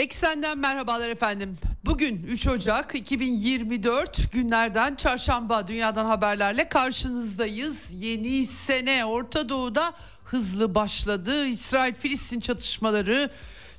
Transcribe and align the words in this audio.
Eksenden 0.00 0.58
merhabalar 0.58 1.08
efendim. 1.08 1.58
Bugün 1.84 2.22
3 2.22 2.46
Ocak 2.46 2.94
2024 2.94 4.32
günlerden 4.32 4.94
çarşamba 4.94 5.68
dünyadan 5.68 6.06
haberlerle 6.06 6.68
karşınızdayız. 6.68 7.92
Yeni 8.02 8.46
sene 8.46 9.04
Orta 9.04 9.48
Doğu'da 9.48 9.92
hızlı 10.24 10.74
başladı. 10.74 11.46
İsrail-Filistin 11.46 12.40
çatışmaları, 12.40 13.30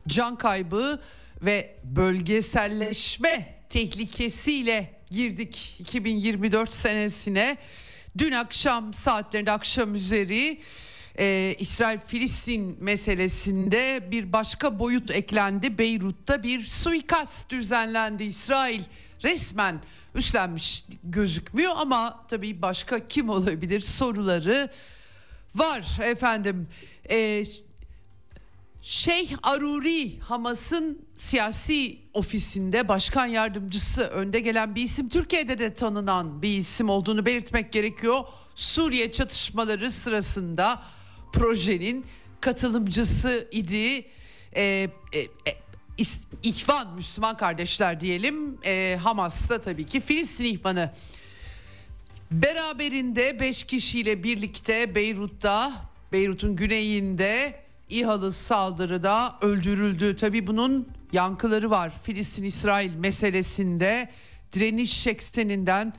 can 0.08 0.36
kaybı 0.36 1.00
ve 1.42 1.76
bölgeselleşme 1.84 3.56
tehlikesiyle 3.70 5.00
girdik 5.12 5.76
2024 5.80 6.74
senesine. 6.74 7.58
Dün 8.18 8.32
akşam 8.32 8.94
saatlerinde 8.94 9.52
akşam 9.52 9.96
üzeri 9.96 10.62
e, 11.20 11.56
İsrail-Filistin 11.60 12.78
meselesinde 12.80 14.12
bir 14.12 14.34
başka 14.34 14.80
boyut 14.80 15.12
eklendi. 15.12 15.78
Beyrut'ta 15.78 16.44
bir 16.44 16.66
suikast 16.66 17.50
düzenlendi. 17.50 18.24
İsrail 18.24 18.82
resmen 19.24 19.82
üstlenmiş 20.16 20.84
gözükmüyor 21.04 21.72
ama 21.76 22.26
tabii 22.28 22.62
başka 22.62 23.08
kim 23.08 23.30
olabilir 23.30 23.82
soruları 23.82 24.70
var 25.56 26.00
efendim. 26.04 26.68
E, 27.10 27.46
Şeyh 28.84 29.32
Aruri 29.44 30.20
Hamas'ın 30.20 31.06
siyasi 31.16 31.98
ofisinde 32.14 32.88
başkan 32.88 33.26
yardımcısı 33.26 34.02
önde 34.02 34.40
gelen 34.40 34.76
bir 34.76 34.82
isim 34.82 35.10
Türkiye'de 35.10 35.60
de 35.60 35.74
tanınan 35.74 36.42
bir 36.42 36.58
isim 36.58 36.90
olduğunu 36.90 37.26
belirtmek 37.26 37.72
gerekiyor. 37.72 38.24
Suriye 38.56 39.12
çatışmaları 39.12 39.92
sırasında 39.92 40.82
projenin 41.34 42.06
katılımcısı 42.42 43.48
idi. 43.52 44.06
Ee, 44.56 44.90
e, 45.14 45.20
e, 45.20 45.28
İhvan 46.44 46.96
Müslüman 46.96 47.38
kardeşler 47.38 48.00
diyelim 48.00 48.58
e, 48.66 48.98
Hamas'ta 49.04 49.62
tabii 49.62 49.86
ki 49.86 50.02
Filistin 50.02 50.46
ihvanı 50.46 50.94
beraberinde 52.32 53.40
5 53.40 53.64
kişiyle 53.64 54.24
birlikte 54.24 54.96
Beyrut'ta 54.96 55.72
Beyrut'un 56.12 56.56
güneyinde 56.56 57.62
İHA'lı 57.90 58.32
saldırıda 58.32 59.38
öldürüldü. 59.42 60.16
Tabii 60.16 60.48
bunun 60.48 60.88
yankıları 61.14 61.70
var 61.70 61.92
Filistin-İsrail 62.04 62.96
meselesinde 62.96 64.10
direniş 64.54 65.08
ekseninden 65.08 65.94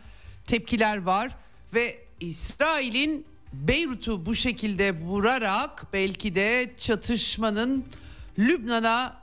tepkiler 0.46 1.02
var 1.02 1.36
ve 1.74 1.98
İsrail'in 2.20 3.26
Beyrut'u 3.52 4.26
bu 4.26 4.34
şekilde 4.34 5.00
vurarak 5.00 5.86
belki 5.92 6.34
de 6.34 6.74
çatışmanın 6.78 7.84
Lübnan'a 8.38 9.22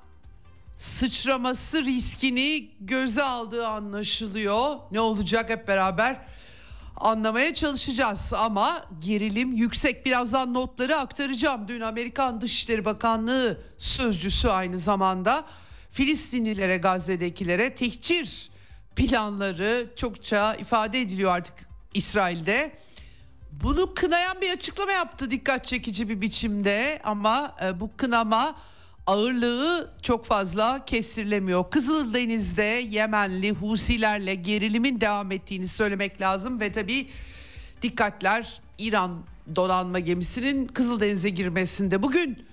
sıçraması 0.77 1.85
riskini 1.85 2.69
göze 2.79 3.23
aldığı 3.23 3.67
anlaşılıyor. 3.67 4.75
Ne 4.91 4.99
olacak 4.99 5.49
hep 5.49 5.67
beraber 5.67 6.17
anlamaya 6.95 7.53
çalışacağız 7.53 8.33
ama 8.33 8.85
gerilim 9.05 9.53
yüksek. 9.53 10.05
Birazdan 10.05 10.53
notları 10.53 10.97
aktaracağım. 10.97 11.67
Dün 11.67 11.81
Amerikan 11.81 12.41
Dışişleri 12.41 12.85
Bakanlığı 12.85 13.61
sözcüsü 13.77 14.47
aynı 14.47 14.79
zamanda 14.79 15.45
Filistinlilere, 15.91 16.77
Gazze'dekilere 16.77 17.75
tehcir 17.75 18.49
planları 18.95 19.87
çokça 19.95 20.55
ifade 20.55 21.01
ediliyor 21.01 21.31
artık 21.31 21.69
İsrail'de. 21.93 22.75
Bunu 23.51 23.93
kınayan 23.93 24.41
bir 24.41 24.51
açıklama 24.51 24.91
yaptı 24.91 25.31
dikkat 25.31 25.65
çekici 25.65 26.09
bir 26.09 26.21
biçimde 26.21 26.99
ama 27.03 27.55
e, 27.63 27.79
bu 27.79 27.89
kınama 27.97 28.55
ağırlığı 29.07 29.93
çok 30.01 30.25
fazla 30.25 30.85
kestirilemiyor. 30.85 31.69
Kızıldeniz'de 31.69 32.63
Yemenli 32.89 33.51
Husilerle 33.51 34.35
gerilimin 34.35 35.01
devam 35.01 35.31
ettiğini 35.31 35.67
söylemek 35.67 36.21
lazım 36.21 36.59
ve 36.59 36.71
tabi 36.71 37.07
dikkatler 37.81 38.61
İran 38.77 39.23
donanma 39.55 39.99
gemisinin 39.99 40.67
Kızıldeniz'e 40.67 41.29
girmesinde. 41.29 42.03
Bugün 42.03 42.45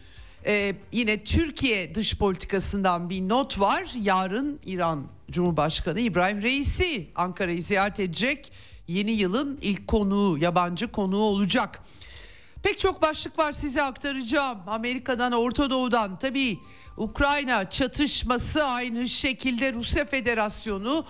e, 0.47 0.75
yine 0.93 1.25
Türkiye 1.25 1.95
dış 1.95 2.19
politikasından 2.19 3.11
bir 3.11 3.29
not 3.29 3.61
var. 3.61 3.85
Yarın 4.03 4.61
İran 4.67 5.07
Cumhurbaşkanı 5.31 6.01
İbrahim 6.01 6.43
Reisi 6.43 7.07
Ankara'yı 7.15 7.63
ziyaret 7.63 8.01
edecek. 8.01 8.53
Yeni 8.89 9.11
yılın 9.11 9.59
ilk 9.63 9.89
konuğu, 9.89 10.39
yabancı 10.39 10.93
konuğu 10.93 11.23
olacak. 11.23 11.83
Pek 12.63 12.81
çok 12.81 13.03
başlık 13.03 13.39
var 13.39 13.53
size 13.53 13.83
aktaracağım. 13.83 14.59
Amerika'dan, 14.67 15.33
Orta 15.33 15.71
Doğu'dan 15.71 16.19
tabii 16.19 16.59
Ukrayna 16.97 17.71
çatışması 17.71 18.65
aynı 18.65 19.09
şekilde 19.09 19.73
Rusya 19.73 20.05
Federasyonu 20.05 21.07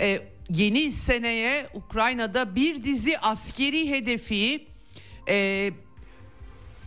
e, 0.00 0.20
yeni 0.50 0.92
seneye 0.92 1.66
Ukrayna'da 1.74 2.56
bir 2.56 2.84
dizi 2.84 3.18
askeri 3.18 3.90
hedefi 3.90 4.66
e, 5.28 5.70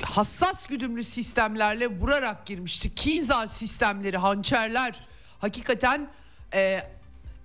hassas 0.02 0.66
güdümlü 0.66 1.04
sistemlerle 1.04 1.88
vurarak 1.88 2.46
girmişti. 2.46 2.96
Kinzhal 2.96 3.48
sistemleri, 3.48 4.18
hançerler 4.18 5.00
hakikaten 5.40 6.10
e, 6.54 6.82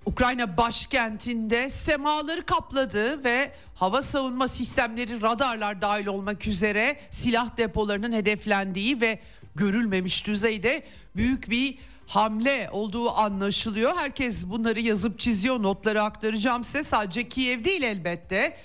Ukrayna 0.05 0.57
başkentinde 0.57 1.69
semaları 1.69 2.45
kapladı 2.45 3.23
ve 3.23 3.51
hava 3.75 4.01
savunma 4.01 4.47
sistemleri 4.47 5.21
radarlar 5.21 5.81
dahil 5.81 6.05
olmak 6.05 6.47
üzere 6.47 6.99
silah 7.09 7.57
depolarının 7.57 8.11
hedeflendiği 8.13 9.01
ve 9.01 9.19
görülmemiş 9.55 10.27
düzeyde 10.27 10.83
büyük 11.15 11.49
bir 11.49 11.77
hamle 12.07 12.69
olduğu 12.71 13.11
anlaşılıyor. 13.11 13.91
Herkes 13.97 14.47
bunları 14.47 14.79
yazıp 14.79 15.19
çiziyor 15.19 15.63
notları 15.63 16.01
aktaracağım 16.01 16.63
size 16.63 16.83
sadece 16.83 17.29
Kiev 17.29 17.63
değil 17.63 17.83
elbette. 17.83 18.57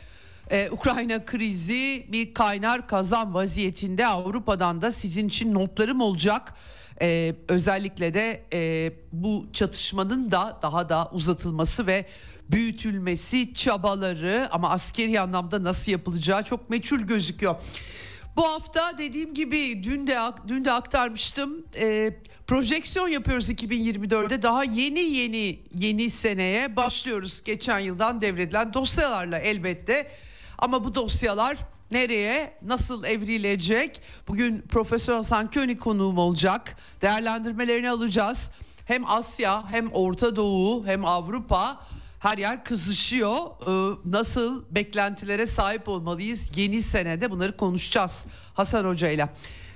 Ee, 0.51 0.69
Ukrayna 0.71 1.25
krizi 1.25 2.07
bir 2.13 2.35
kaynar 2.35 2.89
kazan 2.89 3.35
vaziyetinde 3.35 4.07
Avrupa'dan 4.07 4.83
da 4.83 4.93
sizin 4.93 5.29
için 5.29 5.55
notlarım 5.55 6.01
olacak. 6.01 6.55
Ee, 7.03 7.35
özellikle 7.49 8.15
de 8.15 8.45
e, 8.53 8.93
bu 9.13 9.47
çatışmanın 9.53 10.31
da 10.31 10.59
daha 10.63 10.89
da 10.89 11.11
uzatılması 11.13 11.87
ve 11.87 12.07
büyütülmesi 12.51 13.55
çabaları 13.55 14.49
ama 14.51 14.71
askeri 14.71 15.21
anlamda 15.21 15.65
nasıl 15.65 15.93
yapılacağı 15.93 16.45
çok 16.45 16.71
meçhul 16.71 17.01
gözüküyor. 17.01 17.61
Bu 18.37 18.45
hafta 18.45 18.99
dediğim 18.99 19.35
gibi 19.35 19.83
dün 19.83 20.07
de 20.07 20.19
dün 20.49 20.65
de 20.65 20.73
aktarmıştım. 20.73 21.65
E, 21.77 22.15
projeksiyon 22.47 23.09
yapıyoruz 23.09 23.51
2024'de. 23.51 24.43
Daha 24.43 24.65
yeni 24.65 25.01
yeni 25.01 25.59
yeni 25.75 26.11
seneye 26.11 26.77
başlıyoruz. 26.77 27.45
Geçen 27.45 27.79
yıldan 27.79 28.21
devredilen 28.21 28.75
dosyalarla 28.75 29.39
elbette. 29.39 30.11
Ama 30.59 30.85
bu 30.85 30.95
dosyalar 30.95 31.57
nereye 31.91 32.55
nasıl 32.63 33.05
evrilecek? 33.05 34.01
Bugün 34.29 34.61
Profesör 34.61 35.15
Hasan 35.15 35.51
König 35.51 35.81
konuğum 35.81 36.19
olacak. 36.19 36.77
Değerlendirmelerini 37.03 37.91
alacağız. 37.91 38.51
Hem 38.85 39.11
Asya 39.11 39.71
hem 39.71 39.93
Orta 39.93 40.37
Doğu 40.37 40.87
hem 40.87 41.05
Avrupa 41.05 41.87
her 42.19 42.39
yer 42.39 42.65
kızışıyor. 42.65 43.37
Ee, 43.37 43.97
nasıl 44.05 44.65
beklentilere 44.71 45.47
sahip 45.47 45.89
olmalıyız 45.89 46.51
yeni 46.57 46.83
senede 46.83 47.31
bunları 47.31 47.57
konuşacağız 47.57 48.27
Hasan 48.55 48.85
Hoca 48.85 49.11
ile. 49.11 49.29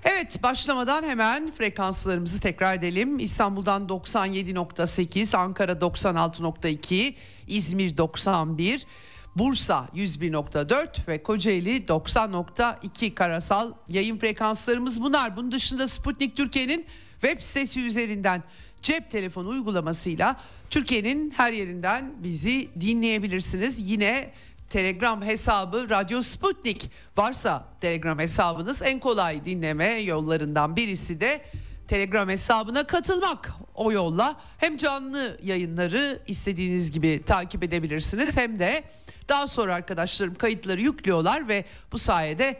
Evet 0.04 0.42
başlamadan 0.42 1.02
hemen 1.02 1.50
frekanslarımızı 1.50 2.40
tekrar 2.40 2.74
edelim. 2.74 3.18
İstanbul'dan 3.18 3.86
97.8, 3.86 5.36
Ankara 5.36 5.72
96.2, 5.72 7.14
İzmir 7.46 7.96
91, 7.96 8.86
Bursa 9.36 9.88
101.4 9.94 11.08
ve 11.08 11.22
Kocaeli 11.22 11.76
90.2 11.84 13.14
karasal 13.14 13.72
yayın 13.88 14.18
frekanslarımız 14.18 15.02
bunlar. 15.02 15.36
Bunun 15.36 15.52
dışında 15.52 15.88
Sputnik 15.88 16.36
Türkiye'nin 16.36 16.86
web 17.20 17.40
sitesi 17.40 17.80
üzerinden 17.80 18.42
cep 18.82 19.10
telefonu 19.10 19.48
uygulamasıyla 19.48 20.40
Türkiye'nin 20.70 21.30
her 21.30 21.52
yerinden 21.52 22.12
bizi 22.22 22.70
dinleyebilirsiniz. 22.80 23.90
Yine 23.90 24.30
Telegram 24.70 25.22
hesabı 25.22 25.90
Radyo 25.90 26.22
Sputnik. 26.22 26.90
Varsa 27.16 27.68
Telegram 27.80 28.18
hesabınız 28.18 28.82
en 28.82 29.00
kolay 29.00 29.44
dinleme 29.44 29.94
yollarından 29.94 30.76
birisi 30.76 31.20
de 31.20 31.40
Telegram 31.88 32.28
hesabına 32.28 32.86
katılmak. 32.86 33.52
O 33.74 33.92
yolla 33.92 34.36
hem 34.58 34.76
canlı 34.76 35.38
yayınları 35.42 36.22
istediğiniz 36.26 36.90
gibi 36.90 37.22
takip 37.26 37.62
edebilirsiniz 37.62 38.36
hem 38.36 38.58
de 38.58 38.84
daha 39.28 39.48
sonra 39.48 39.74
arkadaşlarım 39.74 40.34
kayıtları 40.34 40.80
yüklüyorlar 40.80 41.48
ve 41.48 41.64
bu 41.92 41.98
sayede 41.98 42.56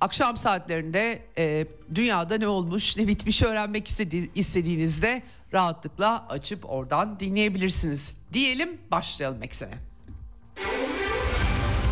akşam 0.00 0.36
saatlerinde 0.36 1.22
e, 1.38 1.66
dünyada 1.94 2.38
ne 2.38 2.46
olmuş 2.48 2.96
ne 2.96 3.08
bitmiş 3.08 3.42
öğrenmek 3.42 3.88
istedi- 3.88 4.30
istediğinizde 4.34 5.22
rahatlıkla 5.52 6.26
açıp 6.28 6.70
oradan 6.70 7.20
dinleyebilirsiniz. 7.20 8.12
Diyelim 8.32 8.78
başlayalım 8.90 9.42
eksene. 9.42 9.74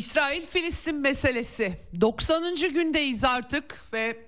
İsrail 0.00 0.46
Filistin 0.46 0.94
meselesi 0.94 1.80
90. 2.00 2.54
gündeyiz 2.54 3.24
artık 3.24 3.92
ve 3.92 4.18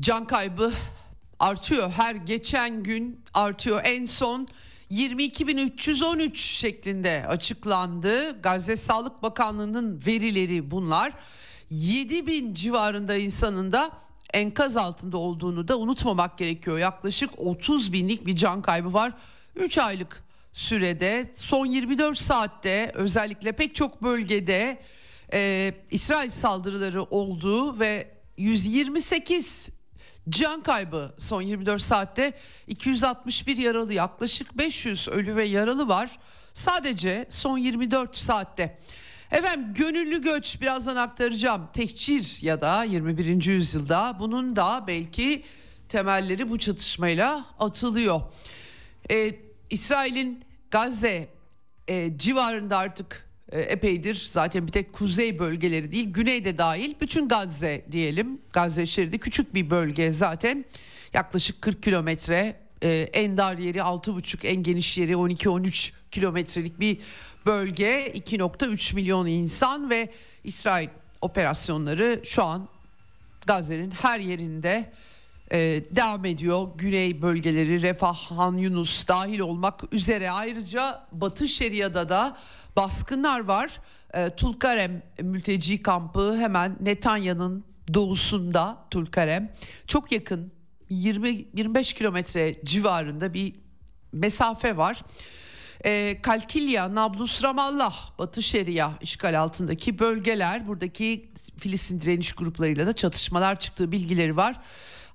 can 0.00 0.26
kaybı 0.26 0.72
artıyor. 1.38 1.90
Her 1.90 2.14
geçen 2.14 2.82
gün 2.82 3.24
artıyor. 3.34 3.80
En 3.84 4.06
son 4.06 4.48
22.313 4.90 6.36
şeklinde 6.36 7.26
açıklandı. 7.28 8.42
Gazze 8.42 8.76
Sağlık 8.76 9.22
Bakanlığı'nın 9.22 10.02
verileri 10.06 10.70
bunlar. 10.70 11.12
7000 11.70 12.54
civarında 12.54 13.16
insanın 13.16 13.72
da 13.72 13.90
enkaz 14.34 14.76
altında 14.76 15.16
olduğunu 15.16 15.68
da 15.68 15.78
unutmamak 15.78 16.38
gerekiyor. 16.38 16.78
Yaklaşık 16.78 17.30
30 17.38 17.92
binlik 17.92 18.26
bir 18.26 18.36
can 18.36 18.62
kaybı 18.62 18.92
var. 18.92 19.12
3 19.56 19.78
aylık 19.78 20.25
sürede 20.56 21.30
son 21.34 21.66
24 21.66 22.18
saatte 22.18 22.92
özellikle 22.94 23.52
pek 23.52 23.74
çok 23.74 24.02
bölgede 24.02 24.78
e, 25.32 25.72
İsrail 25.90 26.30
saldırıları 26.30 27.02
oldu 27.02 27.80
ve 27.80 28.10
128 28.36 29.68
can 30.28 30.62
kaybı 30.62 31.14
son 31.18 31.42
24 31.42 31.82
saatte 31.82 32.32
261 32.66 33.56
yaralı 33.56 33.92
yaklaşık 33.92 34.58
500 34.58 35.08
ölü 35.08 35.36
ve 35.36 35.44
yaralı 35.44 35.88
var 35.88 36.18
sadece 36.54 37.26
son 37.30 37.58
24 37.58 38.16
saatte. 38.16 38.78
Efendim 39.30 39.74
gönüllü 39.74 40.22
göç 40.22 40.60
birazdan 40.60 40.96
aktaracağım. 40.96 41.68
Tehcir 41.72 42.38
ya 42.42 42.60
da 42.60 42.84
21. 42.84 43.44
yüzyılda 43.44 44.16
bunun 44.20 44.56
da 44.56 44.84
belki 44.86 45.44
temelleri 45.88 46.50
bu 46.50 46.58
çatışmayla 46.58 47.44
atılıyor. 47.58 48.20
Ee, 49.10 49.34
İsrail'in 49.70 50.45
Gazze 50.70 51.28
e, 51.88 52.18
civarında 52.18 52.78
artık 52.78 53.28
e, 53.52 53.60
epeydir 53.60 54.26
zaten 54.28 54.66
bir 54.66 54.72
tek 54.72 54.92
kuzey 54.92 55.38
bölgeleri 55.38 55.92
değil 55.92 56.12
güney 56.12 56.44
de 56.44 56.58
dahil 56.58 56.94
bütün 57.00 57.28
Gazze 57.28 57.86
diyelim. 57.92 58.40
Gazze 58.52 58.86
şeridi 58.86 59.18
küçük 59.18 59.54
bir 59.54 59.70
bölge 59.70 60.12
zaten. 60.12 60.64
Yaklaşık 61.14 61.62
40 61.62 61.82
kilometre 61.82 62.56
e, 62.82 62.88
en 63.12 63.36
dar 63.36 63.58
yeri 63.58 63.78
6,5 63.78 64.46
en 64.46 64.62
geniş 64.62 64.98
yeri 64.98 65.12
12-13 65.12 65.92
kilometrelik 66.10 66.80
bir 66.80 66.98
bölge. 67.46 68.12
2.3 68.14 68.94
milyon 68.94 69.26
insan 69.26 69.90
ve 69.90 70.08
İsrail 70.44 70.88
operasyonları 71.20 72.20
şu 72.24 72.44
an 72.44 72.68
Gazze'nin 73.46 73.90
her 73.90 74.20
yerinde 74.20 74.92
e, 75.52 75.84
devam 75.90 76.24
ediyor. 76.24 76.68
Güney 76.78 77.22
bölgeleri 77.22 77.82
Refah, 77.82 78.14
Han 78.14 78.56
Yunus 78.56 79.08
dahil 79.08 79.38
olmak 79.38 79.92
üzere 79.92 80.30
ayrıca 80.30 81.06
Batı 81.12 81.48
Şeria'da 81.48 82.08
da 82.08 82.36
baskınlar 82.76 83.40
var. 83.40 83.80
E, 84.14 84.30
Tulkarem 84.30 85.02
mülteci 85.20 85.82
kampı 85.82 86.36
hemen 86.36 86.76
Netanya'nın 86.80 87.64
doğusunda 87.94 88.78
Tulkarem 88.90 89.52
çok 89.86 90.12
yakın 90.12 90.52
20-25 90.90 91.94
kilometre 91.94 92.60
civarında 92.64 93.34
bir 93.34 93.54
mesafe 94.12 94.76
var. 94.76 95.02
E, 95.84 96.22
Kalkilya, 96.22 96.94
Nablus, 96.94 97.44
Ramallah, 97.44 98.18
Batı 98.18 98.42
Şeria 98.42 98.90
işgal 99.00 99.40
altındaki 99.40 99.98
bölgeler 99.98 100.68
buradaki 100.68 101.32
Filistin 101.58 102.00
direniş 102.00 102.32
gruplarıyla 102.32 102.86
da 102.86 102.92
çatışmalar 102.92 103.60
çıktığı 103.60 103.92
bilgileri 103.92 104.36
var. 104.36 104.60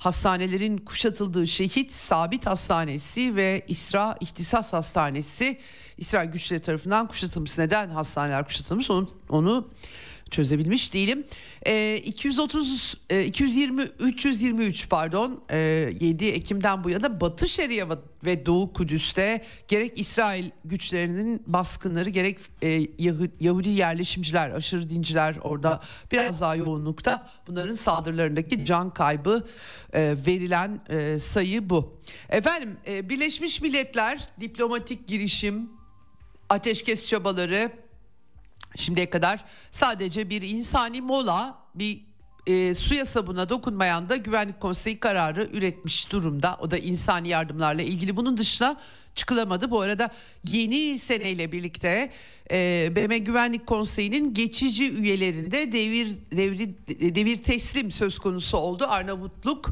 Hastanelerin 0.01 0.77
kuşatıldığı 0.77 1.47
şehit 1.47 1.93
Sabit 1.93 2.45
Hastanesi 2.45 3.35
ve 3.35 3.65
İsra 3.67 4.17
İhtisas 4.19 4.73
Hastanesi 4.73 5.57
İsrail 5.97 6.31
güçleri 6.31 6.61
tarafından 6.61 7.07
kuşatılmış. 7.07 7.57
Neden 7.57 7.89
hastaneler 7.89 8.45
kuşatılmış 8.45 8.89
onu, 8.89 9.09
onu 9.29 9.67
çözebilmiş 10.31 10.93
değilim. 10.93 11.25
E, 11.65 11.97
230 11.97 12.97
e, 13.09 13.25
220 13.25 13.83
323 13.99 14.89
pardon 14.89 15.43
e, 15.49 15.57
7 15.99 16.25
Ekim'den 16.25 16.83
bu 16.83 16.89
yana 16.89 17.21
Batı 17.21 17.47
Şeria 17.47 17.87
ve 18.25 18.45
Doğu 18.45 18.73
Kudüs'te 18.73 19.43
gerek 19.67 19.99
İsrail 19.99 20.49
güçlerinin 20.65 21.43
baskınları 21.47 22.09
gerek 22.09 22.39
e, 22.63 22.87
Yahudi, 23.39 23.69
yerleşimciler, 23.69 24.49
aşırı 24.49 24.89
dinciler 24.89 25.35
orada 25.41 25.81
biraz 26.11 26.41
daha 26.41 26.55
yoğunlukta 26.55 27.27
bunların 27.47 27.75
saldırılarındaki 27.75 28.65
can 28.65 28.89
kaybı 28.89 29.47
e, 29.93 30.15
verilen 30.27 30.81
e, 30.89 31.19
sayı 31.19 31.69
bu. 31.69 31.99
Efendim 32.29 32.77
e, 32.87 33.09
Birleşmiş 33.09 33.61
Milletler 33.61 34.29
diplomatik 34.39 35.07
girişim 35.07 35.69
ateşkes 36.49 37.07
çabaları 37.07 37.71
Şimdiye 38.75 39.09
kadar 39.09 39.45
sadece 39.71 40.29
bir 40.29 40.41
insani 40.41 41.01
mola 41.01 41.57
bir 41.75 42.05
e, 42.47 42.75
suya 42.75 43.05
sabuna 43.05 43.49
dokunmayan 43.49 44.09
da 44.09 44.15
güvenlik 44.15 44.59
konseyi 44.59 44.99
kararı 44.99 45.49
üretmiş 45.53 46.11
durumda. 46.11 46.57
O 46.59 46.71
da 46.71 46.77
insani 46.77 47.27
yardımlarla 47.27 47.81
ilgili 47.81 48.17
bunun 48.17 48.37
dışına 48.37 48.77
çıkılamadı. 49.15 49.71
Bu 49.71 49.81
arada 49.81 50.09
yeni 50.51 50.99
seneyle 50.99 51.51
birlikte 51.51 52.11
e, 52.51 52.89
BM 52.95 53.17
Güvenlik 53.17 53.67
Konseyi'nin 53.67 54.33
geçici 54.33 54.91
üyelerinde 54.91 55.71
devir 55.71 56.11
devri 56.31 56.75
devir 57.15 57.37
teslim 57.37 57.91
söz 57.91 58.19
konusu 58.19 58.57
oldu. 58.57 58.85
Arnavutluk, 58.89 59.69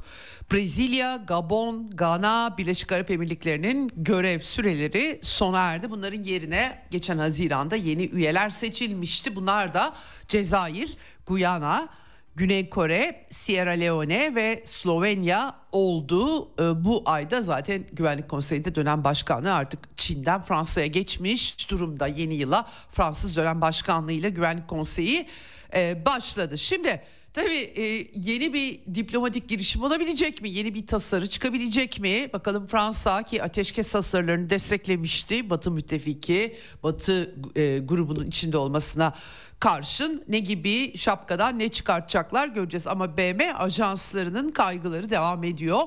Brezilya, 0.51 1.15
Gabon, 1.27 1.89
Gana, 1.89 2.55
Birleşik 2.57 2.91
Arap 2.91 3.11
Emirlikleri'nin 3.11 3.91
görev 3.95 4.39
süreleri 4.39 5.19
sona 5.21 5.59
erdi. 5.59 5.91
Bunların 5.91 6.23
yerine 6.23 6.85
geçen 6.91 7.17
Haziran'da 7.17 7.75
yeni 7.75 8.05
üyeler 8.05 8.49
seçilmişti. 8.49 9.35
Bunlar 9.35 9.73
da 9.73 9.93
Cezayir, 10.27 10.97
Guyana, 11.25 11.89
Güney 12.35 12.69
Kore, 12.69 13.25
Sierra 13.31 13.71
Leone 13.71 14.35
ve 14.35 14.63
Slovenya 14.65 15.55
oldu. 15.71 16.49
Ee, 16.61 16.85
bu 16.85 17.01
ayda 17.05 17.41
zaten 17.41 17.85
Güvenlik 17.93 18.29
Konseyi'nde 18.29 18.75
dönem 18.75 19.03
başkanı 19.03 19.53
artık 19.53 19.97
Çin'den 19.97 20.41
Fransa'ya 20.41 20.87
geçmiş 20.87 21.69
durumda. 21.69 22.07
Yeni 22.07 22.35
yıla 22.35 22.69
Fransız 22.91 23.35
dönem 23.35 23.61
başkanlığıyla 23.61 24.29
Güvenlik 24.29 24.67
Konseyi 24.67 25.25
e, 25.73 26.05
başladı. 26.05 26.57
Şimdi 26.57 27.03
tabii 27.33 27.71
e, 27.75 28.07
yeni 28.15 28.53
bir 28.53 28.79
diplomatik 28.95 29.49
girişim 29.49 29.83
olabilecek 29.83 30.41
mi? 30.41 30.49
Yeni 30.49 30.73
bir 30.73 30.87
tasarı 30.87 31.27
çıkabilecek 31.27 31.99
mi? 31.99 32.29
Bakalım 32.33 32.67
Fransa 32.67 33.23
ki 33.23 33.43
ateşkes 33.43 33.91
tasarılarını 33.91 34.49
desteklemişti. 34.49 35.49
Batı 35.49 35.71
müttefiki, 35.71 36.55
Batı 36.83 37.35
e, 37.55 37.79
grubunun 37.79 38.25
içinde 38.25 38.57
olmasına 38.57 39.13
karşın 39.59 40.23
ne 40.27 40.39
gibi 40.39 40.97
şapkadan 40.97 41.59
ne 41.59 41.69
çıkartacaklar 41.69 42.47
göreceğiz. 42.47 42.87
Ama 42.87 43.17
BM 43.17 43.53
ajanslarının 43.55 44.49
kaygıları 44.49 45.09
devam 45.09 45.43
ediyor. 45.43 45.81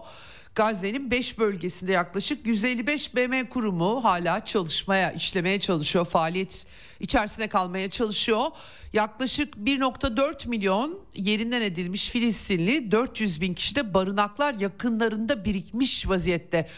Gazze'nin 0.55 1.11
5 1.11 1.39
bölgesinde 1.39 1.93
yaklaşık 1.93 2.47
155 2.47 3.17
BM 3.17 3.49
kurumu 3.49 4.05
hala 4.05 4.45
çalışmaya, 4.45 5.13
işlemeye 5.13 5.61
çalışıyor. 5.61 6.05
Faaliyet 6.05 6.67
içerisine 7.01 7.49
kalmaya 7.49 7.91
çalışıyor. 7.91 8.47
Yaklaşık 8.93 9.55
1.4 9.55 10.49
milyon 10.49 10.99
yerinden 11.15 11.63
edilmiş 11.63 12.11
Filistinli 12.11 12.93
400 12.93 13.41
bin 13.41 13.55
kişi 13.55 13.77
de 13.77 13.95
barınaklar 13.95 14.55
yakınlarında 14.55 15.45
birikmiş 15.45 16.09
vaziyette. 16.09 16.69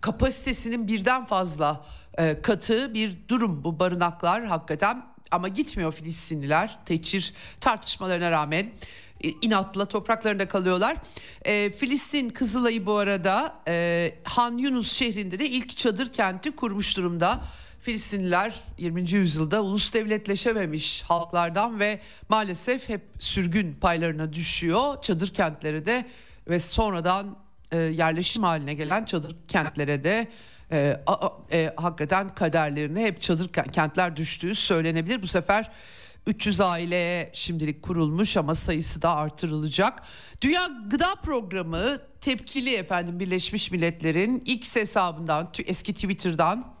Kapasitesinin 0.00 0.88
birden 0.88 1.24
fazla 1.24 1.86
e, 2.18 2.42
katı 2.42 2.94
bir 2.94 3.16
durum 3.28 3.64
bu 3.64 3.78
barınaklar 3.78 4.44
hakikaten 4.44 5.02
ama 5.30 5.48
gitmiyor 5.48 5.92
Filistinliler 5.92 6.78
teçhir 6.84 7.34
tartışmalarına 7.60 8.30
rağmen 8.30 8.70
e, 9.24 9.28
inatla 9.42 9.86
topraklarında 9.86 10.48
kalıyorlar. 10.48 10.96
E, 11.44 11.70
Filistin 11.70 12.30
Kızılay'ı 12.30 12.86
bu 12.86 12.96
arada 12.96 13.62
e, 13.68 14.14
Han 14.24 14.58
Yunus 14.58 14.92
şehrinde 14.92 15.38
de 15.38 15.48
ilk 15.48 15.76
çadır 15.76 16.12
kenti 16.12 16.50
kurmuş 16.56 16.96
durumda. 16.96 17.40
Filistinliler 17.80 18.54
20. 18.78 19.10
yüzyılda 19.10 19.62
ulus 19.62 19.92
devletleşememiş 19.92 21.02
halklardan 21.02 21.80
ve 21.80 22.00
maalesef 22.28 22.88
hep 22.88 23.02
sürgün 23.20 23.74
paylarına 23.74 24.32
düşüyor. 24.32 25.02
Çadır 25.02 25.34
kentleri 25.34 25.86
de 25.86 26.06
ve 26.48 26.60
sonradan 26.60 27.36
e, 27.72 27.78
yerleşim 27.78 28.42
haline 28.42 28.74
gelen 28.74 29.04
çadır 29.04 29.36
kentlere 29.48 30.04
de 30.04 30.28
e, 30.72 31.00
a, 31.06 31.28
e, 31.52 31.74
hakikaten 31.76 32.34
kaderlerine 32.34 33.04
hep 33.04 33.20
çadır 33.20 33.52
kentler 33.52 34.16
düştüğü 34.16 34.54
söylenebilir. 34.54 35.22
Bu 35.22 35.26
sefer 35.26 35.70
300 36.26 36.60
aileye 36.60 37.30
şimdilik 37.32 37.82
kurulmuş 37.82 38.36
ama 38.36 38.54
sayısı 38.54 39.02
da 39.02 39.16
artırılacak. 39.16 40.02
Dünya 40.42 40.70
Gıda 40.90 41.14
Programı 41.14 41.98
tepkili 42.20 42.74
efendim 42.74 43.20
Birleşmiş 43.20 43.70
Milletler'in 43.70 44.42
X 44.46 44.76
hesabından 44.76 45.52
eski 45.66 45.94
Twitter'dan 45.94 46.74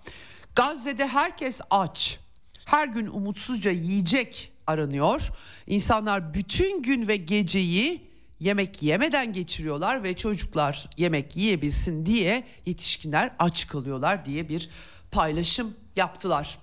Gazze'de 0.54 1.06
herkes 1.06 1.60
aç. 1.70 2.18
Her 2.64 2.88
gün 2.88 3.06
umutsuzca 3.06 3.70
yiyecek 3.70 4.52
aranıyor. 4.66 5.28
İnsanlar 5.66 6.34
bütün 6.34 6.82
gün 6.82 7.08
ve 7.08 7.16
geceyi 7.16 8.09
yemek 8.40 8.82
yemeden 8.82 9.32
geçiriyorlar 9.32 10.04
ve 10.04 10.16
çocuklar 10.16 10.90
yemek 10.96 11.36
yiyebilsin 11.36 12.06
diye 12.06 12.44
yetişkinler 12.66 13.32
aç 13.38 13.66
kalıyorlar 13.66 14.24
diye 14.24 14.48
bir 14.48 14.70
paylaşım 15.10 15.74
yaptılar. 15.96 16.58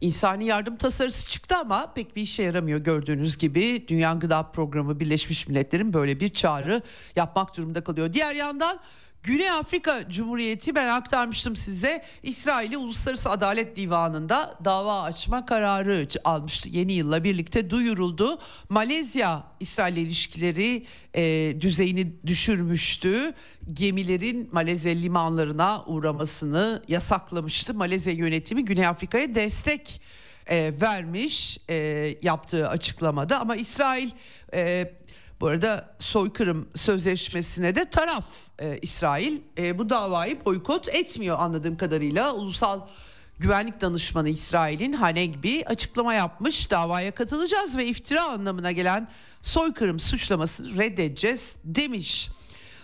İnsani 0.00 0.44
yardım 0.44 0.76
tasarısı 0.76 1.30
çıktı 1.30 1.56
ama 1.56 1.92
pek 1.94 2.16
bir 2.16 2.22
işe 2.22 2.42
yaramıyor 2.42 2.80
gördüğünüz 2.80 3.38
gibi. 3.38 3.88
Dünya 3.88 4.12
Gıda 4.12 4.42
Programı 4.42 5.00
Birleşmiş 5.00 5.48
Milletler'in 5.48 5.92
böyle 5.92 6.20
bir 6.20 6.28
çağrı 6.28 6.82
yapmak 7.16 7.56
durumunda 7.56 7.84
kalıyor. 7.84 8.12
Diğer 8.12 8.34
yandan 8.34 8.80
Güney 9.22 9.50
Afrika 9.50 10.10
Cumhuriyeti 10.10 10.74
ben 10.74 10.88
aktarmıştım 10.88 11.56
size 11.56 12.04
İsrail'i 12.22 12.76
Uluslararası 12.76 13.30
Adalet 13.30 13.76
Divanı'nda 13.76 14.58
dava 14.64 15.02
açma 15.02 15.46
kararı 15.46 16.08
almıştı. 16.24 16.68
Yeni 16.72 16.92
yılla 16.92 17.24
birlikte 17.24 17.70
duyuruldu. 17.70 18.38
Malezya 18.68 19.44
İsrail 19.60 19.96
ilişkileri 19.96 20.86
e, 21.14 21.54
düzeyini 21.60 22.26
düşürmüştü. 22.26 23.32
Gemilerin 23.72 24.48
Malezya 24.52 24.92
limanlarına 24.92 25.84
uğramasını 25.86 26.82
yasaklamıştı. 26.88 27.74
Malezya 27.74 28.12
yönetimi 28.12 28.64
Güney 28.64 28.86
Afrika'ya 28.86 29.34
destek 29.34 30.00
e, 30.46 30.72
vermiş 30.80 31.58
e, 31.70 31.74
yaptığı 32.22 32.68
açıklamada 32.68 33.40
ama 33.40 33.56
İsrail 33.56 34.10
e, 34.54 34.92
bu 35.40 35.46
arada 35.46 35.94
soykırım 35.98 36.68
sözleşmesine 36.74 37.74
de 37.74 37.84
taraf 37.84 38.26
e, 38.58 38.78
İsrail 38.82 39.40
e, 39.58 39.78
bu 39.78 39.90
davayı 39.90 40.44
boykot 40.44 40.88
etmiyor 40.88 41.38
anladığım 41.38 41.76
kadarıyla. 41.76 42.34
Ulusal 42.34 42.80
Güvenlik 43.38 43.80
Danışmanı 43.80 44.28
İsrail'in 44.28 44.92
Hanegbi 44.92 45.64
açıklama 45.66 46.14
yapmış. 46.14 46.70
Davaya 46.70 47.10
katılacağız 47.10 47.76
ve 47.76 47.86
iftira 47.86 48.24
anlamına 48.24 48.72
gelen 48.72 49.08
soykırım 49.42 50.00
suçlamasını 50.00 50.76
reddedeceğiz 50.76 51.58
demiş. 51.64 52.30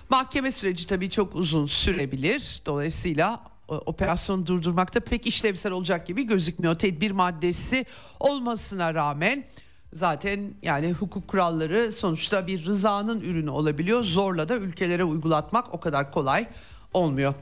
Mahkeme 0.09 0.53
süreci 0.53 0.87
tabii 0.87 1.11
çok 1.11 1.35
uzun 1.35 1.67
sürebilir. 1.67 2.63
Dolayısıyla 2.67 3.41
e, 3.69 3.73
operasyonu 3.73 4.47
durdurmakta 4.47 5.01
pek 5.01 5.27
işlevsel 5.27 5.73
olacak 5.73 6.07
gibi 6.07 6.27
gözükmüyor. 6.27 6.79
Tedbir 6.79 7.11
maddesi 7.11 7.87
olmasına 8.21 8.95
rağmen 8.95 9.45
zaten 9.93 10.55
yani 10.63 10.93
hukuk 10.93 11.29
kuralları 11.29 11.93
sonuçta 11.93 12.47
bir 12.47 12.65
rızanın 12.65 13.21
ürünü 13.21 13.51
olabiliyor. 13.51 14.05
Zorla 14.05 14.49
da 14.49 14.57
ülkelere 14.57 15.05
uygulatmak 15.05 15.75
o 15.75 15.81
kadar 15.81 16.13
kolay 16.13 16.47
olmuyor. 16.95 17.35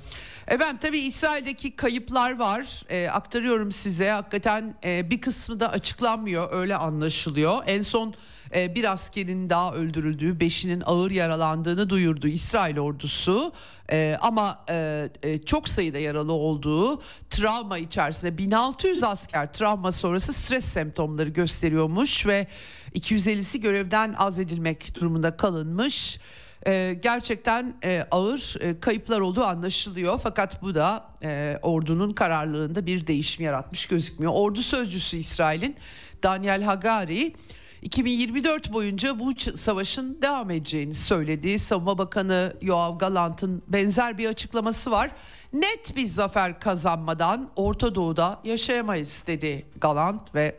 Efendim 0.48 0.78
tabii 0.80 1.00
İsrail'deki 1.00 1.76
kayıplar 1.76 2.38
var. 2.38 2.82
E, 2.88 3.08
aktarıyorum 3.08 3.72
size. 3.72 4.10
Hakikaten 4.10 4.74
e, 4.84 5.10
bir 5.10 5.20
kısmı 5.20 5.60
da 5.60 5.70
açıklanmıyor 5.70 6.48
öyle 6.52 6.76
anlaşılıyor. 6.76 7.58
En 7.66 7.82
son 7.82 8.14
e, 8.54 8.74
bir 8.74 8.92
askerin 8.92 9.50
daha 9.50 9.74
öldürüldüğü, 9.74 10.40
beşinin 10.40 10.82
ağır 10.86 11.10
yaralandığını 11.10 11.90
duyurdu 11.90 12.28
İsrail 12.28 12.78
ordusu. 12.78 13.52
E, 13.92 14.16
ama 14.20 14.64
e, 14.70 15.08
çok 15.46 15.68
sayıda 15.68 15.98
yaralı 15.98 16.32
olduğu 16.32 17.02
travma 17.30 17.78
içerisinde 17.78 18.38
1600 18.38 19.04
asker 19.04 19.52
travma 19.52 19.92
sonrası 19.92 20.32
stres 20.32 20.64
semptomları 20.64 21.28
gösteriyormuş 21.28 22.26
ve 22.26 22.46
250'si 22.94 23.58
görevden 23.58 24.14
azledilmek 24.18 24.94
durumunda 24.94 25.36
kalınmış. 25.36 26.20
E, 26.66 26.98
gerçekten 27.02 27.76
e, 27.84 28.06
ağır 28.10 28.56
e, 28.60 28.80
kayıplar 28.80 29.20
olduğu 29.20 29.44
anlaşılıyor 29.44 30.20
fakat 30.22 30.62
bu 30.62 30.74
da 30.74 31.10
e, 31.22 31.58
ordunun 31.62 32.12
kararlılığında 32.12 32.86
bir 32.86 33.06
değişim 33.06 33.44
yaratmış 33.44 33.86
gözükmüyor. 33.86 34.32
Ordu 34.34 34.62
sözcüsü 34.62 35.16
İsrail'in 35.16 35.76
Daniel 36.22 36.62
Hagari 36.62 37.34
2024 37.82 38.72
boyunca 38.72 39.18
bu 39.18 39.32
savaşın 39.54 40.18
devam 40.22 40.50
edeceğini 40.50 40.94
söyledi. 40.94 41.58
Savunma 41.58 41.98
Bakanı 41.98 42.56
Yoav 42.62 42.98
Galant'ın 42.98 43.62
benzer 43.68 44.18
bir 44.18 44.26
açıklaması 44.26 44.90
var. 44.90 45.10
Net 45.52 45.96
bir 45.96 46.06
zafer 46.06 46.60
kazanmadan 46.60 47.50
Orta 47.56 47.94
Doğu'da 47.94 48.40
yaşayamayız 48.44 49.24
dedi 49.26 49.66
Galant 49.80 50.34
ve 50.34 50.56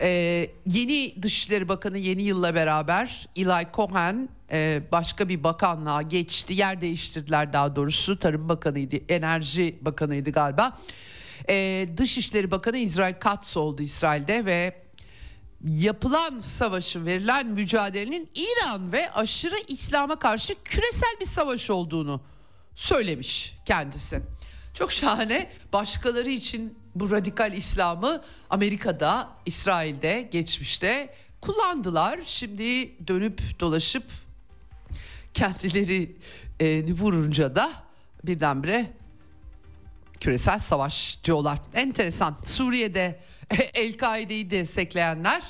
e, 0.00 0.08
yeni 0.66 1.22
Dışişleri 1.22 1.68
Bakanı 1.68 1.98
yeni 1.98 2.22
yılla 2.22 2.54
beraber 2.54 3.28
Eli 3.36 3.66
Cohen 3.74 4.28
e, 4.52 4.82
başka 4.92 5.28
bir 5.28 5.44
bakanlığa 5.44 6.02
geçti. 6.02 6.54
Yer 6.54 6.80
değiştirdiler 6.80 7.52
daha 7.52 7.76
doğrusu. 7.76 8.18
Tarım 8.18 8.48
Bakanıydı, 8.48 8.96
Enerji 9.08 9.78
Bakanıydı 9.80 10.30
galiba. 10.30 10.78
E, 11.48 11.86
Dışişleri 11.96 12.50
Bakanı 12.50 12.76
İsrail 12.76 13.14
Katz 13.14 13.56
oldu 13.56 13.82
İsrail'de 13.82 14.44
ve 14.44 14.89
yapılan 15.64 16.38
savaşın 16.38 17.06
verilen 17.06 17.46
mücadelenin 17.46 18.30
İran 18.34 18.92
ve 18.92 19.10
aşırı 19.10 19.56
İslam'a 19.68 20.18
karşı 20.18 20.54
küresel 20.64 21.16
bir 21.20 21.26
savaş 21.26 21.70
olduğunu 21.70 22.20
söylemiş 22.74 23.54
kendisi. 23.64 24.22
Çok 24.74 24.92
şahane 24.92 25.50
başkaları 25.72 26.30
için 26.30 26.78
bu 26.94 27.10
radikal 27.10 27.52
İslam'ı 27.52 28.22
Amerika'da, 28.50 29.30
İsrail'de, 29.46 30.28
geçmişte 30.32 31.14
kullandılar. 31.40 32.20
Şimdi 32.24 32.92
dönüp 33.08 33.60
dolaşıp 33.60 34.04
kendileri 35.34 36.16
e, 36.60 36.94
vurunca 36.94 37.54
da 37.54 37.72
birdenbire 38.24 38.92
küresel 40.20 40.58
savaş 40.58 41.24
diyorlar. 41.24 41.58
Enteresan. 41.74 42.36
Suriye'de 42.44 43.20
El-Kaide'yi 43.74 44.50
destekleyenler 44.50 45.42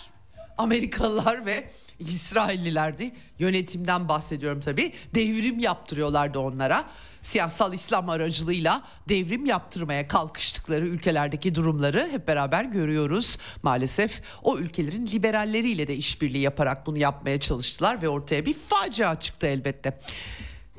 Amerikalılar 0.58 1.46
ve 1.46 1.70
İsraillilerdi. 1.98 3.12
Yönetimden 3.38 4.08
bahsediyorum 4.08 4.60
tabii. 4.60 4.92
Devrim 5.14 5.58
yaptırıyorlardı 5.58 6.38
onlara. 6.38 6.84
Siyasal 7.22 7.74
İslam 7.74 8.08
aracılığıyla 8.08 8.82
devrim 9.08 9.46
yaptırmaya 9.46 10.08
kalkıştıkları 10.08 10.86
ülkelerdeki 10.86 11.54
durumları 11.54 12.08
hep 12.10 12.28
beraber 12.28 12.64
görüyoruz. 12.64 13.38
Maalesef 13.62 14.22
o 14.42 14.58
ülkelerin 14.58 15.06
liberalleriyle 15.06 15.86
de 15.86 15.96
işbirliği 15.96 16.42
yaparak 16.42 16.86
bunu 16.86 16.98
yapmaya 16.98 17.40
çalıştılar 17.40 18.02
ve 18.02 18.08
ortaya 18.08 18.46
bir 18.46 18.54
facia 18.54 19.20
çıktı 19.20 19.46
elbette. 19.46 19.98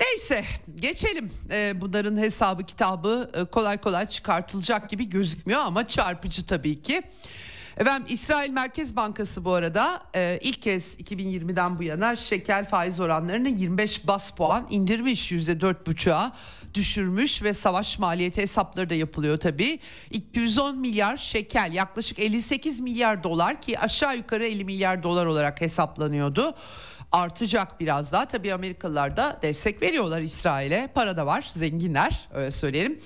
Neyse 0.00 0.44
geçelim. 0.74 1.30
Ee, 1.50 1.80
bunların 1.80 2.16
hesabı 2.16 2.62
kitabı 2.62 3.30
e, 3.34 3.44
kolay 3.44 3.78
kolay 3.78 4.08
çıkartılacak 4.08 4.90
gibi 4.90 5.08
gözükmüyor 5.08 5.60
ama 5.60 5.86
çarpıcı 5.86 6.46
tabii 6.46 6.82
ki. 6.82 7.02
Efendim 7.76 8.06
İsrail 8.08 8.50
Merkez 8.50 8.96
Bankası 8.96 9.44
bu 9.44 9.52
arada 9.52 10.02
e, 10.14 10.38
ilk 10.42 10.62
kez 10.62 11.00
2020'den 11.00 11.78
bu 11.78 11.82
yana 11.82 12.16
şeker 12.16 12.68
faiz 12.68 13.00
oranlarını 13.00 13.48
25 13.48 14.06
bas 14.06 14.30
puan 14.30 14.66
indirmiş 14.70 15.32
%4,5'a 15.32 16.32
düşürmüş 16.74 17.42
ve 17.42 17.54
savaş 17.54 17.98
maliyeti 17.98 18.42
hesapları 18.42 18.90
da 18.90 18.94
yapılıyor 18.94 19.38
tabii. 19.38 19.78
210 20.10 20.78
milyar 20.78 21.16
şeker 21.16 21.70
yaklaşık 21.70 22.18
58 22.18 22.80
milyar 22.80 23.22
dolar 23.22 23.60
ki 23.60 23.78
aşağı 23.78 24.16
yukarı 24.16 24.46
50 24.46 24.64
milyar 24.64 25.02
dolar 25.02 25.26
olarak 25.26 25.60
hesaplanıyordu 25.60 26.54
artacak 27.12 27.80
biraz 27.80 28.12
daha. 28.12 28.26
Tabii 28.26 28.54
Amerikalılar 28.54 29.16
da 29.16 29.38
destek 29.42 29.82
veriyorlar 29.82 30.20
İsrail'e. 30.20 30.88
Para 30.94 31.16
da 31.16 31.26
var, 31.26 31.44
zenginler 31.48 32.28
öyle 32.34 32.50
söyleyelim. 32.50 32.98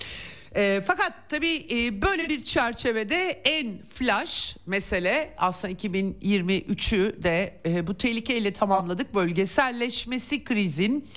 E, 0.56 0.82
fakat 0.86 1.12
tabii 1.28 1.66
e, 1.70 2.02
böyle 2.02 2.28
bir 2.28 2.44
çerçevede 2.44 3.30
en 3.44 3.82
flash 3.82 4.56
mesele 4.66 5.34
aslında 5.38 5.74
2023'ü 5.74 7.22
de 7.22 7.60
e, 7.66 7.86
bu 7.86 7.94
tehlikeyle 7.94 8.52
tamamladık. 8.52 9.14
Bölgeselleşmesi 9.14 10.44
krizin 10.44 11.08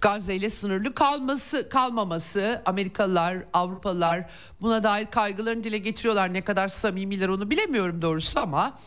Gazze 0.00 0.34
ile 0.34 0.50
sınırlı 0.50 0.94
kalması 0.94 1.68
kalmaması 1.68 2.62
Amerikalılar, 2.66 3.38
Avrupalılar 3.52 4.30
buna 4.60 4.84
dair 4.84 5.06
kaygılarını 5.06 5.64
dile 5.64 5.78
getiriyorlar. 5.78 6.32
Ne 6.32 6.40
kadar 6.40 6.68
samimiler 6.68 7.28
onu 7.28 7.50
bilemiyorum 7.50 8.02
doğrusu 8.02 8.40
ama 8.40 8.78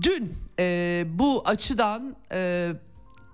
dün 0.00 0.34
e, 0.58 1.04
bu 1.06 1.42
açıdan 1.46 2.16
e, 2.32 2.70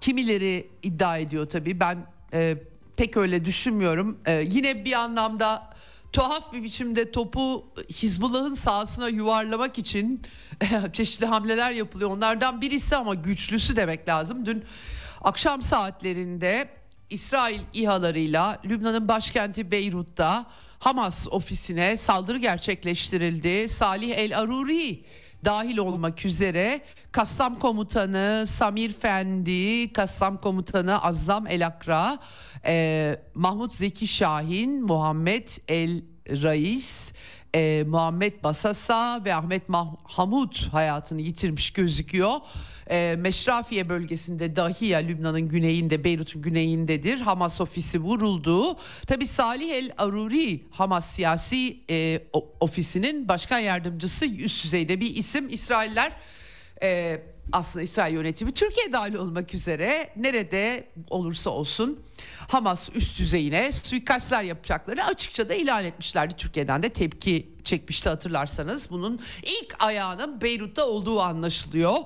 kimileri 0.01 0.71
iddia 0.83 1.19
ediyor 1.19 1.49
tabii 1.49 1.81
ben 1.81 2.07
e, 2.35 2.57
pek 2.97 3.17
öyle 3.17 3.45
düşünmüyorum. 3.45 4.19
E, 4.27 4.45
yine 4.51 4.85
bir 4.85 4.93
anlamda 4.93 5.71
tuhaf 6.13 6.53
bir 6.53 6.63
biçimde 6.63 7.11
topu 7.11 7.67
Hizbullah'ın 7.91 8.55
sahasına 8.55 9.09
yuvarlamak 9.09 9.79
için 9.79 10.23
çeşitli 10.93 11.27
hamleler 11.27 11.71
yapılıyor. 11.71 12.11
Onlardan 12.11 12.61
birisi 12.61 12.97
ama 12.97 13.15
güçlüsü 13.15 13.77
demek 13.77 14.09
lazım. 14.09 14.47
Dün 14.47 14.65
akşam 15.21 15.63
saatlerinde 15.63 16.69
İsrail 17.11 17.61
İHA'larıyla 17.75 18.61
Lübnan'ın 18.65 19.09
başkenti 19.09 19.71
Beyrut'ta 19.71 20.47
Hamas 20.79 21.29
ofisine 21.31 21.97
saldırı 21.97 22.39
gerçekleştirildi. 22.39 23.69
Salih 23.69 24.19
El 24.19 24.39
Aruri 24.39 25.05
dahil 25.45 25.79
olmak 25.79 26.25
üzere 26.25 26.81
Kassam 27.13 27.59
Komutanı 27.59 28.45
Samir 28.47 28.93
Fendi, 28.93 29.93
Kassam 29.93 30.37
Komutanı 30.37 31.03
Azzam 31.03 31.47
El 31.47 31.67
Akra, 31.67 32.19
e, 32.65 33.17
Mahmut 33.35 33.75
Zeki 33.75 34.07
Şahin, 34.07 34.83
Muhammed 34.83 35.49
El 35.69 36.03
Rais, 36.31 37.13
e, 37.55 37.85
Muhammed 37.87 38.45
Basasa 38.45 39.25
ve 39.25 39.35
Ahmet 39.35 39.69
Mahmut 39.69 40.73
hayatını 40.73 41.21
yitirmiş 41.21 41.71
gözüküyor. 41.71 42.33
E, 42.91 43.15
Meşrafiye 43.19 43.89
bölgesinde 43.89 44.57
Dahiya 44.57 44.99
Lübnan'ın 44.99 45.49
güneyinde 45.49 46.05
Beyrut'un 46.05 46.43
güneyindedir. 46.43 47.21
Hamas 47.21 47.61
ofisi 47.61 47.99
vuruldu. 47.99 48.77
Tabi 49.07 49.27
Salih 49.27 49.71
El 49.71 49.91
Aruri 49.99 50.65
Hamas 50.71 51.11
siyasi 51.11 51.81
e, 51.91 52.23
ofisinin 52.61 53.29
başkan 53.29 53.59
yardımcısı 53.59 54.27
üst 54.27 54.65
düzeyde 54.65 55.01
bir 55.01 55.17
isim. 55.17 55.49
İsrailler 55.49 56.13
e, 56.83 57.21
aslında 57.53 57.83
İsrail 57.83 58.15
yönetimi 58.15 58.53
Türkiye 58.53 58.93
dahil 58.93 59.15
olmak 59.15 59.55
üzere 59.55 60.11
nerede 60.17 60.89
olursa 61.11 61.51
olsun 61.51 62.01
Hamas 62.49 62.89
üst 62.95 63.19
düzeyine 63.19 63.73
suikastlar 63.73 64.43
yapacaklarını 64.43 65.05
açıkça 65.05 65.49
da 65.49 65.55
ilan 65.55 65.85
etmişlerdi. 65.85 66.35
Türkiye'den 66.37 66.83
de 66.83 66.89
tepki 66.89 67.49
çekmişti 67.65 68.09
hatırlarsanız. 68.09 68.91
Bunun 68.91 69.21
ilk 69.43 69.85
ayağının 69.85 70.41
Beyrut'ta 70.41 70.87
olduğu 70.87 71.21
anlaşılıyor. 71.21 71.97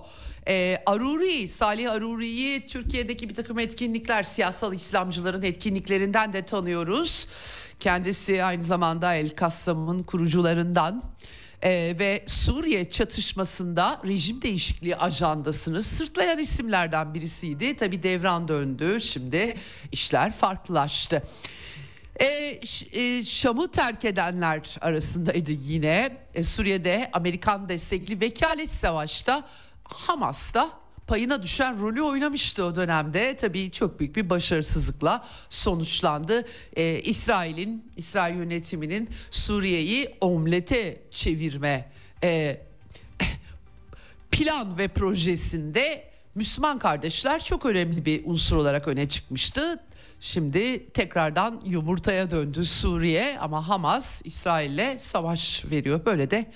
Ee, 0.49 0.83
Aruri, 0.87 1.49
Salih 1.49 1.93
Aruri'yi 1.93 2.67
Türkiye'deki 2.67 3.29
bir 3.29 3.35
takım 3.35 3.59
etkinlikler, 3.59 4.23
siyasal 4.23 4.75
İslamcıların 4.75 5.43
etkinliklerinden 5.43 6.33
de 6.33 6.43
tanıyoruz. 6.43 7.27
Kendisi 7.81 8.45
aynı 8.45 8.63
zamanda 8.63 9.15
El 9.15 9.31
Kassam'ın 9.31 10.03
kurucularından 10.03 11.03
ee, 11.65 11.97
ve 11.99 12.25
Suriye 12.27 12.91
çatışmasında 12.91 14.01
rejim 14.07 14.43
değişikliği 14.43 14.97
ajandasını 14.97 15.83
sırtlayan 15.83 16.39
isimlerden 16.39 17.15
birisiydi. 17.15 17.77
Tabi 17.77 18.03
devran 18.03 18.49
döndü 18.49 19.01
şimdi 19.01 19.55
işler 19.93 20.33
farklılaştı. 20.33 21.23
E, 22.21 22.61
e, 22.93 23.25
Şam'ı 23.25 23.71
terk 23.71 24.05
edenler 24.05 24.77
arasındaydı 24.81 25.53
yine. 25.53 26.17
E, 26.35 26.45
Suriye'de 26.45 27.11
Amerikan 27.13 27.69
destekli 27.69 28.21
vekalet 28.21 28.71
savaşta 28.71 29.45
Hamas'ta 29.95 30.83
payına 31.07 31.43
düşen 31.43 31.81
rolü 31.81 32.03
oynamıştı 32.03 32.65
o 32.65 32.77
dönemde. 32.77 33.37
Tabii 33.37 33.71
çok 33.71 34.01
büyük 34.01 34.17
bir 34.17 34.31
başarısızlıkla 34.31 35.27
sonuçlandı. 35.51 36.45
Ee, 36.77 37.01
İsrail'in, 37.01 37.91
İsrail 37.97 38.37
yönetiminin 38.37 39.09
Suriye'yi 39.31 40.15
omlete 40.21 41.03
çevirme 41.11 41.93
e, 42.23 42.61
plan 44.31 44.79
ve 44.79 44.89
projesinde 44.89 46.13
Müslüman 46.35 46.79
kardeşler 46.79 47.45
çok 47.45 47.67
önemli 47.67 48.05
bir 48.05 48.23
unsur 48.25 48.57
olarak 48.57 48.89
öne 48.89 49.09
çıkmıştı. 49.09 49.81
Şimdi 50.21 50.93
tekrardan 50.93 51.63
yumurtaya 51.65 52.31
döndü 52.31 52.65
Suriye 52.65 53.39
ama 53.39 53.69
Hamas 53.69 54.23
İsrail'le 54.25 54.99
savaş 54.99 55.65
veriyor. 55.71 56.07
Böyle 56.07 56.31
de 56.31 56.53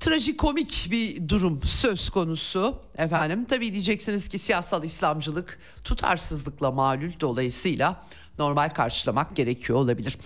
trajikomik 0.00 0.88
bir 0.90 1.28
durum 1.28 1.60
söz 1.62 2.10
konusu 2.10 2.82
efendim. 2.96 3.44
Tabii 3.44 3.72
diyeceksiniz 3.72 4.28
ki 4.28 4.38
siyasal 4.38 4.84
İslamcılık 4.84 5.58
tutarsızlıkla 5.84 6.70
malul 6.70 7.12
dolayısıyla 7.20 8.04
normal 8.38 8.68
karşılamak 8.70 9.36
gerekiyor 9.36 9.78
olabilir. 9.78 10.18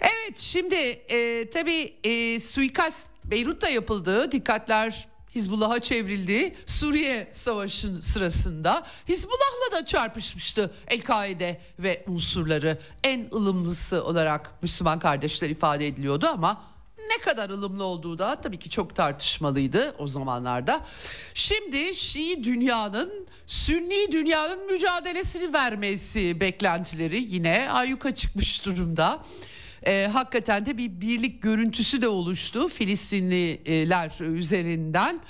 Evet 0.00 0.38
şimdi 0.38 0.74
e, 0.74 1.50
tabii 1.50 1.94
e, 2.04 2.40
suikast 2.40 3.06
Beyrut'ta 3.24 3.68
yapıldı. 3.68 4.32
Dikkatler 4.32 5.08
Hizbullah'a 5.34 5.80
çevrildi. 5.80 6.54
Suriye 6.66 7.28
Savaşı'nın 7.32 8.00
sırasında 8.00 8.86
Hizbullah'la 9.08 9.78
da 9.78 9.86
çarpışmıştı 9.86 10.74
El-Kaide 10.88 11.60
ve 11.78 12.04
unsurları. 12.06 12.78
En 13.04 13.28
ılımlısı 13.34 14.04
olarak 14.04 14.62
Müslüman 14.62 14.98
kardeşler 14.98 15.50
ifade 15.50 15.86
ediliyordu 15.86 16.26
ama 16.26 16.71
ne 17.12 17.18
kadar 17.22 17.50
ılımlı 17.50 17.84
olduğu 17.84 18.18
da 18.18 18.40
tabii 18.40 18.58
ki 18.58 18.70
çok 18.70 18.96
tartışmalıydı 18.96 19.94
o 19.98 20.06
zamanlarda. 20.06 20.80
Şimdi 21.34 21.94
Şii 21.94 22.44
dünyanın 22.44 23.26
Sünni 23.46 24.12
dünyanın 24.12 24.72
mücadelesini 24.72 25.52
vermesi 25.52 26.40
beklentileri 26.40 27.22
yine 27.22 27.70
ayyuka 27.70 28.14
çıkmış 28.14 28.64
durumda. 28.66 29.22
Ee, 29.86 30.08
hakikaten 30.12 30.66
de 30.66 30.78
bir 30.78 31.00
birlik 31.00 31.42
görüntüsü 31.42 32.02
de 32.02 32.08
oluştu 32.08 32.68
Filistinliler 32.68 34.24
üzerinden. 34.24 35.20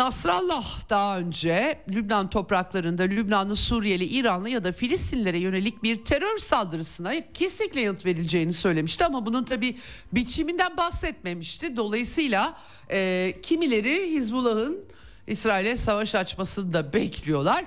Nasrallah 0.00 0.90
daha 0.90 1.18
önce 1.18 1.82
Lübnan 1.88 2.30
topraklarında 2.30 3.02
Lübnanlı, 3.02 3.56
Suriyeli, 3.56 4.04
İranlı 4.04 4.48
ya 4.48 4.64
da 4.64 4.72
Filistinlere 4.72 5.38
yönelik 5.38 5.82
bir 5.82 6.04
terör 6.04 6.38
saldırısına 6.38 7.12
kesinlikle 7.34 7.80
yanıt 7.80 8.04
verileceğini 8.06 8.52
söylemişti 8.52 9.04
ama 9.04 9.26
bunun 9.26 9.44
tabi 9.44 9.78
biçiminden 10.12 10.76
bahsetmemişti. 10.76 11.76
Dolayısıyla 11.76 12.56
e, 12.90 13.32
kimileri 13.42 14.10
Hizbullah'ın 14.10 14.84
İsrail'e 15.26 15.76
savaş 15.76 16.14
açmasını 16.14 16.72
da 16.72 16.92
bekliyorlar. 16.92 17.64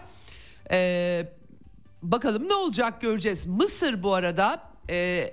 E, 0.72 1.32
bakalım 2.02 2.50
ne 2.50 2.54
olacak 2.54 3.02
göreceğiz. 3.02 3.46
Mısır 3.46 4.04
bu 4.04 4.13
arada 4.13 4.63
e, 4.89 5.30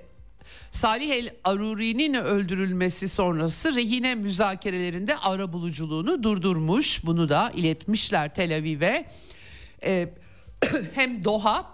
Salih 0.71 1.11
El 1.11 1.29
Aruri'nin 1.43 2.13
öldürülmesi 2.13 3.07
sonrası 3.07 3.75
rehine 3.75 4.15
müzakerelerinde 4.15 5.17
ara 5.17 5.53
buluculuğunu 5.53 6.23
durdurmuş. 6.23 7.05
Bunu 7.05 7.29
da 7.29 7.51
iletmişler 7.55 8.33
Tel 8.33 8.55
Aviv'e. 8.57 9.07
Ee, 9.83 10.09
hem 10.93 11.23
Doha 11.23 11.65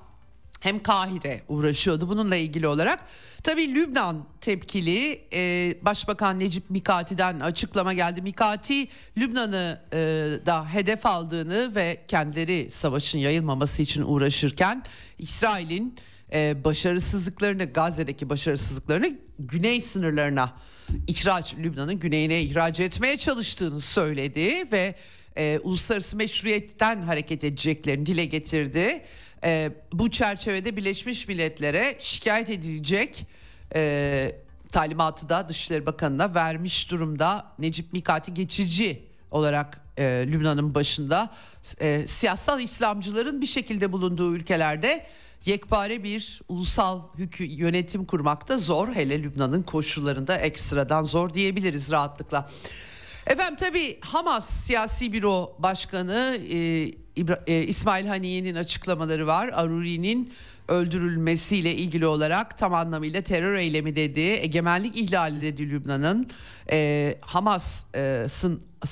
hem 0.59 0.83
Kahire 0.83 1.41
uğraşıyordu 1.47 2.09
bununla 2.09 2.35
ilgili 2.35 2.67
olarak. 2.67 2.99
Tabii 3.43 3.75
Lübnan 3.75 4.25
tepkili 4.41 5.21
e, 5.33 5.73
Başbakan 5.81 6.39
Necip 6.39 6.69
Mikati'den 6.69 7.39
açıklama 7.39 7.93
geldi. 7.93 8.21
Mikati 8.21 8.87
Lübnan'ı 9.17 9.81
e, 9.93 9.97
da 10.45 10.73
hedef 10.73 11.05
aldığını 11.05 11.75
ve 11.75 12.03
kendileri 12.07 12.69
savaşın 12.69 13.19
yayılmaması 13.19 13.81
için 13.81 14.01
uğraşırken 14.01 14.83
İsrail'in 15.17 15.97
e, 16.33 16.63
başarısızlıklarını 16.63 17.65
Gazze'deki 17.65 18.29
başarısızlıklarını 18.29 19.19
güney 19.39 19.81
sınırlarına 19.81 20.53
ihraç 21.07 21.55
Lübnan'ın 21.57 21.99
güneyine 21.99 22.41
ihraç 22.41 22.79
etmeye 22.79 23.17
çalıştığını 23.17 23.79
söyledi 23.79 24.71
ve 24.71 24.95
e, 25.37 25.59
uluslararası 25.63 26.15
meşruiyetten 26.17 27.01
hareket 27.01 27.43
edeceklerini 27.43 28.05
dile 28.05 28.25
getirdi. 28.25 29.03
E, 29.43 29.71
bu 29.93 30.11
çerçevede 30.11 30.77
Birleşmiş 30.77 31.27
Milletler'e 31.27 31.95
şikayet 31.99 32.49
edilecek 32.49 33.25
e, 33.75 34.31
talimatı 34.71 35.29
da 35.29 35.49
Dışişleri 35.49 35.85
Bakanı'na 35.85 36.35
vermiş 36.35 36.91
durumda. 36.91 37.45
Necip 37.59 37.93
Mikati 37.93 38.33
geçici 38.33 39.03
olarak 39.31 39.81
e, 39.97 40.03
Lübnan'ın 40.27 40.75
başında 40.75 41.29
e, 41.81 42.07
siyasal 42.07 42.61
İslamcıların 42.61 43.41
bir 43.41 43.47
şekilde 43.47 43.91
bulunduğu 43.91 44.35
ülkelerde 44.35 45.05
yekpare 45.45 46.03
bir 46.03 46.41
ulusal 46.49 47.01
hükü 47.17 47.43
yönetim 47.43 48.05
kurmakta 48.05 48.57
zor. 48.57 48.95
Hele 48.95 49.23
Lübnan'ın 49.23 49.63
koşullarında 49.63 50.37
ekstradan 50.37 51.03
zor 51.03 51.33
diyebiliriz 51.33 51.91
rahatlıkla. 51.91 52.49
Efendim 53.27 53.55
tabi 53.55 53.99
Hamas 54.01 54.49
Siyasi 54.49 55.13
Büro 55.13 55.55
Başkanı 55.59 56.37
e, 56.49 56.57
e, 57.47 57.63
İsmail 57.63 58.05
Haniye'nin 58.05 58.55
açıklamaları 58.55 59.27
var. 59.27 59.49
Aruri'nin 59.53 60.33
öldürülmesiyle 60.67 61.75
ilgili 61.75 62.07
olarak 62.07 62.57
tam 62.57 62.73
anlamıyla 62.73 63.21
terör 63.21 63.55
eylemi 63.55 63.95
dedi. 63.95 64.19
Egemenlik 64.19 64.97
ihlali 64.97 65.41
dedi 65.41 65.69
Lübnan'ın. 65.69 66.27
E, 66.71 67.17
Hamas'ın 67.21 68.61
e, 68.83 68.87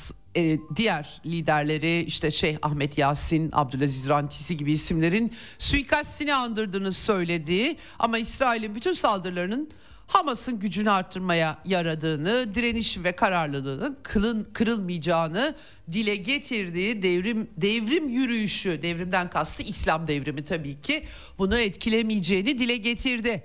diğer 0.75 1.21
liderleri 1.25 2.03
işte 2.03 2.31
Şeyh 2.31 2.57
Ahmet 2.61 2.97
Yasin, 2.97 3.49
Abdülaziz 3.53 4.09
Rantisi 4.09 4.57
gibi 4.57 4.71
isimlerin 4.71 5.33
suikastini 5.59 6.35
andırdığını 6.35 6.93
söyledi. 6.93 7.75
Ama 7.99 8.17
İsrail'in 8.17 8.75
bütün 8.75 8.93
saldırılarının 8.93 9.69
Hamas'ın 10.07 10.59
gücünü 10.59 10.91
arttırmaya 10.91 11.57
yaradığını, 11.65 12.55
direniş 12.55 12.97
ve 12.97 13.11
kararlılığının 13.11 13.97
kılın, 14.03 14.47
kırılmayacağını 14.53 15.55
dile 15.91 16.15
getirdiği 16.15 17.03
devrim 17.03 17.49
devrim 17.57 18.09
yürüyüşü, 18.09 18.81
devrimden 18.81 19.29
kastı 19.29 19.63
İslam 19.63 20.07
devrimi 20.07 20.45
tabii 20.45 20.81
ki 20.81 21.03
bunu 21.37 21.57
etkilemeyeceğini 21.57 22.59
dile 22.59 22.77
getirdi. 22.77 23.43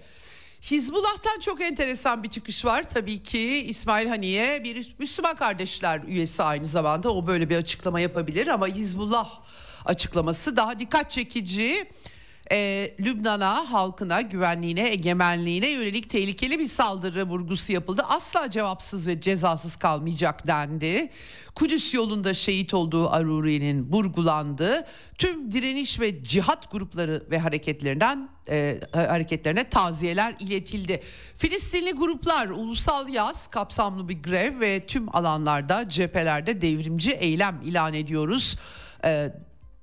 Hizbullah'tan 0.63 1.41
çok 1.41 1.61
enteresan 1.61 2.23
bir 2.23 2.29
çıkış 2.29 2.65
var. 2.65 2.89
Tabii 2.89 3.23
ki 3.23 3.65
İsmail 3.67 4.09
Haniye 4.09 4.65
bir 4.65 4.95
Müslüman 4.99 5.37
kardeşler 5.37 6.01
üyesi 6.07 6.43
aynı 6.43 6.67
zamanda. 6.67 7.15
O 7.15 7.27
böyle 7.27 7.51
bir 7.51 7.57
açıklama 7.57 8.01
yapabilir 8.01 8.47
ama 8.47 8.67
Hizbullah 8.67 9.41
açıklaması 9.85 10.57
daha 10.57 10.79
dikkat 10.79 11.11
çekici 11.11 11.91
e, 12.53 12.91
Lübnan'a, 13.01 13.73
halkına, 13.73 14.21
güvenliğine, 14.21 14.89
egemenliğine 14.89 15.69
yönelik 15.69 16.11
tehlikeli 16.11 16.59
bir 16.59 16.67
saldırı 16.67 17.25
vurgusu 17.25 17.73
yapıldı. 17.73 18.03
Asla 18.09 18.51
cevapsız 18.51 19.07
ve 19.07 19.21
cezasız 19.21 19.77
kalmayacak 19.77 20.47
dendi. 20.47 21.11
Kudüs 21.55 21.95
yolunda 21.95 22.35
şehit 22.35 22.75
olduğu 22.75 23.11
Aruri'nin 23.11 23.93
vurgulandı. 23.93 24.87
Tüm 25.19 25.53
direniş 25.53 26.01
ve 26.01 26.25
cihat 26.25 26.73
grupları 26.73 27.27
ve 27.31 27.39
hareketlerinden 27.39 28.29
e, 28.51 28.81
hareketlerine 28.93 29.69
taziyeler 29.69 30.37
iletildi. 30.41 31.03
Filistinli 31.37 31.93
gruplar 31.93 32.49
ulusal 32.49 33.09
yaz 33.09 33.47
kapsamlı 33.47 34.09
bir 34.09 34.23
grev 34.23 34.61
ve 34.61 34.87
tüm 34.87 35.17
alanlarda 35.17 35.89
cephelerde 35.89 36.61
devrimci 36.61 37.11
eylem 37.13 37.61
ilan 37.65 37.95
ediyoruz. 37.95 38.59
E, 39.05 39.31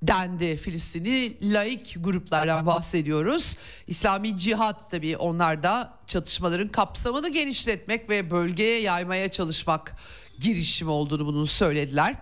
dendi 0.02 0.56
Filistin'i 0.56 1.52
laik 1.54 1.96
gruplardan 2.00 2.66
bahsediyoruz. 2.66 3.56
İslami 3.86 4.38
cihat 4.38 4.90
tabii 4.90 5.16
onlar 5.16 5.62
da 5.62 5.98
çatışmaların 6.06 6.68
kapsamını 6.68 7.28
genişletmek 7.28 8.10
ve 8.10 8.30
bölgeye 8.30 8.80
yaymaya 8.80 9.30
çalışmak 9.30 9.96
girişimi 10.38 10.90
olduğunu 10.90 11.26
bunu 11.26 11.46
söylediler. 11.46 12.14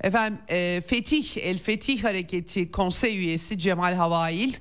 Efendim 0.00 0.38
e, 0.48 0.82
Fetih 0.86 1.36
El 1.36 1.58
Fetih 1.58 2.04
Hareketi 2.04 2.70
konsey 2.70 3.18
üyesi 3.18 3.58
Cemal 3.58 3.94
Havail 3.94 4.52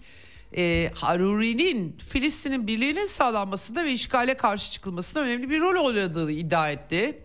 e, 0.58 0.92
Haruri'nin 0.96 1.98
Filistin'in 2.10 2.68
birliğinin 2.68 3.06
sağlanmasında 3.06 3.84
ve 3.84 3.92
işgale 3.92 4.38
karşı 4.38 4.72
çıkılmasında 4.72 5.24
önemli 5.24 5.50
bir 5.50 5.62
rol 5.62 5.86
oynadığını 5.86 6.32
iddia 6.32 6.72
etti. 6.72 7.20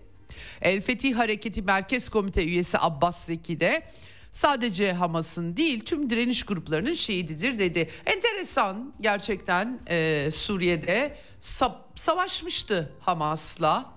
El 0.61 0.81
Fetih 0.81 1.17
Hareketi 1.17 1.63
Merkez 1.63 2.09
Komite 2.09 2.45
üyesi 2.45 2.79
Abbas 2.79 3.25
Zeki 3.27 3.61
de 3.61 3.83
sadece 4.39 4.93
Hamas'ın 4.93 5.57
değil 5.57 5.85
tüm 5.85 6.11
direniş 6.11 6.43
gruplarının 6.43 6.95
şehididir 6.95 7.59
dedi. 7.59 7.91
Enteresan 8.07 8.95
gerçekten 9.01 9.81
e, 9.89 10.29
Suriye'de 10.33 11.17
sa- 11.43 11.77
savaşmıştı 11.95 12.93
Hamas'la 13.01 13.93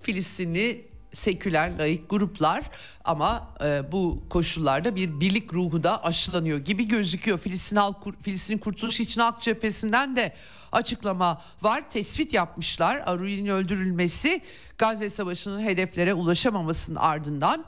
Filistinli 0.00 0.86
seküler 1.12 1.78
laik 1.78 2.10
gruplar 2.10 2.62
ama 3.04 3.54
e, 3.64 3.92
bu 3.92 4.22
koşullarda 4.30 4.96
bir 4.96 5.20
birlik 5.20 5.54
ruhu 5.54 5.84
da 5.84 6.04
aşılanıyor 6.04 6.58
gibi 6.58 6.88
gözüküyor. 6.88 7.38
Filistin 7.38 7.76
halk 7.76 8.22
Filistin 8.22 8.58
Kurtuluş 8.58 9.00
İçin 9.00 9.20
Halk 9.20 9.40
Cephesi'nden 9.40 10.16
de 10.16 10.34
açıklama 10.72 11.42
var. 11.62 11.90
Tespit 11.90 12.32
yapmışlar. 12.32 13.02
Aruri'nin 13.06 13.48
öldürülmesi 13.48 14.40
Gazze 14.78 15.10
Savaşı'nın 15.10 15.62
hedeflere 15.62 16.14
ulaşamamasının 16.14 16.96
ardından 16.96 17.64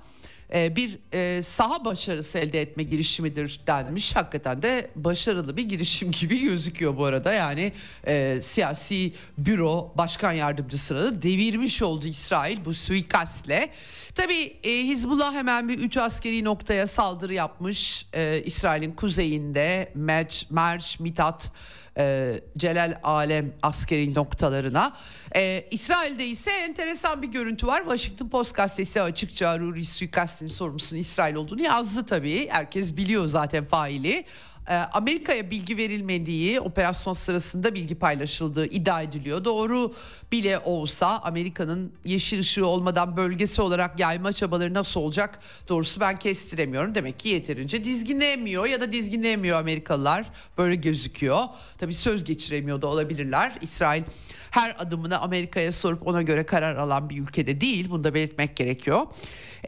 bir 0.53 0.99
e, 1.13 1.43
saha 1.43 1.85
başarısı 1.85 2.39
elde 2.39 2.61
etme 2.61 2.83
girişimidir 2.83 3.61
denmiş. 3.67 4.17
Hakikaten 4.17 4.63
de 4.63 4.91
başarılı 4.97 5.57
bir 5.57 5.63
girişim 5.63 6.11
gibi 6.21 6.41
gözüküyor 6.41 6.97
bu 6.97 7.05
arada. 7.05 7.33
Yani 7.33 7.73
e, 8.07 8.39
siyasi 8.43 9.13
büro 9.39 9.93
başkan 9.99 10.33
yardımcısını 10.33 11.23
devirmiş 11.23 11.83
oldu 11.83 12.07
İsrail 12.07 12.65
bu 12.65 12.75
suikastle. 12.75 13.71
Tabii 14.15 14.57
e, 14.63 14.71
Hizbullah 14.71 15.35
hemen 15.35 15.69
bir 15.69 15.79
üç 15.79 15.97
askeri 15.97 16.45
noktaya 16.45 16.87
saldırı 16.87 17.35
yapmış. 17.35 18.07
E, 18.13 18.43
İsrail'in 18.43 18.93
kuzeyinde 18.93 19.93
Merç, 19.95 20.47
Merç 20.51 21.01
Mitat 21.01 21.51
e, 21.99 22.35
Celal 22.59 22.99
Alem 23.03 23.53
askeri 23.63 24.15
noktalarına. 24.15 24.97
E, 25.37 25.65
İsrail'de 25.71 26.27
ise 26.27 26.51
enteresan 26.51 27.23
bir 27.23 27.29
görüntü 27.29 27.67
var. 27.67 27.81
Washington 27.81 28.29
Post 28.29 28.55
gazetesi 28.55 29.03
açıkça 29.03 29.49
Aruri 29.49 29.85
suikastinin 29.85 30.51
sorumlusunun 30.51 31.01
İsrail 31.01 31.35
olduğunu 31.35 31.63
yazdı 31.63 32.07
tabii. 32.07 32.49
Herkes 32.49 32.97
biliyor 32.97 33.27
zaten 33.27 33.65
faili. 33.65 34.25
Ee, 34.69 34.75
Amerika'ya 34.75 35.51
bilgi 35.51 35.77
verilmediği, 35.77 36.61
operasyon 36.61 37.15
sırasında 37.15 37.75
bilgi 37.75 37.95
paylaşıldığı 37.95 38.67
iddia 38.67 39.03
ediliyor. 39.03 39.45
Doğru 39.45 39.95
bile 40.33 40.59
olsa 40.59 41.19
Amerika'nın 41.19 41.93
yeşil 42.05 42.41
ışığı 42.41 42.67
olmadan 42.67 43.17
bölgesi 43.17 43.63
olarak 43.63 44.01
yayma 44.01 44.33
çabaları 44.33 44.75
nasıl 44.75 45.01
olacak? 45.01 45.39
Doğrusu 45.69 46.01
ben 46.01 46.19
kestiremiyorum. 46.19 46.95
Demek 46.95 47.19
ki 47.19 47.29
yeterince 47.29 47.85
dizginleyemiyor 47.85 48.67
ya 48.67 48.81
da 48.81 48.93
dizginleyemiyor 48.93 49.61
Amerikalılar. 49.61 50.27
Böyle 50.59 50.75
gözüküyor. 50.75 51.45
Tabii 51.79 51.95
söz 51.95 52.25
geçiremiyor 52.25 52.83
da 52.83 52.87
olabilirler. 52.87 53.53
İsrail 53.61 54.03
her 54.51 54.77
adımını 54.79 55.19
Amerika'ya 55.19 55.73
sorup 55.73 56.07
ona 56.07 56.23
göre 56.23 56.47
karar 56.47 56.77
alan 56.77 57.11
bir 57.11 57.23
ülkede 57.23 57.61
değil. 57.61 57.91
Bunu 57.91 58.05
da 58.05 58.15
belirtmek 58.15 58.57
gerekiyor. 58.57 59.07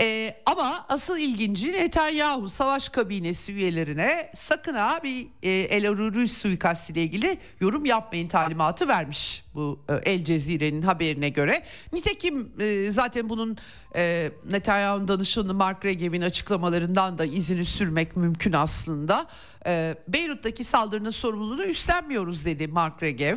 Ee, 0.01 0.35
ama 0.47 0.87
asıl 0.89 1.19
ilginci 1.19 1.73
Netanyahu 1.73 2.49
savaş 2.49 2.89
kabinesi 2.89 3.53
üyelerine 3.53 4.31
sakın 4.35 4.75
ha 4.75 4.88
bir 5.05 5.27
e, 5.43 5.51
El 5.51 5.89
Aruri 5.89 6.29
suikastı 6.29 6.93
ile 6.93 7.03
ilgili 7.03 7.39
yorum 7.61 7.85
yapmayın 7.85 8.29
talimatı 8.29 8.89
vermiş 8.89 9.45
bu 9.55 9.81
e, 9.89 9.95
El 9.95 10.25
Cezire'nin 10.25 10.83
haberine 10.83 11.29
göre. 11.29 11.63
Nitekim 11.93 12.53
e, 12.61 12.93
zaten 12.93 13.29
bunun 13.29 13.57
e, 13.97 14.31
Netanyahu'nun 14.51 15.09
danışanı 15.09 15.55
Mark 15.55 15.85
Regev'in 15.85 16.23
açıklamalarından 16.23 17.19
da 17.19 17.25
izini 17.25 17.65
sürmek 17.65 18.17
mümkün 18.17 18.53
aslında. 18.53 19.27
E, 19.67 19.95
Beyrut'taki 20.09 20.65
saldırının 20.65 21.11
sorumluluğunu 21.11 21.65
üstlenmiyoruz 21.65 22.45
dedi 22.45 22.69
Mark 22.69 23.03
Regev. 23.03 23.37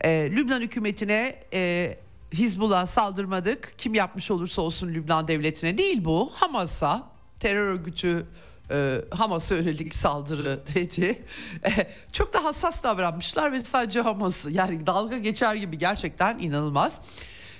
E, 0.00 0.30
Lübnan 0.32 0.60
hükümetine 0.60 1.40
e, 1.52 1.94
Hizbullah 2.32 2.86
saldırmadık. 2.86 3.74
Kim 3.78 3.94
yapmış 3.94 4.30
olursa 4.30 4.62
olsun 4.62 4.88
Lübnan 4.88 5.28
devletine 5.28 5.78
değil 5.78 6.04
bu. 6.04 6.32
Hamas'a 6.34 7.12
terör 7.40 7.66
örgütü 7.66 8.26
e, 8.70 9.00
Hamas'a 9.10 9.54
yönelik 9.54 9.94
saldırı 9.94 10.60
dedi. 10.74 11.24
E, 11.66 11.70
çok 12.12 12.32
da 12.32 12.44
hassas 12.44 12.82
davranmışlar 12.82 13.52
ve 13.52 13.60
sadece 13.60 14.00
Hamas'ı 14.00 14.50
yani 14.50 14.86
dalga 14.86 15.18
geçer 15.18 15.54
gibi 15.54 15.78
gerçekten 15.78 16.38
inanılmaz. 16.38 17.18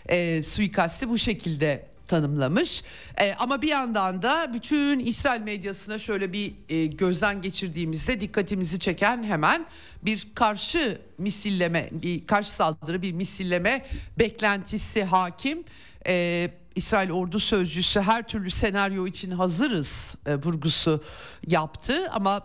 E, 0.08 0.42
suikasti 0.42 1.08
bu 1.08 1.18
şekilde 1.18 1.92
tanımlamış. 2.08 2.84
E, 3.20 3.34
ama 3.34 3.62
bir 3.62 3.68
yandan 3.68 4.22
da 4.22 4.50
bütün 4.54 4.98
İsrail 4.98 5.40
medyasına 5.40 5.98
şöyle 5.98 6.32
bir 6.32 6.52
e, 6.68 6.86
gözden 6.86 7.42
geçirdiğimizde 7.42 8.20
dikkatimizi 8.20 8.78
çeken 8.78 9.22
hemen 9.22 9.66
bir 10.02 10.28
karşı 10.34 11.00
misilleme, 11.18 11.88
bir 11.92 12.26
karşı 12.26 12.52
saldırı, 12.52 13.02
bir 13.02 13.12
misilleme 13.12 13.86
beklentisi 14.18 15.04
hakim. 15.04 15.64
E, 16.06 16.50
İsrail 16.74 17.10
ordu 17.10 17.40
sözcüsü 17.40 18.00
her 18.00 18.28
türlü 18.28 18.50
senaryo 18.50 19.06
için 19.06 19.30
hazırız 19.30 20.16
e, 20.26 20.34
vurgusu 20.34 21.02
yaptı. 21.46 22.10
Ama 22.10 22.42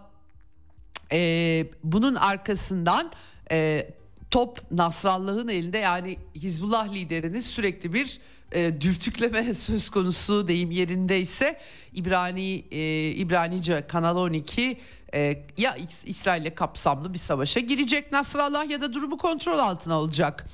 e, 1.12 1.68
bunun 1.84 2.16
arkasından 2.16 3.12
e, 3.52 3.90
top 4.32 4.72
Nasrallah'ın 4.72 5.48
elinde 5.48 5.78
yani 5.78 6.18
Hizbullah 6.36 6.94
liderinin 6.94 7.40
sürekli 7.40 7.94
bir 7.94 8.20
e, 8.52 8.82
dürtükleme 8.82 9.54
söz 9.54 9.90
konusu 9.90 10.48
deyim 10.48 10.72
yerindeyse 10.72 11.60
İbrani 11.94 12.64
e, 12.72 13.10
İbranice 13.10 13.88
Kanal 13.88 14.18
12 14.18 14.78
e, 15.14 15.46
ya 15.58 15.76
İsrail'le 16.06 16.56
kapsamlı 16.56 17.14
bir 17.14 17.20
savaşa 17.20 17.60
girecek 17.60 18.12
Nasrallah 18.12 18.70
ya 18.70 18.82
da 18.82 18.94
durumu 18.94 19.18
kontrol 19.18 19.60
altına 19.60 19.94
alacak 19.94 20.46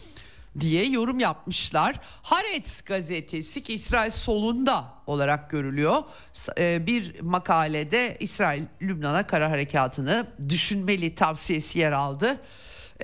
diye 0.59 0.85
yorum 0.85 1.19
yapmışlar. 1.19 1.99
Haaretz 2.21 2.81
gazetesi 2.81 3.63
ki 3.63 3.73
İsrail 3.73 4.11
solunda 4.11 4.85
olarak 5.07 5.49
görülüyor. 5.49 5.97
E, 6.57 6.87
bir 6.87 7.21
makalede 7.21 8.17
İsrail 8.19 8.63
Lübnan'a 8.81 9.27
kara 9.27 9.51
harekatını 9.51 10.27
düşünmeli 10.49 11.15
tavsiyesi 11.15 11.79
yer 11.79 11.91
aldı 11.91 12.39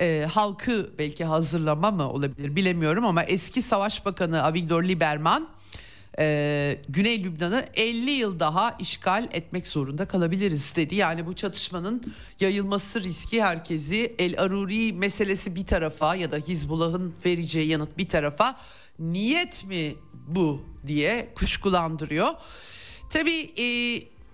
e, 0.00 0.26
halkı 0.32 0.90
belki 0.98 1.24
hazırlama 1.24 1.90
mı 1.90 2.10
olabilir 2.10 2.56
bilemiyorum 2.56 3.04
ama 3.04 3.22
eski 3.22 3.62
Savaş 3.62 4.04
Bakanı 4.04 4.42
Avigdor 4.42 4.84
Lieberman 4.84 5.48
e, 6.20 6.80
Güney 6.88 7.24
Lübnan'ı 7.24 7.66
50 7.74 8.10
yıl 8.10 8.40
daha 8.40 8.76
işgal 8.78 9.28
etmek 9.32 9.66
zorunda 9.66 10.08
kalabiliriz 10.08 10.76
dedi. 10.76 10.94
Yani 10.94 11.26
bu 11.26 11.34
çatışmanın 11.34 12.14
yayılması 12.40 13.02
riski 13.02 13.42
herkesi 13.42 14.14
El 14.18 14.40
Aruri 14.40 14.92
meselesi 14.92 15.56
bir 15.56 15.66
tarafa 15.66 16.14
ya 16.14 16.30
da 16.30 16.36
Hizbullah'ın 16.36 17.14
vereceği 17.26 17.68
yanıt 17.68 17.98
bir 17.98 18.08
tarafa 18.08 18.56
niyet 18.98 19.64
mi 19.64 19.94
bu 20.28 20.62
diye 20.86 21.32
kuşkulandırıyor. 21.34 22.28
Tabii 23.10 23.40
e, 23.58 23.64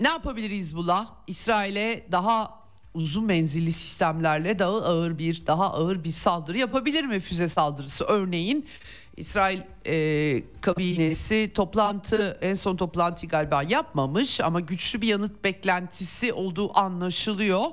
ne 0.01 0.09
yapabiliriz 0.09 0.77
bula? 0.77 1.09
İsrail'e 1.27 2.07
daha 2.13 2.67
uzun 2.95 3.25
menzilli 3.25 3.73
sistemlerle 3.73 4.59
daha 4.59 4.71
ağır 4.71 5.19
bir 5.19 5.47
daha 5.47 5.73
ağır 5.73 6.05
bir 6.05 6.13
saldırı 6.13 6.59
yapabilir 6.59 7.05
mi 7.05 7.21
füze 7.21 7.49
saldırısı? 7.49 8.05
Örneğin 8.05 8.67
İsrail 9.17 9.61
e, 9.87 10.43
kabinesi 10.61 11.51
toplantı 11.55 12.39
en 12.41 12.55
son 12.55 12.77
toplantı 12.77 13.27
galiba 13.27 13.63
yapmamış 13.63 14.41
ama 14.41 14.61
güçlü 14.61 15.01
bir 15.01 15.09
yanıt 15.09 15.45
beklentisi 15.45 16.33
olduğu 16.33 16.79
anlaşılıyor. 16.79 17.65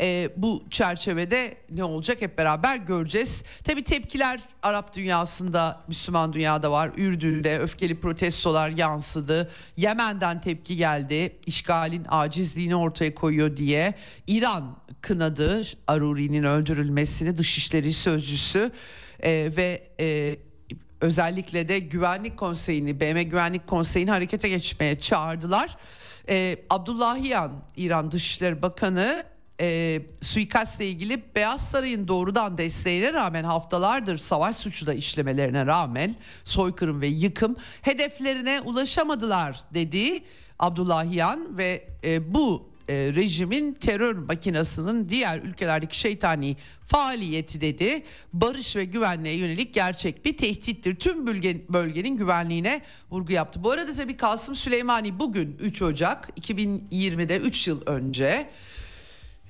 E, 0.00 0.28
bu 0.36 0.64
çerçevede 0.70 1.56
ne 1.70 1.84
olacak 1.84 2.20
hep 2.20 2.38
beraber 2.38 2.76
göreceğiz. 2.76 3.44
Tabi 3.64 3.84
tepkiler 3.84 4.40
Arap 4.62 4.96
dünyasında, 4.96 5.80
Müslüman 5.88 6.32
dünyada 6.32 6.72
var. 6.72 6.90
Ürdün'de 6.96 7.58
öfkeli 7.58 8.00
protestolar 8.00 8.68
yansıdı. 8.68 9.50
Yemen'den 9.76 10.40
tepki 10.40 10.76
geldi. 10.76 11.36
İşgalin 11.46 12.06
acizliğini 12.08 12.76
ortaya 12.76 13.14
koyuyor 13.14 13.56
diye. 13.56 13.94
İran 14.26 14.76
kınadı 15.00 15.62
Aruri'nin 15.86 16.42
öldürülmesini 16.42 17.38
Dışişleri 17.38 17.92
Sözcüsü 17.92 18.70
e, 19.20 19.30
ve 19.56 19.88
e, 20.00 20.36
özellikle 21.02 21.68
de 21.68 21.78
Güvenlik 21.78 22.36
Konseyi'ni, 22.36 23.00
BM 23.00 23.22
Güvenlik 23.22 23.66
Konseyi'ni 23.66 24.10
harekete 24.10 24.48
geçmeye 24.48 25.00
çağırdılar. 25.00 25.76
Ee, 26.28 26.56
Abdullahiyan 26.70 27.52
İran 27.76 28.10
Dışişleri 28.10 28.62
Bakanı 28.62 29.24
e, 29.60 30.00
suikastla 30.20 30.84
ilgili 30.84 31.22
Beyaz 31.34 31.70
Saray'ın 31.70 32.08
doğrudan 32.08 32.58
desteğine 32.58 33.12
rağmen 33.12 33.44
haftalardır 33.44 34.18
savaş 34.18 34.56
suçu 34.56 34.86
da 34.86 34.94
işlemelerine 34.94 35.66
rağmen 35.66 36.16
soykırım 36.44 37.00
ve 37.00 37.06
yıkım 37.06 37.56
hedeflerine 37.82 38.60
ulaşamadılar 38.60 39.60
dedi 39.74 40.24
Abdullahiyan 40.58 41.58
ve 41.58 41.88
e, 42.04 42.34
bu 42.34 42.71
e, 42.88 42.94
rejimin 42.94 43.72
terör 43.72 44.14
makinasının 44.14 45.08
diğer 45.08 45.38
ülkelerdeki 45.38 45.98
şeytani 45.98 46.56
faaliyeti 46.84 47.60
dedi. 47.60 48.04
Barış 48.32 48.76
ve 48.76 48.84
güvenliğe 48.84 49.36
yönelik 49.36 49.74
gerçek 49.74 50.24
bir 50.24 50.36
tehdittir. 50.36 50.96
Tüm 50.96 51.26
bölge, 51.26 51.68
bölgenin 51.68 52.16
güvenliğine 52.16 52.82
vurgu 53.10 53.32
yaptı. 53.32 53.64
Bu 53.64 53.70
arada 53.70 53.94
tabii 53.94 54.16
Kasım 54.16 54.56
Süleymani 54.56 55.18
bugün 55.18 55.56
3 55.60 55.82
Ocak 55.82 56.28
2020'de 56.40 57.38
3 57.38 57.68
yıl 57.68 57.86
önce 57.86 58.50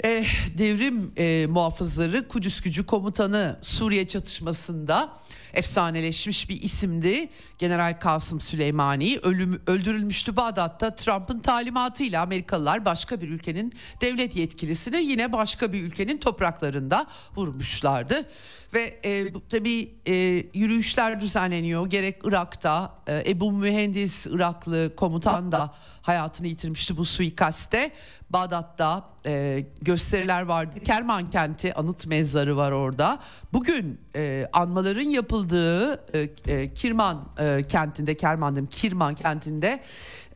e, 0.05 0.25
devrim 0.59 1.13
e, 1.17 1.47
muhafızları 1.47 2.29
Kudüs 2.29 2.61
Gücü 2.61 2.87
Komutanı 2.87 3.59
Suriye 3.63 4.09
çatışmasında 4.09 5.17
efsaneleşmiş 5.55 6.49
bir 6.49 6.63
isimdi. 6.63 7.29
General 7.59 8.01
Kasım 8.01 8.41
Süleymani 8.41 9.19
ölüm, 9.23 9.63
öldürülmüştü 9.67 10.37
Bağdat'ta 10.37 10.97
Trump'ın 10.97 11.41
talimatıyla 11.41 12.23
Amerikalılar 12.23 12.85
başka 12.85 13.21
bir 13.21 13.29
ülkenin 13.29 13.73
devlet 14.01 14.37
yetkilisini 14.37 15.03
yine 15.03 15.33
başka 15.33 15.73
bir 15.73 15.83
ülkenin 15.83 16.19
topraklarında 16.19 17.07
vurmuşlardı. 17.37 18.29
Ve 18.75 19.01
e, 19.05 19.27
tabii 19.51 19.95
e, 20.09 20.15
yürüyüşler 20.55 21.21
düzenleniyor 21.21 21.87
gerek 21.87 22.17
Irak'ta 22.25 22.95
e, 23.07 23.31
Ebu 23.31 23.53
Mühendis 23.53 24.27
Iraklı 24.27 24.97
komutan 24.97 25.53
da 25.53 25.75
hayatını 26.03 26.47
yitirmişti 26.47 26.97
bu 26.97 27.05
suikaste. 27.05 27.93
Bağdat'ta 28.31 29.09
e, 29.27 29.65
gösteriler 29.81 30.43
vardı. 30.43 30.81
Kerman 30.81 31.31
kenti 31.31 31.75
anıt 31.75 32.07
mezarı 32.07 32.57
var 32.57 32.73
orada. 32.73 33.19
Bugün 33.53 34.01
e, 34.17 34.49
anmaların 34.53 35.11
yapıldığı 35.11 35.93
e, 36.17 36.29
e, 36.47 36.75
Kirman 36.75 37.29
e, 37.39 37.63
kentinde, 37.63 38.17
Kerman 38.17 38.67
Kirman 38.67 39.15
kentinde 39.15 39.83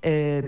e, 0.05 0.43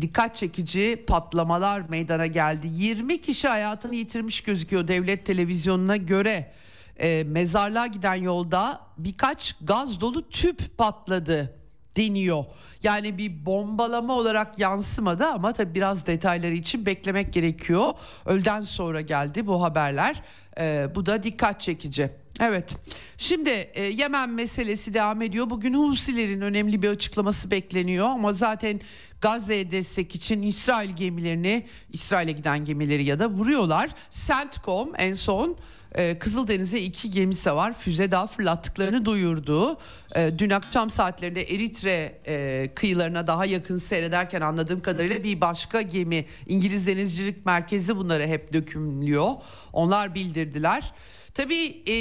dikkat 0.00 0.36
çekici 0.36 1.04
patlamalar 1.06 1.80
meydana 1.80 2.26
geldi. 2.26 2.68
20 2.72 3.20
kişi 3.20 3.48
hayatını 3.48 3.94
yitirmiş 3.94 4.40
gözüküyor 4.40 4.88
devlet 4.88 5.26
televizyonuna 5.26 5.96
göre. 5.96 6.52
E, 6.96 7.24
mezarlığa 7.24 7.86
giden 7.86 8.14
yolda 8.14 8.80
birkaç 8.98 9.56
gaz 9.60 10.00
dolu 10.00 10.28
tüp 10.28 10.78
patladı 10.78 11.59
deniyor. 11.96 12.44
Yani 12.82 13.18
bir 13.18 13.46
bombalama 13.46 14.14
olarak 14.14 14.58
yansımadı 14.58 15.26
ama 15.26 15.52
tabii 15.52 15.74
biraz 15.74 16.06
detayları 16.06 16.54
için 16.54 16.86
beklemek 16.86 17.32
gerekiyor. 17.32 17.92
Öğleden 18.26 18.62
sonra 18.62 19.00
geldi 19.00 19.46
bu 19.46 19.62
haberler. 19.62 20.22
Ee, 20.58 20.86
bu 20.94 21.06
da 21.06 21.22
dikkat 21.22 21.60
çekici. 21.60 22.10
Evet. 22.40 22.76
Şimdi 23.16 23.50
e, 23.50 23.82
Yemen 23.82 24.30
meselesi 24.30 24.94
devam 24.94 25.22
ediyor. 25.22 25.50
Bugün 25.50 25.74
Husilerin 25.74 26.40
önemli 26.40 26.82
bir 26.82 26.88
açıklaması 26.88 27.50
bekleniyor 27.50 28.06
ama 28.06 28.32
zaten 28.32 28.80
Gazze'ye 29.20 29.70
destek 29.70 30.14
için 30.14 30.42
İsrail 30.42 30.90
gemilerini, 30.90 31.66
İsrail'e 31.92 32.32
giden 32.32 32.64
gemileri 32.64 33.04
ya 33.04 33.18
da 33.18 33.30
vuruyorlar. 33.30 33.90
CENTCOM 34.10 34.92
en 34.98 35.14
son 35.14 35.56
e, 35.94 36.18
Kızıldeniz'e 36.18 36.80
iki 36.80 37.10
gemisi 37.10 37.52
var. 37.52 37.72
Füze 37.72 38.10
daha 38.10 38.26
fırlattıklarını 38.26 39.04
duyurdu. 39.04 39.78
E, 40.14 40.38
dün 40.38 40.50
akşam 40.50 40.90
saatlerinde 40.90 41.42
Eritre 41.42 42.18
e, 42.26 42.70
kıyılarına 42.74 43.26
daha 43.26 43.46
yakın 43.46 43.76
seyrederken 43.76 44.40
anladığım 44.40 44.80
kadarıyla 44.80 45.24
bir 45.24 45.40
başka 45.40 45.82
gemi 45.82 46.26
İngiliz 46.46 46.86
Denizcilik 46.86 47.46
Merkezi 47.46 47.96
bunları 47.96 48.26
hep 48.26 48.52
dökümlüyor. 48.52 49.30
Onlar 49.72 50.14
bildirdiler. 50.14 50.92
Tabii 51.34 51.82
e, 51.88 51.94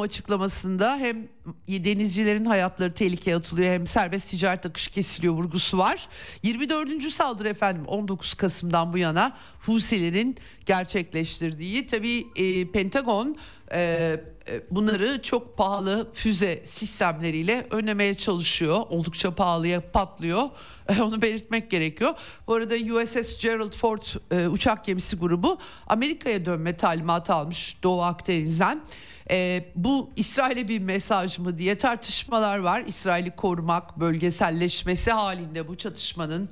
açıklamasında 0.00 0.96
hem 0.96 1.28
denizcilerin 1.68 2.44
hayatları 2.44 2.92
tehlikeye 2.92 3.36
atılıyor 3.36 3.68
hem 3.68 3.86
serbest 3.86 4.30
ticaret 4.30 4.66
akışı 4.66 4.90
kesiliyor 4.90 5.34
vurgusu 5.34 5.78
var. 5.78 6.08
24. 6.42 7.02
saldırı 7.12 7.48
efendim 7.48 7.84
19 7.86 8.34
Kasım'dan 8.34 8.92
bu 8.92 8.98
yana 8.98 9.36
Husilerin 9.60 10.36
gerçekleştirdiği 10.66 11.86
tabii 11.86 12.26
e, 12.36 12.70
Pentagon 12.70 13.36
e, 13.72 14.16
bunları 14.70 15.22
çok 15.22 15.56
pahalı 15.56 16.08
füze 16.14 16.62
sistemleriyle 16.64 17.66
önlemeye 17.70 18.14
çalışıyor. 18.14 18.84
Oldukça 18.90 19.34
pahalıya 19.34 19.90
patlıyor. 19.90 20.42
Onu 21.00 21.22
belirtmek 21.22 21.70
gerekiyor. 21.70 22.14
Bu 22.46 22.54
arada 22.54 22.74
USS 22.74 23.42
Gerald 23.42 23.72
Ford 23.72 24.02
e, 24.30 24.48
uçak 24.48 24.84
gemisi 24.84 25.16
grubu 25.16 25.58
Amerika'ya 25.86 26.44
dönme 26.44 26.76
talimatı 26.76 27.34
almış 27.34 27.82
Doğu 27.82 28.02
Akdeniz'den. 28.02 28.82
E, 29.30 29.64
bu 29.76 30.10
İsrail'e 30.16 30.68
bir 30.68 30.78
mesaj 30.78 31.38
mı 31.38 31.58
diye 31.58 31.78
tartışmalar 31.78 32.58
var. 32.58 32.84
İsrail'i 32.86 33.30
korumak, 33.30 34.00
bölgeselleşmesi 34.00 35.10
halinde 35.10 35.68
bu 35.68 35.76
çatışmanın 35.76 36.48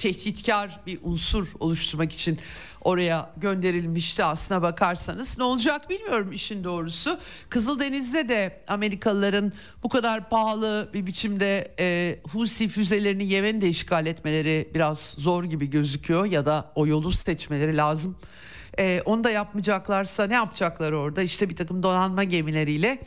tehditkar 0.00 0.80
bir 0.86 0.98
unsur 1.02 1.52
oluşturmak 1.60 2.12
için 2.12 2.38
oraya 2.80 3.30
gönderilmişti 3.36 4.24
aslına 4.24 4.62
bakarsanız. 4.62 5.38
Ne 5.38 5.44
olacak 5.44 5.90
bilmiyorum 5.90 6.32
işin 6.32 6.64
doğrusu. 6.64 7.18
Kızıldeniz'de 7.48 8.28
de 8.28 8.62
Amerikalıların 8.68 9.52
bu 9.82 9.88
kadar 9.88 10.28
pahalı 10.28 10.90
bir 10.94 11.06
biçimde 11.06 11.74
e, 11.78 12.18
Husi 12.32 12.68
füzelerini 12.68 13.26
Yemen'de 13.26 13.68
işgal 13.68 14.06
etmeleri 14.06 14.70
biraz 14.74 15.14
zor 15.18 15.44
gibi 15.44 15.70
gözüküyor 15.70 16.24
ya 16.24 16.46
da 16.46 16.72
o 16.74 16.86
yolu 16.86 17.12
seçmeleri 17.12 17.76
lazım. 17.76 18.16
E, 18.78 19.02
onu 19.04 19.24
da 19.24 19.30
yapmayacaklarsa 19.30 20.26
ne 20.26 20.34
yapacaklar 20.34 20.92
orada? 20.92 21.22
İşte 21.22 21.48
bir 21.48 21.56
takım 21.56 21.82
donanma 21.82 22.24
gemileriyle 22.24 23.00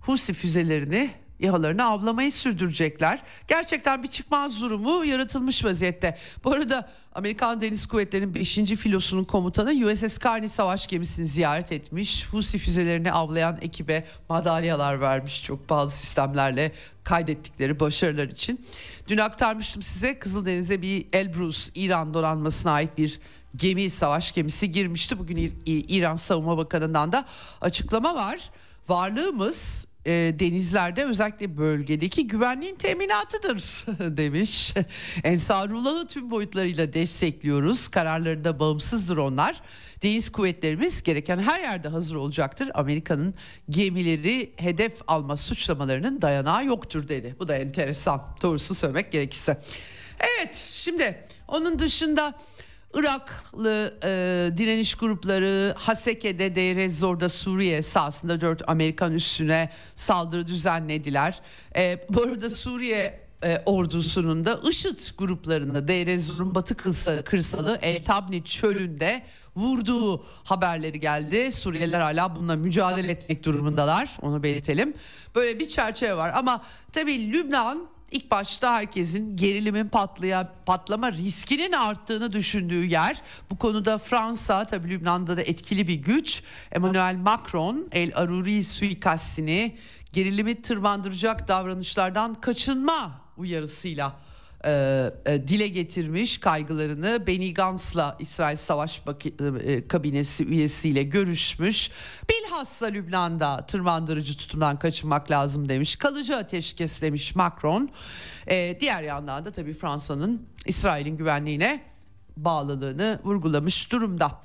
Husi 0.00 0.32
füzelerini 0.34 1.10
İHA'larını 1.40 1.84
avlamayı 1.84 2.32
sürdürecekler. 2.32 3.22
Gerçekten 3.48 4.02
bir 4.02 4.08
çıkmaz 4.08 4.60
durumu 4.60 5.04
yaratılmış 5.04 5.64
vaziyette. 5.64 6.18
Bu 6.44 6.52
arada 6.52 6.90
Amerikan 7.14 7.60
Deniz 7.60 7.86
Kuvvetleri'nin 7.86 8.34
5. 8.34 8.54
filosunun 8.54 9.24
komutanı 9.24 9.70
USS 9.70 10.18
Carney 10.18 10.48
savaş 10.48 10.86
gemisini 10.86 11.26
ziyaret 11.26 11.72
etmiş. 11.72 12.28
Husi 12.28 12.58
füzelerini 12.58 13.12
avlayan 13.12 13.58
ekibe 13.62 14.04
madalyalar 14.28 15.00
vermiş 15.00 15.44
çok 15.44 15.68
pahalı 15.68 15.90
sistemlerle 15.90 16.72
kaydettikleri 17.04 17.80
başarılar 17.80 18.28
için. 18.28 18.60
Dün 19.08 19.18
aktarmıştım 19.18 19.82
size 19.82 20.18
Kızıldeniz'e 20.18 20.82
bir 20.82 21.06
Elbrus 21.12 21.70
İran 21.74 22.14
donanmasına 22.14 22.72
ait 22.72 22.98
bir 22.98 23.20
gemi 23.56 23.90
savaş 23.90 24.32
gemisi 24.32 24.72
girmişti. 24.72 25.18
Bugün 25.18 25.62
İran 25.66 26.16
Savunma 26.16 26.58
Bakanı'ndan 26.58 27.12
da 27.12 27.24
açıklama 27.60 28.14
var. 28.14 28.50
Varlığımız 28.88 29.89
e, 30.06 30.34
denizlerde 30.38 31.04
özellikle 31.04 31.56
bölgedeki 31.56 32.26
güvenliğin 32.26 32.74
teminatıdır 32.74 33.84
demiş. 34.16 34.74
Ensarullah'ı 35.24 36.06
tüm 36.06 36.30
boyutlarıyla 36.30 36.92
destekliyoruz. 36.92 37.88
Kararlarında 37.88 38.60
bağımsızdır 38.60 39.16
onlar. 39.16 39.62
Deniz 40.02 40.32
kuvvetlerimiz 40.32 41.02
gereken 41.02 41.38
her 41.38 41.60
yerde 41.60 41.88
hazır 41.88 42.14
olacaktır. 42.14 42.70
Amerika'nın 42.74 43.34
gemileri 43.70 44.52
hedef 44.56 44.92
alma 45.06 45.36
suçlamalarının 45.36 46.22
dayanağı 46.22 46.64
yoktur 46.64 47.08
dedi. 47.08 47.36
Bu 47.38 47.48
da 47.48 47.56
enteresan 47.56 48.22
doğrusu 48.42 48.74
söylemek 48.74 49.12
gerekirse. 49.12 49.60
Evet 50.20 50.56
şimdi 50.56 51.24
onun 51.48 51.78
dışında 51.78 52.34
Iraklı 52.94 53.98
e, 54.04 54.08
direniş 54.56 54.94
grupları 54.94 55.74
Haseke'de, 55.78 56.54
Deir 56.54 56.76
ez 56.76 57.04
Suriye 57.32 57.82
sahasında 57.82 58.40
dört 58.40 58.68
Amerikan 58.68 59.14
üssüne 59.14 59.70
saldırı 59.96 60.46
düzenlediler. 60.46 61.40
E, 61.76 62.06
bu 62.08 62.22
arada 62.22 62.50
Suriye 62.50 63.20
e, 63.44 63.62
ordusunun 63.66 64.44
da 64.44 64.60
IŞİD 64.70 64.98
gruplarında 65.18 65.88
Deir 65.88 66.06
Ezzor'un 66.06 66.54
batı 66.54 66.76
kırsalı, 66.76 67.24
kırsalı 67.24 67.78
El 67.82 68.04
Tabni 68.04 68.44
çölünde 68.44 69.22
vurduğu 69.56 70.24
haberleri 70.44 71.00
geldi. 71.00 71.52
Suriyeliler 71.52 72.00
hala 72.00 72.36
bununla 72.36 72.56
mücadele 72.56 73.12
etmek 73.12 73.44
durumundalar. 73.44 74.18
Onu 74.22 74.42
belirtelim. 74.42 74.94
Böyle 75.34 75.58
bir 75.58 75.68
çerçeve 75.68 76.16
var 76.16 76.32
ama 76.34 76.64
tabii 76.92 77.32
Lübnan 77.32 77.88
ilk 78.10 78.30
başta 78.30 78.72
herkesin 78.72 79.36
gerilimin 79.36 79.88
patlaya, 79.88 80.52
patlama 80.66 81.12
riskinin 81.12 81.72
arttığını 81.72 82.32
düşündüğü 82.32 82.84
yer. 82.84 83.22
Bu 83.50 83.58
konuda 83.58 83.98
Fransa 83.98 84.66
tabii 84.66 84.88
Lübnan'da 84.88 85.36
da 85.36 85.42
etkili 85.42 85.88
bir 85.88 85.94
güç. 85.94 86.42
Emmanuel 86.72 87.16
Macron 87.16 87.88
El 87.92 88.12
Aruri 88.14 88.64
suikastini 88.64 89.76
gerilimi 90.12 90.62
tırmandıracak 90.62 91.48
davranışlardan 91.48 92.34
kaçınma 92.34 93.20
uyarısıyla 93.36 94.16
e, 94.64 95.10
e, 95.26 95.48
dile 95.48 95.68
getirmiş 95.68 96.38
kaygılarını 96.38 97.26
Benny 97.26 97.54
Gantz'la 97.54 98.16
İsrail 98.18 98.56
Savaş 98.56 99.02
e, 99.64 99.88
Kabinesi 99.88 100.44
üyesiyle 100.44 101.02
görüşmüş. 101.02 101.90
Bilhassa 102.28 102.86
Lübnan'da 102.86 103.66
tırmandırıcı 103.66 104.36
tutumdan 104.36 104.78
kaçınmak 104.78 105.30
lazım 105.30 105.68
demiş. 105.68 105.96
Kalıcı 105.96 106.36
ateşkes 106.36 107.02
demiş 107.02 107.34
Macron. 107.34 107.90
E, 108.46 108.78
diğer 108.80 109.02
yandan 109.02 109.44
da 109.44 109.50
tabii 109.50 109.74
Fransa'nın 109.74 110.46
İsrail'in 110.66 111.16
güvenliğine 111.16 111.84
bağlılığını 112.36 113.20
vurgulamış 113.24 113.92
durumda. 113.92 114.42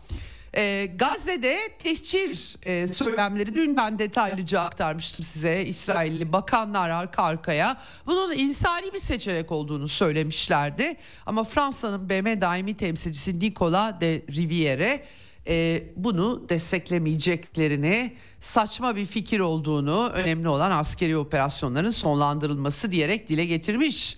E, 0.58 0.92
Gazze'de 0.96 1.58
tehcir 1.80 2.56
e, 2.64 2.88
söylemleri 2.88 3.54
dün 3.54 3.78
ben 3.78 4.00
detaylıca 4.00 4.62
aktarmıştım 4.62 5.26
size. 5.26 5.66
İsrailli 5.66 6.34
bakanlar 6.34 6.90
arka 6.90 7.24
arkaya 7.24 7.78
bunun 8.06 8.34
insani 8.34 8.94
bir 8.94 9.00
seçenek 9.00 9.52
olduğunu 9.52 9.88
söylemişlerdi. 9.88 10.96
Ama 11.26 11.44
Fransa'nın 11.44 12.10
BM 12.10 12.42
daimi 12.42 12.78
temsilcisi 12.78 13.40
Nicolas 13.40 14.02
de 14.02 14.22
Riviere 14.32 15.06
e, 15.48 15.84
bunu 15.96 16.50
desteklemeyeceklerini 16.50 18.14
saçma 18.40 18.96
bir 18.96 19.06
fikir 19.06 19.40
olduğunu 19.40 20.10
önemli 20.14 20.50
olan 20.50 20.72
askeri 20.72 21.18
operasyonların 21.18 21.90
sonlandırılması 21.90 22.92
diyerek 22.92 23.28
dile 23.28 23.46
getirmiş. 23.46 24.18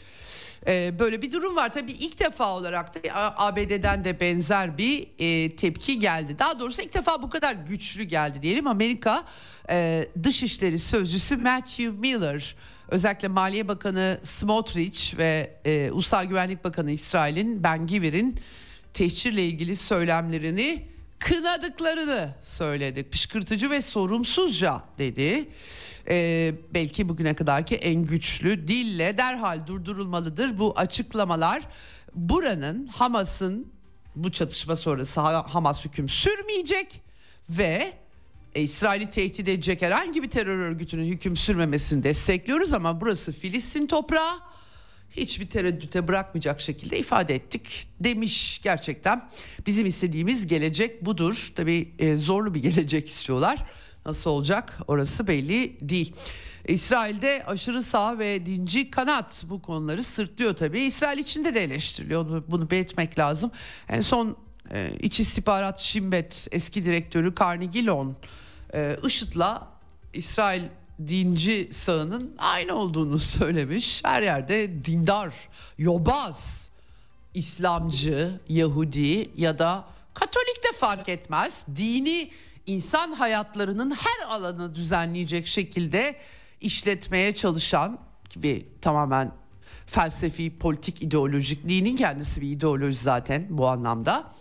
Ee, 0.68 1.00
böyle 1.00 1.22
bir 1.22 1.32
durum 1.32 1.56
var. 1.56 1.74
Tabii 1.74 1.92
ilk 1.92 2.20
defa 2.20 2.56
olarak 2.56 2.96
da 2.96 3.00
ABD'den 3.38 4.06
de 4.06 4.20
benzer 4.20 4.78
bir 4.78 5.08
e, 5.20 5.56
tepki 5.56 6.00
geldi. 6.00 6.40
Daha 6.40 6.60
doğrusu 6.60 6.82
ilk 6.82 6.94
defa 6.94 7.22
bu 7.22 7.30
kadar 7.30 7.54
güçlü 7.54 8.04
geldi 8.04 8.42
diyelim. 8.42 8.68
Amerika 8.68 9.24
e, 9.70 10.08
Dışişleri 10.24 10.80
Sözcüsü 10.80 11.38
Matthew 11.38 11.90
Miller 11.90 12.56
özellikle 12.90 13.28
Maliye 13.28 13.68
Bakanı 13.68 14.20
Smotrich 14.24 15.18
ve 15.18 15.60
e, 15.66 15.92
Ulusal 15.92 16.26
Güvenlik 16.26 16.64
Bakanı 16.64 16.92
İsrail'in 16.92 17.64
Ben 17.64 17.88
Givir'in 17.88 18.40
tehcirle 18.94 19.46
ilgili 19.46 19.76
söylemlerini 19.76 20.88
kınadıklarını 21.20 22.30
söyledi. 22.44 23.10
Kışkırtıcı 23.10 23.70
ve 23.70 23.82
sorumsuzca 23.82 24.82
dedi 24.98 25.50
e, 26.10 26.54
belki 26.74 27.10
bugüne 27.10 27.34
kadarki 27.34 27.76
en 27.76 28.06
güçlü 28.06 28.68
dille 28.68 29.18
derhal 29.18 29.68
durdurulmalıdır 29.68 30.58
bu 30.58 30.74
açıklamalar. 30.76 31.64
Buranın 32.16 32.88
Hamas'ın 32.88 33.68
bu 34.16 34.32
çatışma 34.32 34.76
sonrası 34.76 35.22
Hamas 35.22 35.86
hüküm 35.86 36.10
sürmeyecek 36.10 37.02
ve 37.50 37.94
e, 38.56 38.62
İsrail'i 38.62 39.10
tehdit 39.10 39.40
edecek 39.40 39.82
herhangi 39.82 40.24
bir 40.24 40.30
terör 40.30 40.60
örgütünün 40.60 41.06
hüküm 41.06 41.36
sürmemesini 41.36 42.04
destekliyoruz 42.04 42.74
ama 42.74 43.02
burası 43.02 43.34
Filistin 43.34 43.88
toprağı 43.88 44.40
hiçbir 45.12 45.50
tereddüte 45.50 46.08
bırakmayacak 46.08 46.62
şekilde 46.62 47.00
ifade 47.00 47.36
ettik 47.36 47.88
demiş 48.00 48.62
gerçekten. 48.64 49.30
Bizim 49.66 49.86
istediğimiz 49.86 50.48
gelecek 50.48 51.06
budur. 51.06 51.52
Tabii 51.56 51.92
e, 52.00 52.18
zorlu 52.18 52.54
bir 52.54 52.62
gelecek 52.62 53.08
istiyorlar. 53.08 53.66
Nasıl 54.08 54.30
olacak 54.30 54.78
orası 54.88 55.28
belli 55.28 55.78
değil. 55.82 56.16
İsrail'de 56.68 57.44
aşırı 57.48 57.84
sağ 57.84 58.20
ve 58.20 58.46
dinci 58.46 58.92
kanat 58.92 59.44
bu 59.50 59.62
konuları 59.62 60.04
sırtlıyor 60.04 60.56
tabii. 60.56 60.80
İsrail 60.80 61.20
içinde 61.20 61.56
de 61.56 61.64
eleştiriliyor. 61.64 62.44
Bunu 62.48 62.70
belirtmek 62.70 63.20
lazım. 63.20 63.52
En 63.90 64.02
son 64.02 64.38
e, 64.72 64.92
İç 65.00 65.20
İstihbarat 65.20 65.80
Şimbet 65.80 66.48
eski 66.52 66.86
direktörü 66.86 67.34
Carnegie 67.40 67.86
Lon 67.86 68.16
e, 68.74 68.98
IŞİD'la 69.06 69.68
İsrail 70.14 70.64
dinci 71.08 71.70
sağının 71.72 72.36
aynı 72.38 72.76
olduğunu 72.76 73.20
söylemiş. 73.20 74.02
Her 74.04 74.24
yerde 74.24 74.86
dindar, 74.86 75.34
yobaz, 75.78 76.70
İslamcı, 77.34 78.40
Yahudi 78.50 79.30
ya 79.38 79.60
da 79.60 79.86
Katolik 80.14 80.64
de 80.64 80.78
fark 80.78 81.10
etmez. 81.10 81.66
Dini 81.76 82.30
insan 82.68 83.12
hayatlarının 83.12 83.92
her 83.92 84.28
alanı 84.30 84.76
düzenleyecek 84.76 85.48
şekilde 85.48 86.16
işletmeye 86.62 87.34
çalışan 87.34 88.00
gibi 88.30 88.68
tamamen 88.82 89.32
felsefi, 89.86 90.58
politik, 90.58 91.02
ideolojik 91.02 91.70
dinin 91.70 91.96
kendisi 91.96 92.42
bir 92.42 92.52
ideoloji 92.52 92.98
zaten 92.98 93.48
bu 93.50 93.68
anlamda. 93.68 94.32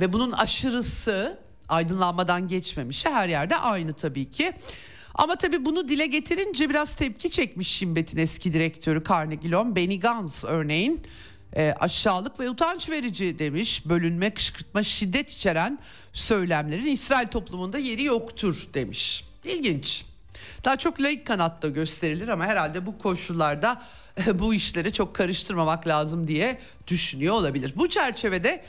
Ve 0.00 0.12
bunun 0.12 0.32
aşırısı 0.32 1.38
aydınlanmadan 1.68 2.48
geçmemiş 2.48 3.06
her 3.06 3.28
yerde 3.28 3.56
aynı 3.56 3.92
tabii 3.92 4.30
ki. 4.30 4.52
Ama 5.14 5.36
tabii 5.36 5.64
bunu 5.64 5.88
dile 5.88 6.06
getirince 6.06 6.70
biraz 6.70 6.96
tepki 6.96 7.30
çekmiş 7.30 7.68
Şimbet'in 7.68 8.18
eski 8.18 8.52
direktörü 8.52 9.04
Carnegie 9.08 9.50
Lon, 9.50 9.76
Benny 9.76 10.00
Gantz 10.00 10.44
örneğin 10.44 11.02
e, 11.56 11.74
aşağılık 11.80 12.40
ve 12.40 12.50
utanç 12.50 12.88
verici 12.88 13.38
demiş. 13.38 13.88
Bölünme, 13.88 14.34
kışkırtma, 14.34 14.82
şiddet 14.82 15.30
içeren 15.30 15.78
söylemlerin 16.14 16.86
İsrail 16.86 17.28
toplumunda 17.28 17.78
yeri 17.78 18.04
yoktur 18.04 18.68
demiş. 18.74 19.24
İlginç. 19.44 20.04
Daha 20.64 20.76
çok 20.76 21.00
laik 21.00 21.26
kanatta 21.26 21.68
gösterilir 21.68 22.28
ama 22.28 22.46
herhalde 22.46 22.86
bu 22.86 22.98
koşullarda 22.98 23.82
bu 24.34 24.54
işleri 24.54 24.92
çok 24.92 25.14
karıştırmamak 25.14 25.86
lazım 25.86 26.28
diye 26.28 26.58
düşünüyor 26.86 27.34
olabilir. 27.34 27.72
Bu 27.76 27.88
çerçevede 27.88 28.64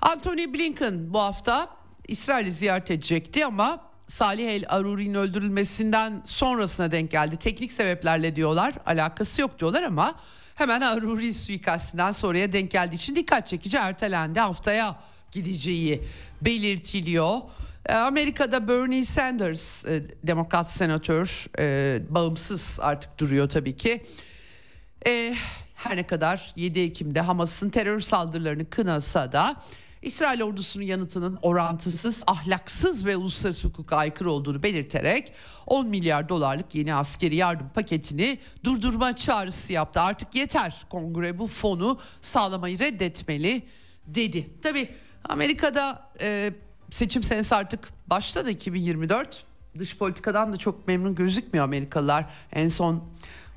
Anthony 0.00 0.52
Blinken 0.52 1.12
bu 1.14 1.18
hafta 1.18 1.68
İsrail'i 2.08 2.52
ziyaret 2.52 2.90
edecekti 2.90 3.46
ama 3.46 3.80
Salih 4.06 4.48
El 4.48 4.64
Aruri'nin 4.68 5.14
öldürülmesinden 5.14 6.22
sonrasına 6.24 6.90
denk 6.90 7.10
geldi. 7.10 7.36
Teknik 7.36 7.72
sebeplerle 7.72 8.36
diyorlar, 8.36 8.74
alakası 8.86 9.40
yok 9.40 9.58
diyorlar 9.58 9.82
ama 9.82 10.14
hemen 10.54 10.80
Aruri 10.80 11.34
suikastinden 11.34 12.12
sonraya 12.12 12.52
denk 12.52 12.70
geldiği 12.70 12.94
için 12.94 13.16
dikkat 13.16 13.48
çekici 13.48 13.76
ertelendi. 13.76 14.40
Haftaya 14.40 14.96
gideceği 15.32 16.02
belirtiliyor. 16.42 17.38
E, 17.86 17.94
Amerika'da 17.94 18.68
Bernie 18.68 19.04
Sanders 19.04 19.84
e, 19.84 20.04
demokrat 20.22 20.70
senatör 20.70 21.46
e, 21.58 22.00
bağımsız 22.08 22.78
artık 22.82 23.18
duruyor 23.18 23.48
tabii 23.48 23.76
ki. 23.76 24.02
Her 25.74 25.96
ne 25.96 26.06
kadar 26.06 26.52
7 26.56 26.80
Ekim'de 26.80 27.20
Hamas'ın 27.20 27.70
terör 27.70 28.00
saldırılarını 28.00 28.70
kınasa 28.70 29.32
da 29.32 29.56
İsrail 30.02 30.42
ordusunun 30.42 30.84
yanıtının 30.84 31.38
orantısız, 31.42 32.24
ahlaksız 32.26 33.06
ve 33.06 33.16
uluslararası 33.16 33.68
hukuka 33.68 33.96
aykırı 33.96 34.30
olduğunu 34.30 34.62
belirterek 34.62 35.32
10 35.66 35.88
milyar 35.88 36.28
dolarlık 36.28 36.74
yeni 36.74 36.94
askeri 36.94 37.36
yardım 37.36 37.68
paketini 37.68 38.38
durdurma 38.64 39.16
çağrısı 39.16 39.72
yaptı. 39.72 40.00
Artık 40.00 40.34
yeter 40.34 40.84
kongre 40.90 41.38
bu 41.38 41.46
fonu 41.46 42.00
sağlamayı 42.20 42.78
reddetmeli 42.78 43.62
dedi. 44.06 44.50
Tabii 44.62 44.88
Amerika'da 45.28 46.08
e, 46.20 46.52
seçim 46.90 47.22
senesi 47.22 47.54
artık 47.54 47.88
başladı 48.06 48.50
2024. 48.50 49.44
Dış 49.78 49.96
politikadan 49.96 50.52
da 50.52 50.56
çok 50.56 50.88
memnun 50.88 51.14
gözükmüyor 51.14 51.64
Amerikalılar. 51.64 52.30
En 52.52 52.68
son 52.68 53.04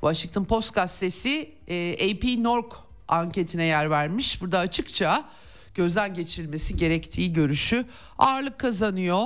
Washington 0.00 0.44
Post 0.44 0.74
gazetesi 0.74 1.50
e, 1.68 1.92
AP 1.92 2.38
Nork 2.38 2.72
anketine 3.08 3.64
yer 3.64 3.90
vermiş. 3.90 4.42
Burada 4.42 4.58
açıkça 4.58 5.24
gözden 5.74 6.14
geçirilmesi 6.14 6.76
gerektiği 6.76 7.32
görüşü 7.32 7.84
ağırlık 8.18 8.58
kazanıyor. 8.58 9.22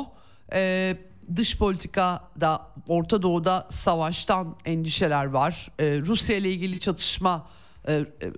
Ee, 0.53 0.96
dış 1.37 1.59
politikada 1.59 2.66
Orta 2.88 3.22
Doğu'da 3.22 3.66
savaştan 3.68 4.57
endişeler 4.64 5.24
var. 5.24 5.68
Ee, 5.78 5.99
Rusya 5.99 6.36
ile 6.36 6.51
ilgili 6.51 6.80
çatışma 6.80 7.47
e, 7.47 7.60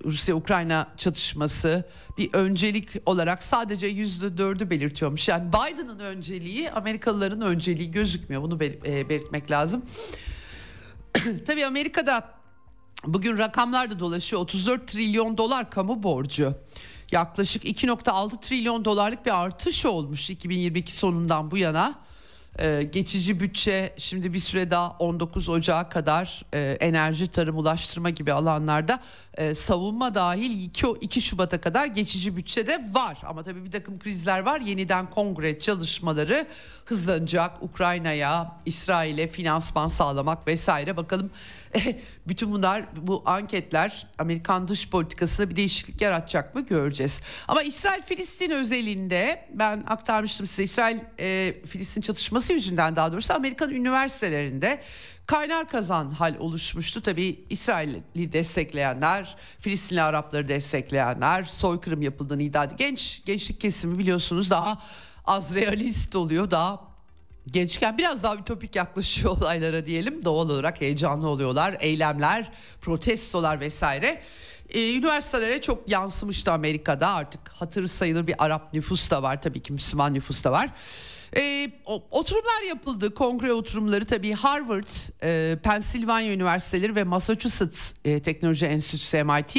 Rusya-Ukrayna 0.04 0.92
çatışması 0.96 1.84
bir 2.18 2.34
öncelik 2.34 2.88
olarak 3.06 3.42
sadece 3.42 3.86
yüzde 3.86 4.38
dördü 4.38 4.70
belirtiyormuş. 4.70 5.28
Yani 5.28 5.48
Biden'ın 5.48 5.98
önceliği 5.98 6.70
Amerikalıların 6.70 7.40
önceliği 7.40 7.90
gözükmüyor. 7.90 8.42
Bunu 8.42 8.64
e, 8.64 9.08
belirtmek 9.08 9.50
lazım. 9.50 9.82
Tabii 11.46 11.66
Amerika'da 11.66 12.28
bugün 13.04 13.38
rakamlar 13.38 13.90
da 13.90 14.00
dolaşıyor. 14.00 14.42
34 14.42 14.88
trilyon 14.88 15.38
dolar 15.38 15.70
kamu 15.70 16.02
borcu 16.02 16.54
yaklaşık 17.12 17.64
2.6 17.64 18.40
trilyon 18.40 18.84
dolarlık 18.84 19.26
bir 19.26 19.42
artış 19.42 19.86
olmuş 19.86 20.30
2022 20.30 20.92
sonundan 20.92 21.50
bu 21.50 21.56
yana. 21.56 21.94
Ee, 22.58 22.88
geçici 22.92 23.40
bütçe 23.40 23.94
şimdi 23.98 24.32
bir 24.32 24.38
süre 24.38 24.70
daha 24.70 24.90
19 24.90 25.48
Ocağı 25.48 25.90
kadar 25.90 26.44
e, 26.54 26.76
enerji, 26.80 27.26
tarım, 27.26 27.58
ulaştırma 27.58 28.10
gibi 28.10 28.32
alanlarda 28.32 29.00
e, 29.38 29.54
savunma 29.54 30.14
dahil 30.14 30.64
2, 30.64 30.86
2 31.00 31.20
Şubat'a 31.20 31.60
kadar 31.60 31.86
geçici 31.86 32.36
bütçede 32.36 32.80
var. 32.92 33.18
Ama 33.26 33.42
tabii 33.42 33.64
bir 33.64 33.70
takım 33.70 33.98
krizler 33.98 34.38
var. 34.40 34.60
Yeniden 34.60 35.10
kongre 35.10 35.58
çalışmaları 35.58 36.46
hızlanacak. 36.84 37.62
Ukrayna'ya, 37.62 38.56
İsrail'e 38.66 39.26
finansman 39.26 39.88
sağlamak 39.88 40.46
vesaire. 40.46 40.96
Bakalım 40.96 41.30
bütün 42.26 42.52
bunlar 42.52 42.84
bu 42.96 43.22
anketler 43.26 44.06
Amerikan 44.18 44.68
dış 44.68 44.90
politikasına 44.90 45.50
bir 45.50 45.56
değişiklik 45.56 46.00
yaratacak 46.00 46.54
mı 46.54 46.60
göreceğiz. 46.60 47.22
Ama 47.48 47.62
İsrail 47.62 48.02
Filistin 48.02 48.50
özelinde 48.50 49.48
ben 49.54 49.84
aktarmıştım 49.86 50.46
size 50.46 50.62
İsrail 50.62 50.98
e, 51.18 51.54
Filistin 51.66 52.00
çatışması 52.00 52.52
yüzünden 52.52 52.96
daha 52.96 53.12
doğrusu 53.12 53.34
Amerikan 53.34 53.70
üniversitelerinde 53.70 54.82
kaynar 55.32 55.68
kazan 55.68 56.10
hal 56.10 56.34
oluşmuştu. 56.38 57.02
Tabii 57.02 57.44
İsrail'i 57.50 58.32
destekleyenler, 58.32 59.36
Filistinli 59.60 60.02
Arapları 60.02 60.48
destekleyenler, 60.48 61.44
soykırım 61.44 62.02
yapıldığını 62.02 62.42
iddia 62.42 62.64
ediyor. 62.64 62.78
Genç 62.78 63.22
gençlik 63.26 63.60
kesimi 63.60 63.98
biliyorsunuz 63.98 64.50
daha 64.50 64.78
az 65.24 65.54
realist 65.54 66.16
oluyor, 66.16 66.50
daha 66.50 66.80
gençken 67.46 67.98
biraz 67.98 68.22
daha 68.22 68.36
ütopik 68.36 68.76
yaklaşıyor 68.76 69.36
olaylara 69.36 69.86
diyelim. 69.86 70.24
Doğal 70.24 70.50
olarak 70.50 70.80
heyecanlı 70.80 71.28
oluyorlar. 71.28 71.76
Eylemler, 71.80 72.52
protestolar 72.80 73.60
vesaire. 73.60 74.22
Ee, 74.68 74.94
üniversitelere 74.94 75.60
çok 75.60 75.90
yansımıştı 75.90 76.52
Amerika'da 76.52 77.08
artık 77.08 77.48
hatırı 77.48 77.88
sayılır 77.88 78.26
bir 78.26 78.34
Arap 78.44 78.74
nüfus 78.74 79.10
da 79.10 79.22
var 79.22 79.42
tabii 79.42 79.62
ki 79.62 79.72
Müslüman 79.72 80.14
nüfus 80.14 80.44
da 80.44 80.52
var. 80.52 80.70
E, 81.36 81.70
oturumlar 82.10 82.62
yapıldı. 82.68 83.14
Kongre 83.14 83.52
oturumları 83.52 84.04
tabii 84.04 84.32
Harvard, 84.32 84.88
e, 85.22 85.58
Pennsylvania 85.62 86.32
Üniversiteleri 86.32 86.94
ve 86.96 87.04
Massachusetts 87.04 87.94
e, 88.04 88.22
Teknoloji 88.22 88.66
Enstitüsü 88.66 89.24
MIT 89.24 89.56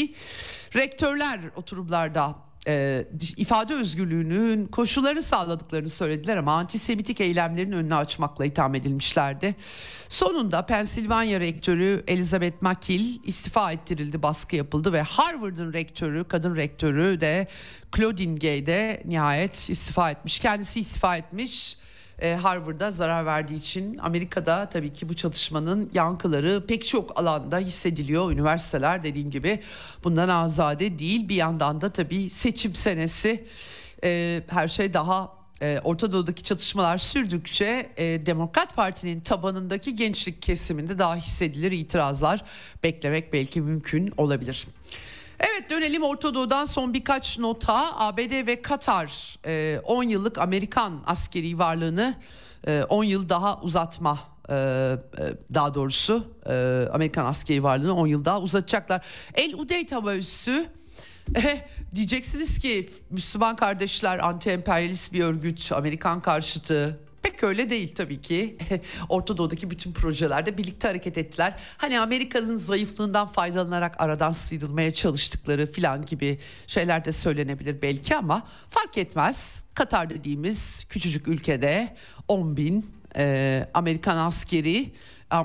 rektörler 0.76 1.40
oturumlarda 1.56 2.36
e, 2.68 3.06
ifade 3.38 3.74
özgürlüğünün 3.74 4.66
koşullarını 4.66 5.24
sağladıklarını 5.24 5.90
söylediler 5.90 6.38
ama 6.38 6.54
antisemitik 6.54 7.22
eylemlerin 7.22 7.72
önünü 7.72 7.96
açmakla 7.96 8.46
itham 8.46 8.76
edilmişlerdi. 8.76 9.56
Sonunda 10.10 10.66
Pennsylvania 10.66 11.40
rektörü 11.40 12.04
Elizabeth 12.08 12.62
McKill 12.62 13.20
istifa 13.24 13.72
ettirildi, 13.72 14.24
baskı 14.24 14.56
yapıldı 14.56 14.94
ve 14.94 15.02
Harvard'ın 15.02 15.74
rektörü, 15.74 16.24
kadın 16.24 16.56
rektörü 16.56 17.22
de 17.22 17.48
Claudine 17.96 18.38
Gay 18.40 18.66
de 18.66 19.04
nihayet 19.06 19.70
istifa 19.70 20.12
etmiş. 20.12 20.40
Kendisi 20.40 20.80
istifa 20.80 21.18
etmiş. 21.18 21.78
E, 22.20 22.34
Harvard'a 22.34 22.92
zarar 22.92 23.26
verdiği 23.26 23.58
için 23.58 23.98
Amerika'da 23.98 24.70
tabii 24.70 24.94
ki 24.94 25.10
bu 25.10 25.14
çatışmanın 25.14 25.90
yankıları 25.94 26.66
pek 26.68 26.86
çok 26.86 27.20
alanda 27.20 27.58
hissediliyor. 27.58 28.32
Üniversiteler 28.32 29.04
dediğim 29.04 29.32
gibi 29.32 29.60
bundan 30.04 30.30
azade 30.30 31.00
değil. 31.00 31.30
Bir 31.30 31.36
yandan 31.36 31.82
da 31.82 31.90
tabii 31.90 32.30
seçim 32.30 32.76
senesi 32.76 33.46
e, 34.04 34.42
her 34.48 34.68
şey 34.68 34.94
daha 34.94 35.44
e, 35.62 35.80
Orta 35.84 36.12
Doğu'daki 36.12 36.44
çatışmalar 36.44 36.98
sürdükçe 36.98 37.90
e, 37.98 38.26
Demokrat 38.26 38.76
Parti'nin 38.76 39.20
tabanındaki 39.20 39.96
gençlik 39.96 40.42
kesiminde 40.42 41.00
daha 41.00 41.16
hissedilir 41.16 41.72
itirazlar 41.72 42.44
beklemek 42.84 43.34
belki 43.34 43.62
mümkün 43.62 44.14
olabilir. 44.18 44.68
Evet 45.44 45.70
dönelim 45.70 46.04
Orta 46.04 46.34
Doğu'dan 46.34 46.66
son 46.66 46.94
birkaç 46.94 47.40
nota. 47.40 48.00
ABD 48.00 48.48
ve 48.48 48.62
Katar 48.62 49.38
10 49.84 50.04
e, 50.04 50.12
yıllık 50.12 50.38
Amerikan 50.38 51.04
askeri 51.06 51.60
varlığını 51.60 52.16
10 52.90 53.04
e, 53.04 53.08
yıl 53.08 53.30
daha 53.30 53.62
uzatma 53.62 54.20
e, 54.50 54.54
daha 55.54 55.74
doğrusu 55.74 56.28
Amerikan 56.94 57.26
askeri 57.26 57.64
varlığını 57.64 57.96
10 57.96 58.08
yıl 58.08 58.26
daha 58.26 58.42
uzatacaklar. 58.42 59.06
El 59.34 59.54
Udeyd 59.54 59.92
hava 59.92 60.16
üssü 60.16 60.66
diyeceksiniz 61.96 62.60
ki 62.60 62.90
Müslüman 63.10 63.56
kardeşler 63.56 64.20
anti-emperyalist 64.20 65.14
bir 65.14 65.24
örgüt, 65.24 65.72
Amerikan 65.72 66.22
karşıtı 66.22 67.00
Öyle 67.44 67.70
değil 67.70 67.96
tabii 67.96 68.22
ki. 68.22 68.58
Orta 69.10 69.38
Doğu'daki 69.38 69.70
bütün 69.70 69.94
projelerde 69.94 70.58
birlikte 70.58 70.88
hareket 70.88 71.18
ettiler. 71.18 71.56
Hani 71.78 72.00
Amerika'nın 72.00 72.56
zayıflığından 72.56 73.28
faydalanarak 73.28 74.02
aradan 74.02 74.32
sıyrılmaya 74.32 74.94
çalıştıkları 74.94 75.72
filan 75.72 76.06
gibi 76.06 76.40
şeyler 76.68 77.06
de 77.06 77.12
söylenebilir 77.12 77.82
belki 77.82 78.16
ama 78.16 78.48
fark 78.70 78.98
etmez. 78.98 79.66
Katar 79.74 80.10
dediğimiz 80.10 80.86
küçücük 80.90 81.28
ülkede 81.28 81.96
10 82.28 82.58
bin 82.58 82.86
e, 83.16 83.68
Amerikan 83.74 84.18
askeri, 84.18 84.94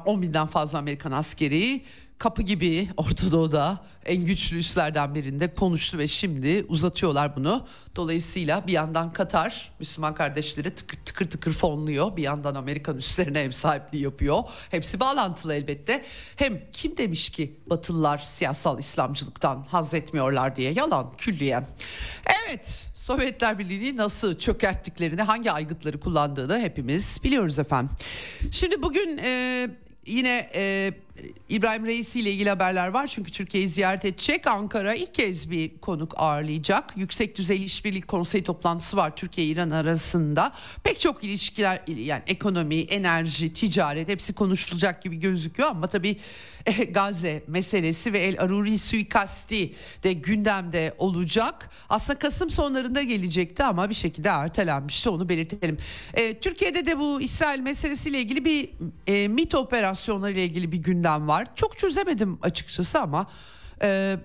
10 0.07 0.23
binden 0.23 0.47
fazla 0.47 0.79
Amerikan 0.79 1.13
askeri 1.13 1.83
kapı 2.19 2.43
gibi 2.43 2.89
Orta 2.97 3.33
Doğu'da 3.33 3.81
en 4.07 4.25
güçlü 4.25 4.59
üslerden 4.59 5.15
birinde 5.15 5.55
konuştu 5.55 5.99
ve 5.99 6.09
şimdi 6.09 6.65
uzatıyorlar 6.69 7.37
bunu. 7.37 7.67
Dolayısıyla 7.97 8.67
bir 8.67 8.73
yandan 8.73 9.13
Katar 9.13 9.73
Müslüman 9.81 10.15
kardeşleri 10.15 10.75
tıkır 10.75 10.99
tıkır, 11.05 11.25
tıkır 11.31 11.53
fonluyor. 11.53 12.17
Bir 12.17 12.23
yandan 12.23 12.55
Amerikan 12.55 12.97
üslerine 12.97 13.41
ev 13.41 13.51
sahipliği 13.51 14.03
yapıyor. 14.03 14.43
Hepsi 14.71 15.01
bağlantılı 15.01 15.55
elbette. 15.55 16.05
Hem 16.37 16.61
kim 16.73 16.97
demiş 16.97 17.31
ki 17.31 17.57
Batılılar 17.67 18.19
siyasal 18.19 18.79
İslamcılıktan 18.79 19.63
haz 19.69 19.95
etmiyorlar 19.95 20.57
diye 20.57 20.73
yalan 20.73 21.13
külliyen. 21.19 21.67
Evet 22.47 22.87
Sovyetler 22.95 23.59
Birliği'ni 23.59 23.97
nasıl 23.97 24.39
çökerttiklerini 24.39 25.23
hangi 25.23 25.53
aygıtları 25.53 26.01
kullandığını 26.01 26.59
hepimiz 26.59 27.21
biliyoruz 27.25 27.59
efendim. 27.59 27.91
Şimdi 28.51 28.83
bugün 28.83 29.19
e, 29.19 29.71
yine 30.07 30.51
e, 30.55 30.93
İbrahim 31.49 31.87
Reisi 31.87 32.21
ile 32.21 32.31
ilgili 32.31 32.49
haberler 32.49 32.89
var. 32.89 33.07
Çünkü 33.07 33.33
Türkiye'yi 33.33 33.69
ziyaret 33.69 34.05
edecek. 34.05 34.47
Ankara 34.47 34.95
ilk 34.95 35.15
kez 35.15 35.51
bir 35.51 35.79
konuk 35.79 36.15
ağırlayacak. 36.17 36.93
Yüksek 36.97 37.37
düzey 37.37 37.65
işbirliği 37.65 38.03
konseyi 38.03 38.45
toplantısı 38.45 38.97
var 38.97 39.17
Türkiye-İran 39.17 39.71
arasında. 39.71 40.53
Pek 40.85 41.01
çok 41.01 41.25
ilişkiler 41.25 41.83
yani 41.87 42.23
ekonomi, 42.27 42.81
enerji, 42.81 43.53
ticaret 43.53 44.09
hepsi 44.09 44.33
konuşulacak 44.35 45.03
gibi 45.03 45.17
gözüküyor 45.17 45.69
ama 45.69 45.87
tabii 45.87 46.17
Gazze 46.91 47.43
meselesi 47.47 48.13
ve 48.13 48.19
El 48.19 48.41
Aruri 48.41 48.79
suikasti 48.79 49.75
de 50.03 50.13
gündemde 50.13 50.95
olacak. 50.99 51.71
Aslında 51.89 52.19
Kasım 52.19 52.51
sonlarında 52.51 53.03
gelecekti 53.03 53.65
ama 53.65 53.91
bir 53.91 53.95
şekilde 53.95 54.29
ertelenmişti 54.29 55.09
onu 55.09 55.29
belirtelim. 55.29 55.79
E, 56.15 56.39
Türkiye'de 56.39 56.87
de 56.87 56.99
bu 56.99 57.21
İsrail 57.21 57.61
meselesiyle 57.61 58.21
ilgili 58.21 58.45
bir 58.45 58.71
e, 59.07 59.29
MIT 59.29 59.55
operasyonları 59.55 60.33
ile 60.33 60.45
ilgili 60.45 60.73
bir 60.73 60.79
gündem 60.79 61.08
var. 61.17 61.47
Çok 61.55 61.79
çözemedim 61.79 62.39
açıkçası 62.43 63.01
ama... 63.01 63.27
E, 63.83 64.17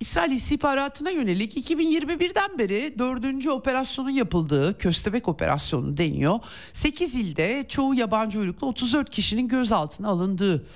İsrail 0.00 0.32
istihbaratına 0.32 1.10
yönelik 1.10 1.70
2021'den 1.70 2.58
beri 2.58 2.98
dördüncü 2.98 3.50
operasyonun 3.50 4.10
yapıldığı 4.10 4.78
Köstebek 4.78 5.28
operasyonu 5.28 5.96
deniyor. 5.96 6.38
8 6.72 7.14
ilde 7.14 7.64
çoğu 7.68 7.94
yabancı 7.94 8.38
uyruklu 8.38 8.66
34 8.66 9.10
kişinin 9.10 9.48
gözaltına 9.48 10.08
alındığı 10.08 10.66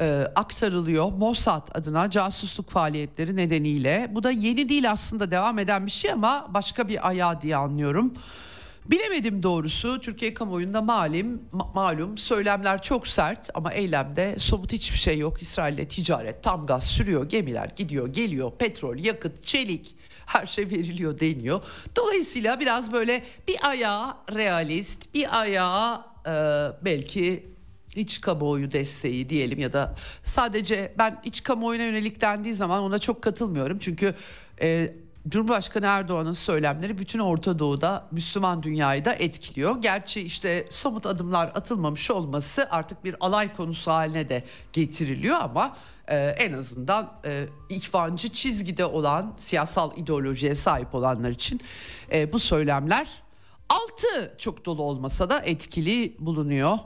e, 0.00 0.26
aktarılıyor 0.34 1.12
Mossad 1.12 1.68
adına 1.74 2.10
casusluk 2.10 2.70
faaliyetleri 2.70 3.36
nedeniyle. 3.36 4.10
Bu 4.10 4.22
da 4.22 4.30
yeni 4.30 4.68
değil 4.68 4.90
aslında 4.90 5.30
devam 5.30 5.58
eden 5.58 5.86
bir 5.86 5.90
şey 5.90 6.12
ama 6.12 6.46
başka 6.48 6.88
bir 6.88 7.08
ayağı 7.08 7.40
diye 7.40 7.56
anlıyorum. 7.56 8.12
Bilemedim 8.90 9.42
doğrusu 9.42 10.00
Türkiye 10.00 10.34
kamuoyunda 10.34 10.82
malum, 10.82 11.42
ma- 11.52 11.74
malum 11.74 12.18
söylemler 12.18 12.82
çok 12.82 13.08
sert 13.08 13.50
ama 13.54 13.72
eylemde 13.72 14.34
somut 14.38 14.72
hiçbir 14.72 14.98
şey 14.98 15.18
yok. 15.18 15.42
İsrail'le 15.42 15.88
ticaret 15.88 16.42
tam 16.42 16.66
gaz 16.66 16.86
sürüyor 16.86 17.28
gemiler 17.28 17.68
gidiyor 17.76 18.08
geliyor 18.08 18.52
petrol 18.58 18.96
yakıt 18.96 19.44
çelik 19.44 19.96
her 20.26 20.46
şey 20.46 20.70
veriliyor 20.70 21.20
deniyor. 21.20 21.60
Dolayısıyla 21.96 22.60
biraz 22.60 22.92
böyle 22.92 23.22
bir 23.48 23.56
ayağı 23.68 24.14
realist 24.34 25.14
bir 25.14 25.40
ayağı 25.40 26.04
e, 26.26 26.32
belki 26.84 27.46
iç 27.96 28.20
kamuoyu 28.20 28.72
desteği 28.72 29.28
diyelim 29.28 29.58
ya 29.58 29.72
da 29.72 29.94
sadece 30.24 30.94
ben 30.98 31.20
iç 31.24 31.42
kamuoyuna 31.42 31.84
yönelik 31.84 32.20
dendiği 32.20 32.54
zaman 32.54 32.82
ona 32.82 32.98
çok 32.98 33.22
katılmıyorum. 33.22 33.78
Çünkü 33.78 34.14
e, 34.62 34.94
Cumhurbaşkanı 35.28 35.86
Erdoğan'ın 35.86 36.32
söylemleri 36.32 36.98
bütün 36.98 37.18
Orta 37.18 37.58
Doğu'da 37.58 38.06
Müslüman 38.10 38.62
dünyayı 38.62 39.04
da 39.04 39.14
etkiliyor. 39.14 39.82
Gerçi 39.82 40.20
işte 40.20 40.66
somut 40.70 41.06
adımlar 41.06 41.46
atılmamış 41.46 42.10
olması 42.10 42.68
artık 42.70 43.04
bir 43.04 43.16
alay 43.20 43.56
konusu 43.56 43.90
haline 43.90 44.28
de 44.28 44.44
getiriliyor 44.72 45.36
ama 45.40 45.76
e, 46.08 46.16
en 46.16 46.52
azından 46.52 47.12
e, 47.24 47.46
ihvancı 47.68 48.28
çizgide 48.28 48.84
olan 48.84 49.34
siyasal 49.36 49.96
ideolojiye 49.96 50.54
sahip 50.54 50.94
olanlar 50.94 51.30
için 51.30 51.60
e, 52.12 52.32
bu 52.32 52.38
söylemler 52.38 53.08
altı 53.68 54.34
çok 54.38 54.64
dolu 54.64 54.82
olmasa 54.82 55.30
da 55.30 55.40
etkili 55.40 56.16
bulunuyor. 56.18 56.78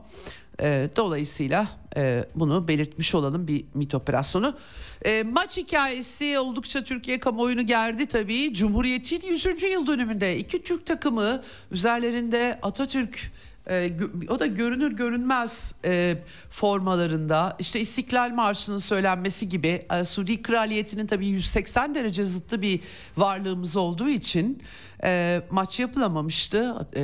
E, 0.62 0.88
dolayısıyla 0.96 1.68
e, 1.96 2.24
bunu 2.34 2.68
belirtmiş 2.68 3.14
olalım 3.14 3.48
bir 3.48 3.64
MIT 3.74 3.94
operasyonu. 3.94 4.56
E, 5.04 5.22
maç 5.22 5.56
hikayesi 5.56 6.38
oldukça 6.38 6.84
Türkiye 6.84 7.18
kamuoyunu 7.18 7.66
gerdi 7.66 8.06
tabii. 8.06 8.54
Cumhuriyet'in 8.54 9.26
100. 9.26 9.62
yıl 9.62 9.86
dönümünde 9.86 10.38
iki 10.38 10.62
Türk 10.62 10.86
takımı 10.86 11.42
üzerlerinde 11.70 12.58
Atatürk 12.62 13.32
e, 13.70 13.92
o 14.28 14.38
da 14.38 14.46
görünür 14.46 14.92
görünmez 14.92 15.74
e, 15.84 16.18
formalarında 16.50 17.56
işte 17.58 17.80
İstiklal 17.80 18.30
Marşı'nın 18.30 18.78
söylenmesi 18.78 19.48
gibi 19.48 19.86
e, 19.92 20.04
Suudi 20.04 20.42
Kraliyeti'nin 20.42 21.06
tabii 21.06 21.26
180 21.26 21.94
derece 21.94 22.24
zıttı 22.24 22.62
bir 22.62 22.80
varlığımız 23.16 23.76
olduğu 23.76 24.08
için 24.08 24.62
e, 25.04 25.42
maç 25.50 25.80
yapılamamıştı. 25.80 26.86
E, 26.96 27.02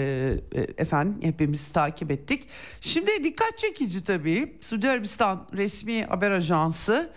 efendim 0.79 1.17
hepimiz 1.23 1.69
takip 1.69 2.11
ettik. 2.11 2.49
Şimdi 2.81 3.25
dikkat 3.25 3.59
çekici 3.59 4.05
tabii 4.05 4.57
Suudi 4.61 4.91
Arabistan 4.91 5.49
resmi 5.57 6.05
haber 6.05 6.31
ajansı 6.31 7.11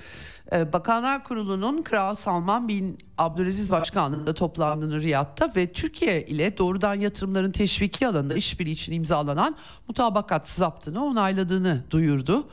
Bakanlar 0.51 1.23
Kurulu'nun 1.23 1.81
Kral 1.81 2.15
Salman 2.15 2.67
bin 2.67 2.97
Abdülaziz 3.17 3.71
Başkanlığı'nda 3.71 4.33
toplandığını 4.33 5.01
Riyad'da 5.01 5.51
ve 5.55 5.73
Türkiye 5.73 6.25
ile 6.25 6.57
doğrudan 6.57 6.95
yatırımların 6.95 7.51
teşviki 7.51 8.07
alanında 8.07 8.35
işbirliği 8.35 8.71
için 8.71 8.93
imzalanan 8.93 9.55
mutabakat 9.87 10.47
zaptını 10.47 11.05
onayladığını 11.05 11.83
duyurdu. 11.91 12.47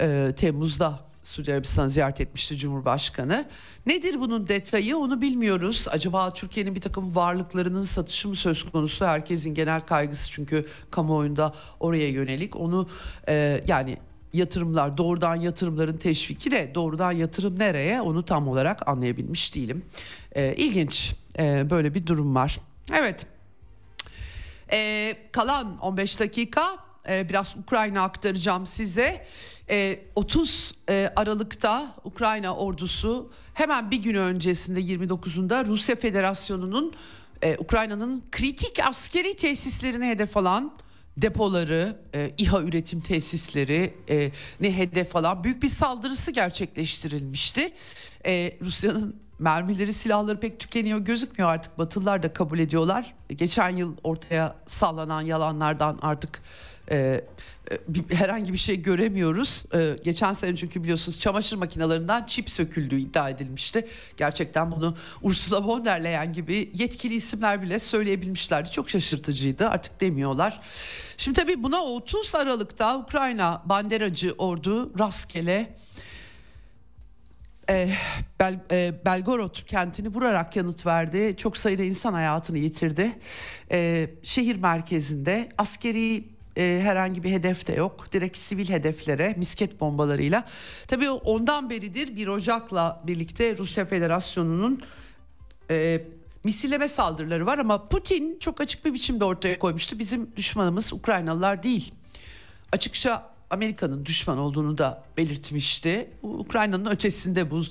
Ee, 0.00 0.34
Temmuz'da 0.36 1.00
Suudi 1.24 1.52
Arabistan'ı 1.52 1.90
ziyaret 1.90 2.20
etmişti 2.20 2.56
Cumhurbaşkanı. 2.56 3.44
Nedir 3.86 4.20
bunun 4.20 4.48
detayı 4.48 4.96
onu 4.96 5.20
bilmiyoruz. 5.20 5.86
Acaba 5.90 6.30
Türkiye'nin 6.30 6.74
bir 6.74 6.80
takım 6.80 7.14
varlıklarının 7.14 7.82
satışı 7.82 8.28
mı 8.28 8.34
söz 8.34 8.70
konusu? 8.70 9.04
Herkesin 9.04 9.54
genel 9.54 9.80
kaygısı 9.80 10.30
çünkü 10.30 10.66
kamuoyunda 10.90 11.54
oraya 11.80 12.08
yönelik. 12.08 12.56
Onu 12.56 12.88
e, 13.28 13.64
yani 13.68 13.98
yatırımlar 14.32 14.98
doğrudan 14.98 15.34
yatırımların 15.34 15.96
teşviki 15.96 16.50
de 16.50 16.70
doğrudan 16.74 17.12
yatırım 17.12 17.58
nereye 17.58 18.00
onu 18.00 18.24
tam 18.24 18.48
olarak 18.48 18.88
anlayabilmiş 18.88 19.54
değilim. 19.54 19.84
E, 20.32 20.54
ilginç 20.54 21.14
e, 21.38 21.70
böyle 21.70 21.94
bir 21.94 22.06
durum 22.06 22.34
var. 22.34 22.58
Evet 22.92 23.26
e, 24.72 25.16
kalan 25.32 25.78
15 25.78 26.20
dakika 26.20 26.76
e, 27.08 27.28
biraz 27.28 27.56
Ukrayna 27.56 28.02
aktaracağım 28.02 28.66
size. 28.66 29.26
E, 29.70 30.00
30 30.14 30.74
e, 30.88 31.12
Aralık'ta 31.16 31.94
Ukrayna 32.04 32.56
ordusu 32.56 33.30
hemen 33.54 33.90
bir 33.90 33.96
gün 33.96 34.14
öncesinde 34.14 34.80
29'unda 34.80 35.66
Rusya 35.66 35.96
Federasyonu'nun 35.96 36.94
e, 37.42 37.56
Ukrayna'nın 37.58 38.22
kritik 38.32 38.80
askeri 38.86 39.34
tesislerini 39.36 40.06
hedef 40.06 40.36
alan 40.36 40.72
depoları, 41.16 41.96
e, 42.14 42.30
İHA 42.38 42.62
üretim 42.62 43.00
tesisleri 43.00 43.94
e, 44.08 44.30
ne 44.60 44.76
hedef 44.76 45.16
alan 45.16 45.44
büyük 45.44 45.62
bir 45.62 45.68
saldırısı 45.68 46.30
gerçekleştirilmişti. 46.30 47.72
E, 48.26 48.58
Rusya'nın 48.60 49.16
mermileri, 49.38 49.92
silahları 49.92 50.40
pek 50.40 50.60
tükeniyor 50.60 50.98
gözükmüyor 50.98 51.50
artık. 51.50 51.78
Batılılar 51.78 52.22
da 52.22 52.32
kabul 52.32 52.58
ediyorlar. 52.58 53.14
Geçen 53.28 53.70
yıl 53.70 53.96
ortaya 54.04 54.56
sallanan 54.66 55.22
yalanlardan 55.22 55.98
artık 56.02 56.42
e, 56.90 57.24
herhangi 58.10 58.52
bir 58.52 58.58
şey 58.58 58.82
göremiyoruz. 58.82 59.64
E, 59.74 59.96
geçen 60.04 60.32
sene 60.32 60.56
çünkü 60.56 60.82
biliyorsunuz 60.82 61.20
çamaşır 61.20 61.56
makinelerinden 61.56 62.24
çip 62.26 62.50
söküldüğü 62.50 62.98
iddia 62.98 63.30
edilmişti. 63.30 63.88
Gerçekten 64.16 64.72
bunu 64.72 64.96
Ursula 65.22 65.64
von 65.64 65.84
der 65.84 66.04
Leyen 66.04 66.32
gibi 66.32 66.70
yetkili 66.74 67.14
isimler 67.14 67.62
bile 67.62 67.78
söyleyebilmişlerdi. 67.78 68.70
Çok 68.70 68.90
şaşırtıcıydı 68.90 69.68
artık 69.68 70.00
demiyorlar. 70.00 70.60
Şimdi 71.16 71.40
tabii 71.40 71.62
buna 71.62 71.82
30 71.82 72.34
Aralık'ta 72.34 72.98
Ukrayna 72.98 73.62
banderacı 73.66 74.34
ordu 74.38 74.98
rastgele 74.98 75.74
e, 77.70 77.88
Bel, 78.40 78.60
e, 78.70 78.94
Belgorod 79.04 79.64
kentini 79.66 80.08
vurarak 80.08 80.56
yanıt 80.56 80.86
verdi. 80.86 81.34
Çok 81.36 81.56
sayıda 81.56 81.82
insan 81.82 82.12
hayatını 82.12 82.58
yitirdi. 82.58 83.18
E, 83.70 84.10
şehir 84.22 84.56
merkezinde 84.56 85.48
askeri 85.58 86.32
e, 86.56 86.80
herhangi 86.82 87.22
bir 87.22 87.30
hedef 87.30 87.66
de 87.66 87.72
yok. 87.72 88.12
Direkt 88.12 88.36
sivil 88.36 88.68
hedeflere 88.68 89.34
misket 89.36 89.80
bombalarıyla. 89.80 90.44
Tabii 90.88 91.10
ondan 91.10 91.70
beridir 91.70 92.16
bir 92.16 92.26
Ocak'la 92.26 93.02
birlikte 93.06 93.56
Rusya 93.56 93.84
Federasyonu'nun 93.84 94.82
e, 95.70 96.02
misilleme 96.44 96.88
saldırıları 96.88 97.46
var 97.46 97.58
ama 97.58 97.88
Putin 97.88 98.38
çok 98.40 98.60
açık 98.60 98.84
bir 98.84 98.94
biçimde 98.94 99.24
ortaya 99.24 99.58
koymuştu. 99.58 99.98
Bizim 99.98 100.36
düşmanımız 100.36 100.92
Ukraynalılar 100.92 101.62
değil. 101.62 101.92
Açıkça 102.72 103.32
Amerika'nın 103.50 104.06
düşman 104.06 104.38
olduğunu 104.38 104.78
da 104.78 105.04
belirtmişti. 105.16 106.10
Ukrayna'nın 106.22 106.90
ötesinde 106.90 107.50
bu 107.50 107.64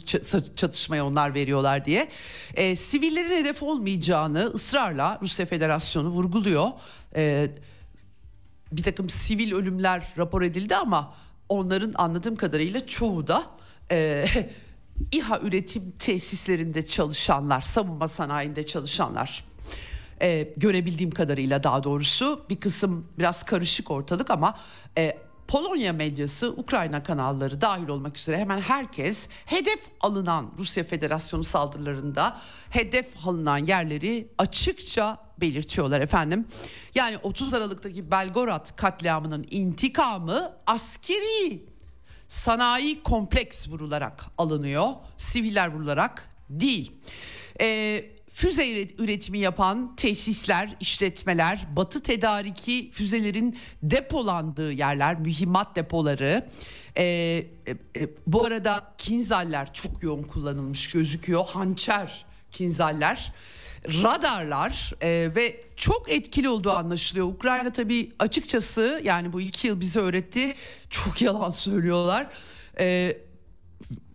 çatışmaya 0.56 1.06
onlar 1.06 1.34
veriyorlar 1.34 1.86
diye. 1.86 2.08
E, 2.54 2.76
sivillerin 2.76 3.38
hedef 3.38 3.64
olmayacağını 3.64 4.40
ısrarla 4.40 5.20
Rusya 5.22 5.46
Federasyonu 5.46 6.10
vurguluyor. 6.10 6.68
E, 7.16 7.48
bir 8.72 8.84
takım 8.84 9.10
sivil 9.10 9.54
ölümler 9.54 10.14
rapor 10.18 10.42
edildi 10.42 10.76
ama 10.76 11.14
onların 11.50 11.94
anladığım 11.96 12.36
kadarıyla 12.36 12.88
çoğu 12.88 13.28
da 13.28 13.44
e, 13.92 14.26
İHA 15.12 15.40
üretim 15.40 15.94
tesislerinde 16.00 16.86
çalışanlar, 16.86 17.62
savunma 17.62 18.08
sanayinde 18.08 18.66
çalışanlar. 18.66 19.46
E, 20.22 20.54
görebildiğim 20.58 21.12
kadarıyla 21.12 21.64
daha 21.64 21.84
doğrusu 21.84 22.46
bir 22.50 22.60
kısım 22.60 23.08
biraz 23.20 23.44
karışık 23.44 23.92
ortalık 23.92 24.32
ama 24.32 24.58
e, 24.98 25.18
Polonya 25.52 25.94
medyası, 25.94 26.50
Ukrayna 26.50 27.04
kanalları 27.04 27.62
dahil 27.62 27.88
olmak 27.88 28.18
üzere 28.18 28.38
hemen 28.38 28.60
herkes 28.62 29.28
hedef 29.46 29.80
alınan 30.02 30.52
Rusya 30.58 30.84
Federasyonu 30.84 31.44
saldırılarında 31.44 32.38
hedef 32.70 33.28
alınan 33.28 33.58
yerleri 33.58 34.28
açıkça 34.38 35.18
belirtiyorlar 35.42 36.02
efendim. 36.02 36.48
Yani 36.96 37.18
30 37.18 37.54
Aralık'taki 37.54 38.12
Belgorod 38.12 38.76
katliamının 38.76 39.46
intikamı 39.52 40.54
askeri 40.68 41.66
sanayi 42.28 43.04
kompleks 43.04 43.70
vurularak 43.70 44.26
alınıyor. 44.38 44.88
Siviller 45.18 45.68
vurularak 45.74 46.30
değil. 46.50 46.92
Ee, 47.62 48.06
füze 48.34 48.86
üretimi 48.98 49.40
yapan 49.40 49.96
tesisler, 49.96 50.76
işletmeler, 50.80 51.68
batı 51.76 52.02
tedariki 52.02 52.92
füzelerin 52.92 53.58
depolandığı 53.84 54.72
yerler, 54.72 55.20
mühimmat 55.20 55.76
depoları. 55.76 56.50
Ee, 56.98 57.04
e, 57.04 57.72
e, 57.72 58.10
bu 58.28 58.46
arada 58.46 58.94
kinzaller 58.98 59.74
çok 59.74 60.04
yoğun 60.04 60.24
kullanılmış 60.24 60.92
gözüküyor. 60.92 61.46
Hançer 61.46 62.26
kinzaller 62.52 63.34
radarlar 63.86 64.94
e, 65.02 65.36
ve 65.36 65.64
çok 65.76 66.12
etkili 66.12 66.50
olduğu 66.50 66.72
anlaşılıyor. 66.72 67.28
Ukrayna 67.28 67.72
tabii 67.72 68.12
açıkçası 68.20 69.02
yani 69.04 69.34
bu 69.34 69.42
iki 69.42 69.68
yıl 69.68 69.80
bize 69.80 70.00
öğretti 70.00 70.54
çok 70.90 71.22
yalan 71.22 71.52
söylüyorlar. 71.52 72.28
E, 72.80 73.18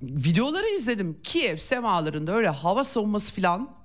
videoları 0.03 0.67
izledim 0.67 1.19
Kiev 1.23 1.57
semalarında 1.57 2.33
öyle 2.33 2.49
hava 2.49 2.85
savunması 2.85 3.35
falan 3.35 3.76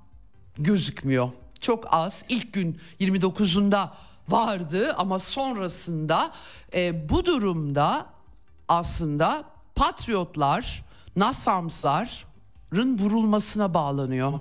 gözükmüyor. 0.63 1.29
Çok 1.61 1.87
az 1.91 2.25
ilk 2.29 2.53
gün 2.53 2.77
29'unda 2.99 3.89
vardı 4.29 4.93
ama 4.97 5.19
sonrasında 5.19 6.31
e, 6.73 7.09
bu 7.09 7.25
durumda 7.25 8.05
aslında 8.67 9.43
patriotlar, 9.75 10.83
NASAMS'ların 11.15 12.97
vurulmasına 12.97 13.73
bağlanıyor. 13.73 14.39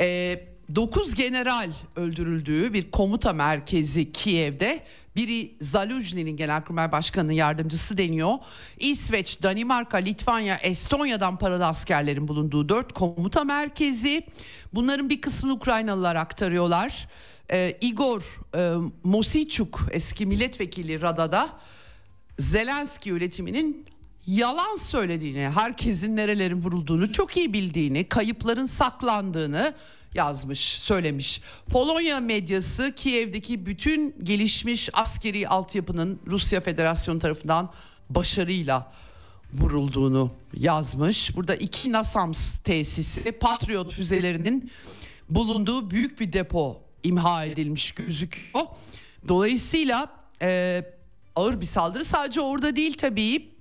E, 0.00 0.40
9 0.74 1.14
general 1.14 1.70
öldürüldüğü 1.96 2.72
bir 2.72 2.90
komuta 2.90 3.32
merkezi 3.32 4.12
Kiev'de. 4.12 4.84
Biri 5.18 5.56
Zaluzhny'nin 5.60 6.36
genelkurmay 6.36 6.92
başkanının 6.92 7.32
yardımcısı 7.32 7.98
deniyor. 7.98 8.34
İsveç, 8.78 9.42
Danimarka, 9.42 9.96
Litvanya, 9.96 10.56
Estonya'dan 10.56 11.38
paralı 11.38 11.66
askerlerin 11.66 12.28
bulunduğu 12.28 12.68
4 12.68 12.92
komuta 12.92 13.44
merkezi. 13.44 14.26
Bunların 14.74 15.10
bir 15.10 15.20
kısmını 15.20 15.52
Ukraynalılar 15.52 16.16
aktarıyorlar. 16.16 17.08
Ee, 17.50 17.78
Igor 17.80 18.40
e, 18.54 18.74
Mosichuk 19.04 19.80
eski 19.90 20.26
milletvekili 20.26 21.02
Rada'da 21.02 21.48
Zelenski 22.38 23.08
yönetiminin 23.08 23.86
yalan 24.26 24.76
söylediğini, 24.76 25.48
herkesin 25.48 26.16
nerelerin 26.16 26.62
vurulduğunu 26.62 27.12
çok 27.12 27.36
iyi 27.36 27.52
bildiğini, 27.52 28.08
kayıpların 28.08 28.66
saklandığını 28.66 29.74
yazmış, 30.14 30.60
söylemiş. 30.60 31.40
Polonya 31.70 32.20
medyası 32.20 32.92
Kiev'deki 32.94 33.66
bütün 33.66 34.16
gelişmiş 34.22 34.90
askeri 34.92 35.48
altyapının 35.48 36.20
Rusya 36.26 36.60
Federasyonu 36.60 37.18
tarafından 37.18 37.72
başarıyla 38.10 38.92
vurulduğunu 39.54 40.30
yazmış. 40.54 41.36
Burada 41.36 41.54
iki 41.54 41.92
NASAMS 41.92 42.58
tesisi 42.58 43.32
Patriot 43.32 43.92
füzelerinin 43.92 44.70
bulunduğu 45.30 45.90
büyük 45.90 46.20
bir 46.20 46.32
depo 46.32 46.82
imha 47.02 47.44
edilmiş 47.44 47.92
gözüküyor. 47.92 48.66
Dolayısıyla 49.28 50.12
e, 50.42 50.82
ağır 51.36 51.60
bir 51.60 51.66
saldırı 51.66 52.04
sadece 52.04 52.40
orada 52.40 52.76
değil 52.76 52.94
tabii 52.94 53.57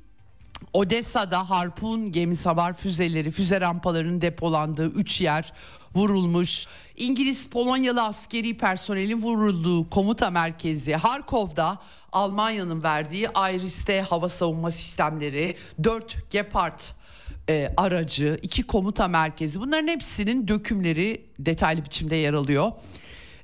Odessa'da 0.73 1.49
harpun 1.49 2.11
gemi 2.11 2.35
savar 2.35 2.73
füzeleri, 2.73 3.31
füze 3.31 3.61
rampalarının 3.61 4.21
depolandığı 4.21 4.87
3 4.87 5.21
yer 5.21 5.53
vurulmuş. 5.95 6.67
İngiliz 6.97 7.47
Polonyalı 7.47 8.03
askeri 8.03 8.57
personelin 8.57 9.21
vurulduğu 9.21 9.89
komuta 9.89 10.29
merkezi 10.29 10.95
Harkov'da 10.95 11.77
Almanya'nın 12.11 12.83
verdiği 12.83 13.27
Iris-T 13.53 14.01
hava 14.01 14.29
savunma 14.29 14.71
sistemleri, 14.71 15.55
4 15.83 16.31
Gepard 16.31 16.79
e, 17.49 17.73
aracı, 17.77 18.39
iki 18.41 18.63
komuta 18.63 19.07
merkezi 19.07 19.59
bunların 19.59 19.87
hepsinin 19.87 20.47
dökümleri 20.47 21.25
detaylı 21.39 21.85
biçimde 21.85 22.15
yer 22.15 22.33
alıyor. 22.33 22.71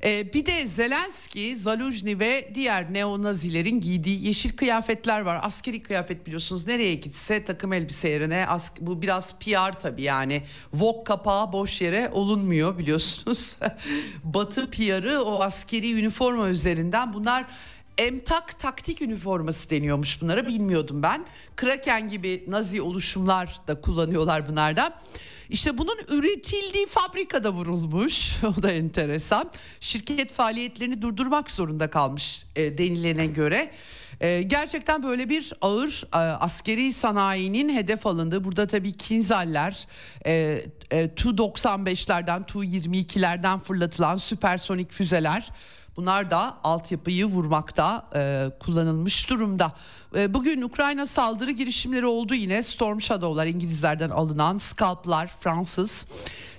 E, 0.06 0.34
bir 0.34 0.46
de 0.46 0.68
Zelenski, 0.68 1.56
Zaluzhny 1.56 2.20
ve 2.20 2.52
diğer 2.56 2.94
neonazilerin 2.94 3.82
giydiği 3.82 4.28
yeşil 4.28 4.58
kıyafetler 4.58 5.22
var. 5.22 5.40
Askeri 5.44 5.84
kıyafet 5.84 6.26
biliyorsunuz 6.26 6.68
nereye 6.68 6.96
gitse 6.96 7.44
takım 7.44 7.74
elbise 7.74 8.10
yerine 8.10 8.48
as- 8.48 8.74
bu 8.82 9.02
biraz 9.02 9.40
PR 9.40 9.80
tabii 9.80 10.04
yani. 10.04 10.44
Vogue 10.74 11.04
kapağı 11.04 11.54
boş 11.54 11.82
yere 11.82 12.10
olunmuyor 12.14 12.78
biliyorsunuz. 12.78 13.56
Batı 14.24 14.72
PR'ı 14.72 15.22
o 15.24 15.42
askeri 15.42 15.92
üniforma 16.00 16.50
üzerinden 16.50 17.14
bunlar 17.14 17.46
Emtak 17.98 18.60
taktik 18.60 19.02
üniforması 19.02 19.70
deniyormuş 19.70 20.22
bunlara 20.22 20.46
bilmiyordum 20.48 21.04
ben. 21.04 21.26
Kraken 21.56 22.10
gibi 22.10 22.44
Nazi 22.48 22.82
oluşumlar 22.82 23.58
da 23.68 23.82
kullanıyorlar 23.82 24.50
bunlardan. 24.50 24.94
İşte 25.50 25.78
bunun 25.78 25.98
üretildiği 26.08 26.86
fabrikada 26.88 27.54
vurulmuş. 27.54 28.34
O 28.60 28.64
da 28.64 28.72
enteresan. 28.72 29.52
Şirket 29.80 30.34
faaliyetlerini 30.34 31.02
durdurmak 31.02 31.52
zorunda 31.52 31.90
kalmış 31.90 32.46
e, 32.56 32.78
denilene 32.78 33.26
göre. 33.26 33.72
E, 34.22 34.42
gerçekten 34.42 35.04
böyle 35.04 35.30
bir 35.30 35.54
ağır 35.62 36.04
e, 36.14 36.18
askeri 36.18 36.94
sanayinin 36.94 37.70
hedef 37.76 38.08
alındığı. 38.08 38.44
Burada 38.44 38.68
tabii 38.68 38.92
Kinzal'ler, 38.94 39.88
e, 40.26 40.66
e, 40.92 41.10
Tu-95'lerden, 41.16 42.46
Tu-22'lerden 42.46 43.60
fırlatılan 43.60 44.18
süpersonik 44.18 44.92
füzeler 44.92 45.50
Bunlar 45.98 46.32
da 46.32 46.58
altyapıyı 46.64 47.26
vurmakta 47.26 48.10
e, 48.16 48.50
kullanılmış 48.60 49.30
durumda. 49.30 49.72
E, 50.16 50.34
bugün 50.34 50.62
Ukrayna 50.62 51.06
saldırı 51.06 51.52
girişimleri 51.52 52.06
oldu 52.06 52.34
yine. 52.36 52.64
Storm 52.64 53.02
Shadow'lar 53.02 53.46
İngilizlerden 53.46 54.10
alınan 54.10 54.58
Scalp'lar 54.58 55.28
Fransız. 55.40 56.06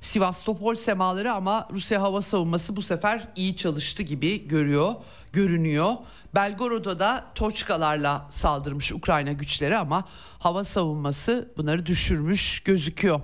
Sivastopol 0.00 0.74
semaları 0.74 1.32
ama 1.32 1.68
Rusya 1.72 2.02
hava 2.02 2.22
savunması 2.22 2.76
bu 2.76 2.82
sefer 2.82 3.28
iyi 3.36 3.56
çalıştı 3.56 4.02
gibi 4.02 4.48
görüyor, 4.48 4.94
görünüyor. 5.32 5.94
Belgorod'a 6.34 6.98
da 6.98 7.24
Toçkalarla 7.34 8.26
saldırmış 8.30 8.92
Ukrayna 8.92 9.32
güçleri 9.32 9.78
ama 9.78 10.04
hava 10.38 10.64
savunması 10.64 11.52
bunları 11.56 11.86
düşürmüş 11.86 12.60
gözüküyor. 12.60 13.20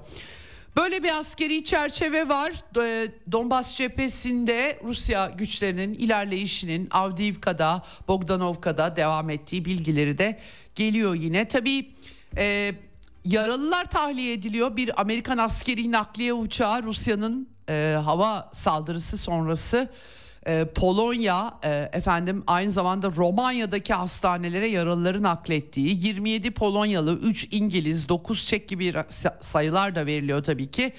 Böyle 0.77 1.03
bir 1.03 1.19
askeri 1.19 1.65
çerçeve 1.65 2.29
var. 2.29 2.53
Donbas 3.33 3.77
cephesinde 3.77 4.79
Rusya 4.85 5.27
güçlerinin 5.27 5.95
ilerleyişinin 5.95 6.89
Avdiivka'da, 6.91 7.83
Bogdanovka'da 8.09 8.97
devam 8.97 9.31
ettiği 9.31 9.65
bilgileri 9.65 10.19
de 10.19 10.39
geliyor 10.75 11.15
yine. 11.15 11.49
Tabii 11.49 11.91
e, 12.37 12.73
yaralılar 13.25 13.85
tahliye 13.85 14.33
ediliyor. 14.33 14.77
Bir 14.77 15.01
Amerikan 15.01 15.39
askeri 15.39 15.93
nakliye 15.93 16.33
uçağı 16.33 16.83
Rusya'nın 16.83 17.49
e, 17.69 17.97
hava 18.05 18.49
saldırısı 18.53 19.19
sonrası 19.19 19.89
e, 20.47 20.65
Polonya 20.75 21.59
e, 21.65 21.91
efendim 21.93 22.45
aynı 22.47 22.71
zamanda 22.71 23.11
Romanya'daki 23.17 23.95
hastanelere 23.95 24.69
yaralıları 24.69 25.23
naklettiği 25.23 26.07
27 26.07 26.51
Polonyalı 26.51 27.19
3 27.19 27.49
İngiliz 27.51 28.09
9 28.09 28.47
Çek 28.47 28.69
gibi 28.69 28.95
sayılar 29.41 29.95
da 29.95 30.07
veriliyor 30.07 30.45
tabii 30.45 30.71
ki. 30.71 30.93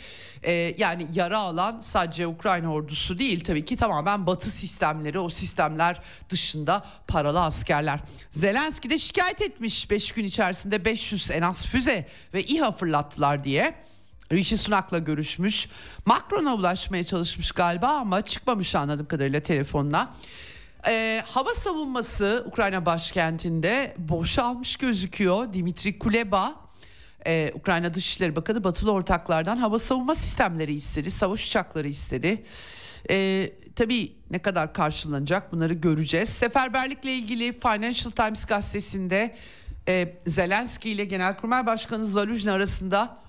E, 0.44 0.52
yani 0.78 1.08
yara 1.14 1.40
alan 1.40 1.80
sadece 1.80 2.28
Ukrayna 2.28 2.74
ordusu 2.74 3.20
değil 3.20 3.44
tabii 3.44 3.66
ki 3.66 3.76
tamamen 3.76 4.28
batı 4.28 4.52
sistemleri 4.52 5.20
o 5.20 5.30
sistemler 5.30 6.02
dışında 6.30 6.86
paralı 7.08 7.42
askerler. 7.42 8.00
Zelenski 8.32 8.90
de 8.90 8.98
şikayet 8.98 9.42
etmiş 9.42 9.92
5 9.92 10.12
gün 10.12 10.26
içerisinde 10.26 10.86
500 10.86 11.32
en 11.32 11.42
az 11.42 11.66
füze 11.66 12.08
ve 12.34 12.44
İHA 12.44 12.72
fırlattılar 12.72 13.44
diye. 13.44 13.91
Rishi 14.32 14.58
Sunak'la 14.58 14.98
görüşmüş. 14.98 15.70
Macron'a 16.06 16.56
ulaşmaya 16.56 17.06
çalışmış 17.06 17.52
galiba 17.52 17.88
ama 17.88 18.22
çıkmamış 18.22 18.76
anladığım 18.76 19.08
kadarıyla 19.08 19.40
telefonla. 19.40 20.14
Ee, 20.88 21.24
hava 21.26 21.54
savunması 21.54 22.44
Ukrayna 22.48 22.86
başkentinde 22.86 23.96
boşalmış 23.98 24.76
gözüküyor. 24.76 25.54
Dimitri 25.54 26.00
Kuleba 26.00 26.56
ee, 27.28 27.52
Ukrayna 27.56 27.94
Dışişleri 27.94 28.36
Bakanı 28.36 28.64
batılı 28.64 28.92
ortaklardan 28.92 29.58
hava 29.58 29.80
savunma 29.80 30.16
sistemleri 30.16 30.74
istedi. 30.74 31.12
Savaş 31.12 31.48
uçakları 31.48 31.88
istedi. 31.88 32.44
Ee, 33.10 33.52
tabii 33.76 34.16
ne 34.32 34.40
kadar 34.40 34.74
karşılanacak 34.74 35.52
bunları 35.52 35.74
göreceğiz. 35.74 36.30
Seferberlikle 36.30 37.14
ilgili 37.14 37.60
Financial 37.60 38.12
Times 38.12 38.46
gazetesinde 38.46 39.36
e, 39.88 40.18
Zelenski 40.28 40.90
ile 40.90 41.06
Genelkurmay 41.06 41.66
Başkanı 41.66 42.06
Zaluzhny 42.06 42.52
arasında 42.52 43.21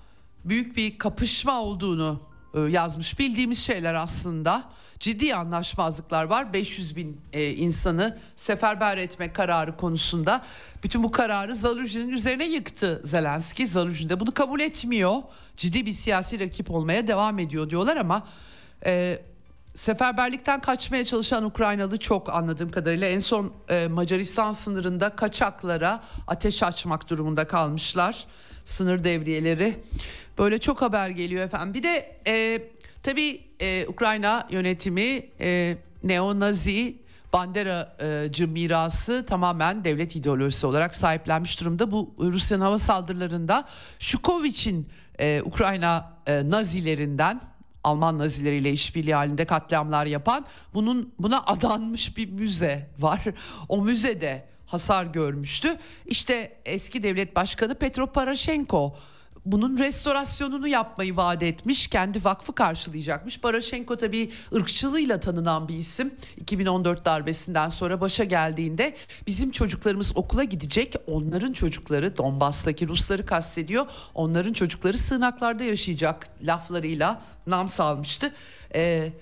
büyük 0.45 0.77
bir 0.77 0.97
kapışma 0.97 1.61
olduğunu 1.61 2.21
e, 2.53 2.59
yazmış. 2.59 3.19
Bildiğimiz 3.19 3.59
şeyler 3.59 3.93
aslında 3.93 4.63
ciddi 4.99 5.35
anlaşmazlıklar 5.35 6.23
var. 6.23 6.53
500 6.53 6.95
bin 6.95 7.21
e, 7.33 7.49
insanı 7.49 8.17
seferber 8.35 8.97
etme 8.97 9.33
kararı 9.33 9.77
konusunda. 9.77 10.45
Bütün 10.83 11.03
bu 11.03 11.11
kararı 11.11 11.55
Zaluzhny'nin 11.55 12.09
üzerine 12.09 12.45
yıktı 12.45 13.01
Zelenski. 13.03 13.67
Zaluzhny 13.67 14.09
de 14.09 14.19
bunu 14.19 14.33
kabul 14.33 14.59
etmiyor. 14.59 15.15
Ciddi 15.57 15.85
bir 15.85 15.91
siyasi 15.91 16.39
rakip 16.39 16.71
olmaya 16.71 17.07
devam 17.07 17.39
ediyor 17.39 17.69
diyorlar 17.69 17.97
ama... 17.97 18.27
E, 18.85 19.21
seferberlikten 19.75 20.59
kaçmaya 20.59 21.05
çalışan 21.05 21.43
Ukraynalı 21.43 21.97
çok 21.97 22.29
anladığım 22.29 22.71
kadarıyla 22.71 23.07
en 23.07 23.19
son 23.19 23.53
Macaristan 23.89 24.51
sınırında 24.51 25.09
kaçaklara 25.09 26.03
ateş 26.27 26.63
açmak 26.63 27.09
durumunda 27.09 27.47
kalmışlar 27.47 28.25
sınır 28.65 29.03
devriyeleri. 29.03 29.83
Böyle 30.37 30.57
çok 30.57 30.81
haber 30.81 31.09
geliyor 31.09 31.45
efendim. 31.45 31.73
Bir 31.73 31.83
de 31.83 32.19
e, 32.27 32.61
tabii 33.03 33.41
e, 33.61 33.87
Ukrayna 33.87 34.47
yönetimi 34.51 35.25
e, 35.39 35.77
neonazi 36.03 37.03
Banderacı 37.33 38.47
mirası 38.47 39.25
tamamen 39.25 39.83
devlet 39.85 40.15
ideolojisi 40.15 40.67
olarak 40.67 40.95
sahiplenmiş 40.95 41.61
durumda. 41.61 41.91
Bu 41.91 42.13
Rusya'nın 42.19 42.63
hava 42.63 42.77
saldırılarında 42.77 43.67
Şukovic'in 43.99 44.87
e, 45.19 45.41
Ukrayna 45.45 46.13
e, 46.27 46.49
nazilerinden 46.49 47.41
Alman 47.83 48.17
nazileriyle 48.17 48.71
işbirliği 48.71 49.15
halinde 49.15 49.45
katliamlar 49.45 50.05
yapan 50.05 50.45
bunun 50.73 51.13
buna 51.19 51.43
adanmış 51.45 52.17
bir 52.17 52.29
müze 52.29 52.89
var. 52.99 53.21
O 53.69 53.81
müzede 53.81 54.45
hasar 54.65 55.05
görmüştü. 55.05 55.77
İşte 56.05 56.57
eski 56.65 57.03
devlet 57.03 57.35
başkanı 57.35 57.75
Petro 57.75 58.11
Poroshenko 58.11 58.95
bunun 59.45 59.77
restorasyonunu 59.77 60.67
yapmayı 60.67 61.15
vaat 61.15 61.43
etmiş. 61.43 61.87
Kendi 61.87 62.23
vakfı 62.23 62.55
karşılayacakmış. 62.55 63.39
Poroshenko 63.39 63.97
tabii 63.97 64.31
ırkçılığıyla 64.55 65.19
tanınan 65.19 65.67
bir 65.67 65.75
isim. 65.75 66.13
2014 66.37 67.05
darbesinden 67.05 67.69
sonra 67.69 68.01
başa 68.01 68.23
geldiğinde 68.23 68.95
bizim 69.27 69.51
çocuklarımız 69.51 70.17
okula 70.17 70.43
gidecek. 70.43 70.95
Onların 71.07 71.53
çocukları 71.53 72.17
Donbas'taki 72.17 72.87
Rusları 72.87 73.25
kastediyor. 73.25 73.85
Onların 74.13 74.53
çocukları 74.53 74.97
sığınaklarda 74.97 75.63
yaşayacak 75.63 76.27
laflarıyla 76.41 77.21
nam 77.47 77.67
salmıştı. 77.67 78.33
Ee, 78.75 79.13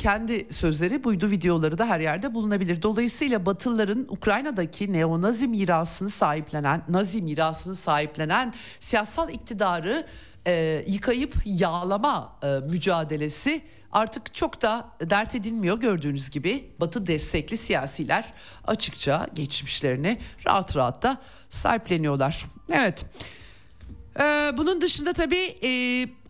kendi 0.00 0.52
sözleri 0.54 1.04
buydu 1.04 1.30
videoları 1.30 1.78
da 1.78 1.86
her 1.86 2.00
yerde 2.00 2.34
bulunabilir. 2.34 2.82
Dolayısıyla 2.82 3.46
Batılıların 3.46 4.06
Ukrayna'daki 4.08 4.92
neonazi 4.92 5.48
mirasını 5.48 6.10
sahiplenen, 6.10 6.82
Nazi 6.88 7.22
mirasını 7.22 7.74
sahiplenen 7.74 8.54
siyasal 8.80 9.30
iktidarı 9.30 10.06
e, 10.46 10.84
yıkayıp 10.86 11.34
yağlama 11.44 12.36
e, 12.42 12.46
mücadelesi 12.46 13.62
artık 13.92 14.34
çok 14.34 14.62
da 14.62 14.88
dert 15.10 15.34
edilmiyor 15.34 15.80
gördüğünüz 15.80 16.30
gibi. 16.30 16.70
Batı 16.80 17.06
destekli 17.06 17.56
siyasiler 17.56 18.32
açıkça 18.66 19.26
geçmişlerini 19.34 20.18
rahat 20.46 20.76
rahat 20.76 21.02
da 21.02 21.16
sahipleniyorlar. 21.48 22.46
Evet. 22.70 23.04
Ee, 24.20 24.52
bunun 24.56 24.80
dışında 24.80 25.12
tabii 25.12 25.54
e, 25.64 25.70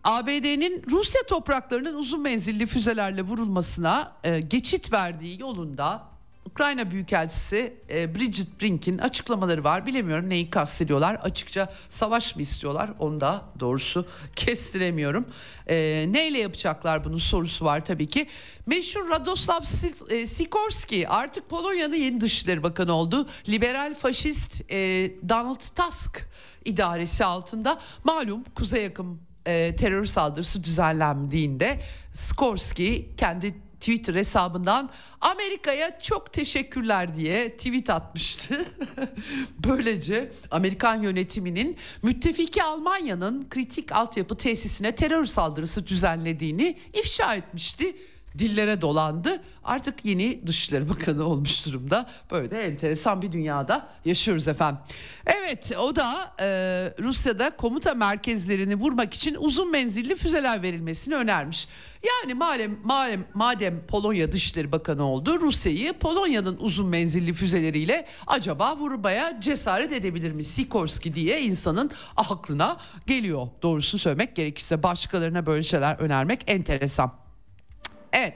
ABD'nin 0.03 0.83
Rusya 0.91 1.21
topraklarının 1.23 1.95
uzun 1.95 2.21
menzilli 2.21 2.65
füzelerle 2.65 3.21
vurulmasına 3.21 4.11
e, 4.23 4.39
geçit 4.39 4.93
verdiği 4.93 5.41
yolunda 5.41 6.11
Ukrayna 6.45 6.91
Büyükelçisi 6.91 7.73
e, 7.89 8.15
Bridget 8.15 8.61
Brink'in 8.61 8.97
açıklamaları 8.97 9.63
var. 9.63 9.85
Bilemiyorum 9.85 10.29
neyi 10.29 10.49
kastediyorlar. 10.49 11.15
Açıkça 11.15 11.73
savaş 11.89 12.35
mı 12.35 12.41
istiyorlar? 12.41 12.89
Onu 12.99 13.21
da 13.21 13.45
doğrusu 13.59 14.05
kestiremiyorum. 14.35 15.25
E, 15.67 16.05
neyle 16.09 16.39
yapacaklar 16.39 17.03
bunun 17.03 17.17
sorusu 17.17 17.65
var 17.65 17.85
tabii 17.85 18.07
ki. 18.07 18.27
Meşhur 18.65 19.09
Radoslav 19.09 19.61
e, 20.09 20.27
Sikorski 20.27 21.07
artık 21.07 21.49
Polonya'nın 21.49 21.95
yeni 21.95 22.21
Dışişleri 22.21 22.63
Bakanı 22.63 22.93
oldu. 22.93 23.27
Liberal 23.49 23.93
faşist 23.93 24.71
e, 24.71 24.77
Donald 25.29 25.61
Tusk 25.75 26.27
idaresi 26.65 27.25
altında 27.25 27.79
malum 28.03 28.43
Kuzey 28.55 28.83
Yakın 28.83 29.21
e, 29.45 29.75
terör 29.75 30.05
saldırısı 30.05 30.63
düzenlendiğinde 30.63 31.79
Sikorski 32.13 33.09
kendi 33.17 33.55
Twitter 33.81 34.15
hesabından 34.15 34.89
Amerika'ya 35.21 35.99
çok 35.99 36.33
teşekkürler 36.33 37.15
diye 37.15 37.49
tweet 37.57 37.89
atmıştı. 37.89 38.65
Böylece 39.67 40.31
Amerikan 40.51 41.01
yönetiminin 41.01 41.77
müttefiki 42.03 42.63
Almanya'nın 42.63 43.49
kritik 43.49 43.91
altyapı 43.91 44.37
tesisine 44.37 44.95
terör 44.95 45.25
saldırısı 45.25 45.87
düzenlediğini 45.87 46.77
ifşa 46.93 47.35
etmişti 47.35 47.95
dillere 48.37 48.81
dolandı. 48.81 49.41
Artık 49.63 50.05
yeni 50.05 50.47
Dışişleri 50.47 50.89
Bakanı 50.89 51.23
olmuş 51.23 51.65
durumda. 51.65 52.09
Böyle 52.31 52.51
de 52.51 52.61
enteresan 52.61 53.21
bir 53.21 53.31
dünyada 53.31 53.87
yaşıyoruz 54.05 54.47
efendim. 54.47 54.81
Evet 55.25 55.71
o 55.79 55.95
da 55.95 56.33
e, 56.39 56.45
Rusya'da 56.99 57.49
komuta 57.49 57.93
merkezlerini 57.93 58.75
vurmak 58.75 59.13
için 59.13 59.35
uzun 59.39 59.71
menzilli 59.71 60.15
füzeler 60.15 60.61
verilmesini 60.61 61.15
önermiş. 61.15 61.67
Yani 62.03 62.33
malem, 62.33 62.77
malem, 62.83 63.25
madem 63.33 63.81
Polonya 63.87 64.31
Dışişleri 64.31 64.71
Bakanı 64.71 65.03
oldu 65.03 65.39
Rusya'yı 65.39 65.93
Polonya'nın 65.93 66.57
uzun 66.59 66.87
menzilli 66.87 67.33
füzeleriyle 67.33 68.05
acaba 68.27 68.77
vurmaya 68.77 69.41
cesaret 69.41 69.91
edebilir 69.91 70.31
mi 70.31 70.43
Sikorski 70.43 71.13
diye 71.13 71.41
insanın 71.41 71.91
aklına 72.17 72.77
geliyor. 73.07 73.47
Doğrusu 73.61 73.99
söylemek 73.99 74.35
gerekirse 74.35 74.83
başkalarına 74.83 75.45
böyle 75.45 75.63
şeyler 75.63 75.95
önermek 75.95 76.43
enteresan. 76.47 77.20
Evet. 78.13 78.33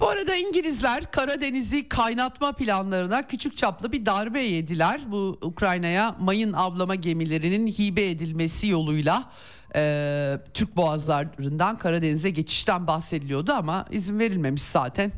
Bu 0.00 0.08
arada 0.08 0.36
İngilizler 0.36 1.10
Karadeniz'i 1.10 1.88
kaynatma 1.88 2.52
planlarına 2.52 3.26
küçük 3.26 3.56
çaplı 3.56 3.92
bir 3.92 4.06
darbe 4.06 4.44
yediler. 4.44 5.00
Bu 5.06 5.38
Ukrayna'ya 5.42 6.16
mayın 6.20 6.52
avlama 6.52 6.94
gemilerinin 6.94 7.66
hibe 7.66 8.10
edilmesi 8.10 8.66
yoluyla 8.66 9.30
e, 9.76 10.38
Türk 10.54 10.76
boğazlarından 10.76 11.78
Karadeniz'e 11.78 12.30
geçişten 12.30 12.86
bahsediliyordu 12.86 13.52
ama 13.52 13.86
izin 13.90 14.18
verilmemiş 14.18 14.62
zaten. 14.62 15.12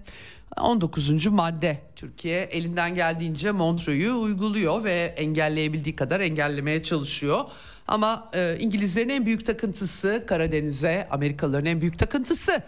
19. 0.60 1.26
madde 1.26 1.78
Türkiye 1.96 2.42
elinden 2.42 2.94
geldiğince 2.94 3.52
Montreux'u 3.52 4.20
uyguluyor 4.20 4.84
ve 4.84 5.14
engelleyebildiği 5.16 5.96
kadar 5.96 6.20
engellemeye 6.20 6.82
çalışıyor. 6.82 7.44
Ama 7.88 8.30
e, 8.34 8.56
İngilizlerin 8.60 9.08
en 9.08 9.26
büyük 9.26 9.46
takıntısı 9.46 10.24
Karadeniz'e, 10.26 11.08
Amerikalıların 11.10 11.66
en 11.66 11.80
büyük 11.80 11.98
takıntısı 11.98 12.62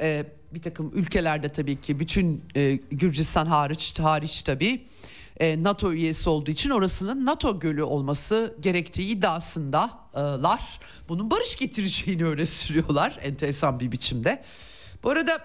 e, 0.00 0.26
bir 0.54 0.62
takım 0.62 0.90
ülkelerde 0.94 1.48
tabii 1.48 1.80
ki 1.80 2.00
bütün 2.00 2.44
e, 2.56 2.72
Gürcistan 2.74 3.46
hariç 3.46 3.98
hariç 3.98 4.42
tabii 4.42 4.84
e, 5.40 5.62
NATO 5.62 5.92
üyesi 5.92 6.30
olduğu 6.30 6.50
için 6.50 6.70
orasının 6.70 7.26
NATO 7.26 7.58
gölü 7.58 7.82
olması 7.82 8.56
gerektiği 8.60 9.08
iddiasındalar. 9.08 10.80
Bunun 11.08 11.30
barış 11.30 11.56
getireceğini 11.56 12.26
öyle 12.26 12.46
sürüyorlar 12.46 13.18
enteresan 13.22 13.80
bir 13.80 13.92
biçimde. 13.92 14.42
Bu 15.02 15.10
arada 15.10 15.38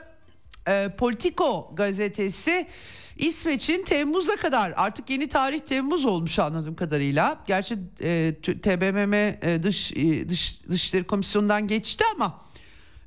e, 0.67 0.89
Politico 0.97 1.71
gazetesi 1.75 2.67
İsveç'in 3.17 3.83
Temmuz'a 3.83 4.35
kadar 4.35 4.73
artık 4.75 5.09
yeni 5.09 5.27
tarih 5.27 5.59
Temmuz 5.59 6.05
olmuş 6.05 6.39
anladığım 6.39 6.75
kadarıyla. 6.75 7.39
Gerçi 7.47 7.77
e, 8.01 8.35
TBMM 8.41 9.13
e, 9.13 9.63
dış 9.63 9.91
e, 9.91 10.29
dış 10.29 10.61
dışişleri 10.69 11.03
komisyonundan 11.03 11.67
geçti 11.67 12.03
ama 12.15 12.41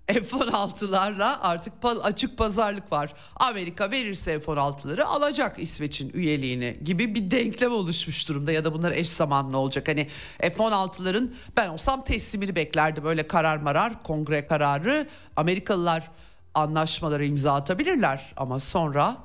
F-16'larla 0.06 1.40
artık 1.40 1.72
açık 2.02 2.38
pazarlık 2.38 2.92
var. 2.92 3.14
Amerika 3.36 3.90
verirse 3.90 4.40
F-16'ları 4.40 5.04
alacak 5.04 5.58
İsveç'in 5.58 6.12
üyeliğini 6.14 6.78
gibi 6.84 7.14
bir 7.14 7.30
denklem 7.30 7.72
oluşmuş 7.72 8.28
durumda 8.28 8.52
ya 8.52 8.64
da 8.64 8.72
bunlar 8.72 8.92
eş 8.92 9.10
zamanlı 9.10 9.56
olacak. 9.56 9.88
Hani 9.88 10.08
F-16'ların 10.38 11.32
ben 11.56 11.68
olsam 11.68 12.04
teslimini 12.04 12.56
beklerdim 12.56 13.06
öyle 13.06 13.28
karar 13.28 13.56
marar 13.56 14.02
kongre 14.02 14.46
kararı 14.46 15.08
Amerikalılar 15.36 16.10
anlaşmaları 16.54 17.24
imza 17.24 17.54
atabilirler 17.54 18.32
ama 18.36 18.60
sonra 18.60 19.16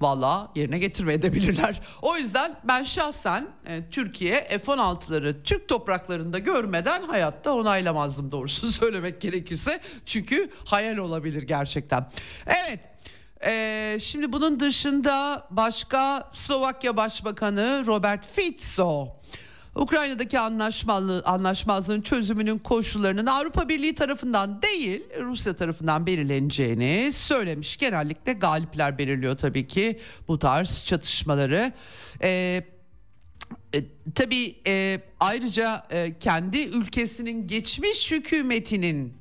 valla 0.00 0.52
yerine 0.56 0.78
getirmeyebilirler. 0.78 1.80
O 2.02 2.16
yüzden 2.16 2.56
ben 2.64 2.84
şahsen 2.84 3.46
e, 3.66 3.90
Türkiye 3.90 4.44
F-16'ları 4.44 5.42
Türk 5.42 5.68
topraklarında 5.68 6.38
görmeden 6.38 7.02
hayatta 7.02 7.52
onaylamazdım 7.52 8.32
doğrusu 8.32 8.72
söylemek 8.72 9.20
gerekirse. 9.20 9.80
Çünkü 10.06 10.50
hayal 10.64 10.96
olabilir 10.96 11.42
gerçekten. 11.42 12.10
Evet 12.46 12.80
ee, 13.44 13.98
şimdi 14.00 14.32
bunun 14.32 14.60
dışında 14.60 15.46
başka 15.50 16.30
Slovakya 16.32 16.96
Başbakanı 16.96 17.84
Robert 17.86 18.26
Fico 18.26 19.18
Ukrayna'daki 19.74 20.38
anlaşmalı, 20.38 21.22
anlaşmazlığın 21.24 22.00
çözümünün 22.00 22.58
koşullarının 22.58 23.26
Avrupa 23.26 23.68
Birliği 23.68 23.94
tarafından 23.94 24.62
değil 24.62 25.02
Rusya 25.20 25.56
tarafından 25.56 26.06
belirleneceğini 26.06 27.12
söylemiş. 27.12 27.76
Genellikle 27.76 28.32
galipler 28.32 28.98
belirliyor 28.98 29.36
tabii 29.36 29.66
ki 29.66 30.00
bu 30.28 30.38
tarz 30.38 30.84
çatışmaları. 30.84 31.72
Ee, 32.22 32.64
e, 33.74 33.84
tabii 34.14 34.56
e, 34.66 35.00
ayrıca 35.20 35.86
e, 35.90 36.18
kendi 36.18 36.58
ülkesinin 36.58 37.46
geçmiş 37.46 38.10
hükümetinin 38.10 39.14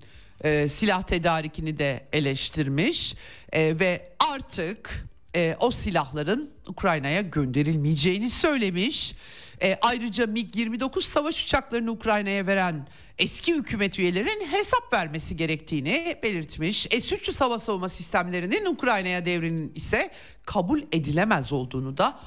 e, 0.44 0.70
silah 0.70 1.04
tedarikini 1.04 1.78
de 1.78 2.08
eleştirmiş 2.14 3.16
e, 3.52 3.80
ve 3.80 4.14
artık 4.34 5.06
e, 5.36 5.56
o 5.60 5.72
silahların 5.72 6.50
Ukrayna'ya 6.68 7.22
gönderilmeyeceğini 7.22 8.30
söylemiş. 8.30 9.16
E, 9.62 9.78
ayrıca 9.82 10.24
MiG-29 10.24 11.02
savaş 11.02 11.46
uçaklarını 11.46 11.92
Ukrayna'ya 11.92 12.48
veren 12.48 12.88
eski 13.18 13.56
hükümet 13.56 14.00
üyelerinin 14.00 14.46
hesap 14.46 14.94
vermesi 14.94 15.36
gerektiğini 15.36 16.20
belirtmiş. 16.24 16.82
S-300 16.82 17.40
hava 17.40 17.60
savunma 17.60 17.90
sistemlerinin 17.90 18.66
Ukrayna'ya 18.66 19.26
devrinin 19.26 19.72
ise 19.76 20.10
kabul 20.46 20.82
edilemez 20.92 21.54
olduğunu 21.54 21.98
da 21.98 22.20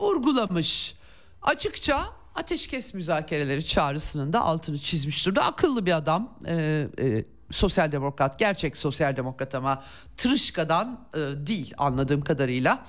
vurgulamış. 0.00 0.94
Açıkça 1.42 2.06
ateşkes 2.34 2.94
müzakereleri 2.94 3.66
çağrısının 3.66 4.32
da 4.32 4.40
altını 4.40 4.78
çizmiş 4.78 5.26
durumda. 5.26 5.44
Akıllı 5.44 5.86
bir 5.86 5.96
adam. 5.96 6.38
E, 6.46 6.86
e, 6.98 7.24
sosyal 7.50 7.92
demokrat, 7.92 8.38
gerçek 8.38 8.76
sosyal 8.76 9.16
demokrat 9.16 9.54
ama 9.54 9.82
tırışkadan 10.16 11.08
e, 11.14 11.18
değil 11.46 11.74
anladığım 11.78 12.20
kadarıyla. 12.20 12.84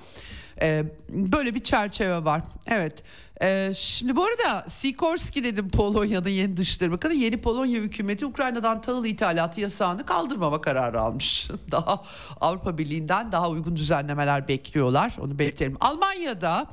E, 0.62 0.84
böyle 1.08 1.54
bir 1.54 1.60
çerçeve 1.60 2.24
var. 2.24 2.42
Evet. 2.66 3.02
E, 3.42 3.72
şimdi 3.74 4.16
bu 4.16 4.24
arada 4.24 4.68
Sikorski 4.68 5.44
dedim 5.44 5.70
Polonya'nın 5.70 6.28
yeni 6.28 6.56
Dışişleri 6.56 6.90
Bakanı 6.92 7.14
yeni 7.14 7.38
Polonya 7.38 7.80
hükümeti 7.80 8.26
Ukrayna'dan 8.26 8.80
tahıl 8.80 9.04
ithalatı 9.04 9.60
yasağını 9.60 10.06
kaldırmama 10.06 10.60
kararı 10.60 11.00
almış. 11.00 11.48
daha 11.70 12.02
Avrupa 12.40 12.78
Birliği'nden 12.78 13.32
daha 13.32 13.50
uygun 13.50 13.76
düzenlemeler 13.76 14.48
bekliyorlar. 14.48 15.16
Onu 15.20 15.38
belirtelim. 15.38 15.76
Almanya'da 15.80 16.66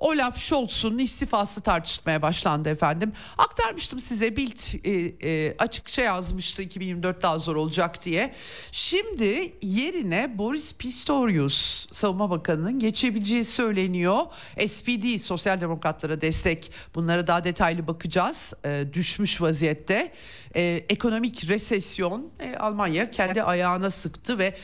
Olaf 0.00 0.38
Scholz'un 0.38 0.98
istifası 0.98 1.60
tartışmaya 1.60 2.22
başlandı 2.22 2.68
efendim. 2.68 3.12
Aktarmıştım 3.38 4.00
size 4.00 4.36
Bild 4.36 4.84
e, 4.84 4.90
e, 5.30 5.54
açıkça 5.58 6.02
yazmıştı 6.02 6.62
2024 6.62 7.22
daha 7.22 7.38
zor 7.38 7.56
olacak 7.56 8.04
diye. 8.04 8.34
Şimdi 8.72 9.52
yerine 9.62 10.38
Boris 10.38 10.76
Pistorius 10.76 11.86
Savunma 11.92 12.30
Bakanı'nın 12.30 12.78
geçebileceği 12.78 13.44
söyleniyor. 13.44 14.20
SPD 14.66 15.18
Sosyal 15.18 15.60
Demokratlara 15.60 16.20
destek 16.20 16.72
bunlara 16.94 17.26
daha 17.26 17.44
detaylı 17.44 17.86
bakacağız. 17.86 18.54
E, 18.64 18.84
düşmüş 18.92 19.42
vaziyette. 19.42 20.12
E, 20.56 20.84
ekonomik 20.88 21.48
resesyon 21.48 22.30
e, 22.40 22.56
Almanya 22.56 23.10
kendi 23.10 23.42
ayağına 23.42 23.90
sıktı 23.90 24.38
ve 24.38 24.54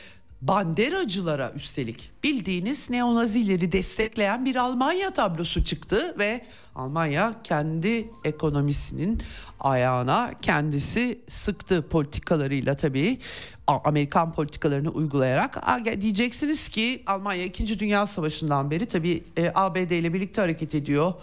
banderacılara 0.41 1.51
üstelik 1.55 2.11
bildiğiniz 2.23 2.89
neonazileri 2.89 3.71
destekleyen 3.71 4.45
bir 4.45 4.55
Almanya 4.55 5.13
tablosu 5.13 5.63
çıktı 5.63 6.15
ve 6.19 6.45
Almanya 6.75 7.33
kendi 7.43 8.09
ekonomisinin 8.23 9.21
ayağına 9.59 10.31
kendisi 10.41 11.19
sıktı 11.27 11.87
politikalarıyla 11.89 12.75
tabii 12.75 13.19
Amerikan 13.67 14.31
politikalarını 14.31 14.89
uygulayarak 14.89 15.57
diyeceksiniz 16.01 16.69
ki 16.69 17.03
Almanya 17.07 17.43
2. 17.43 17.79
Dünya 17.79 18.05
Savaşı'ndan 18.05 18.71
beri 18.71 18.85
tabii 18.85 19.23
e, 19.37 19.51
ABD 19.55 19.91
ile 19.91 20.13
birlikte 20.13 20.41
hareket 20.41 20.75
ediyor. 20.75 21.13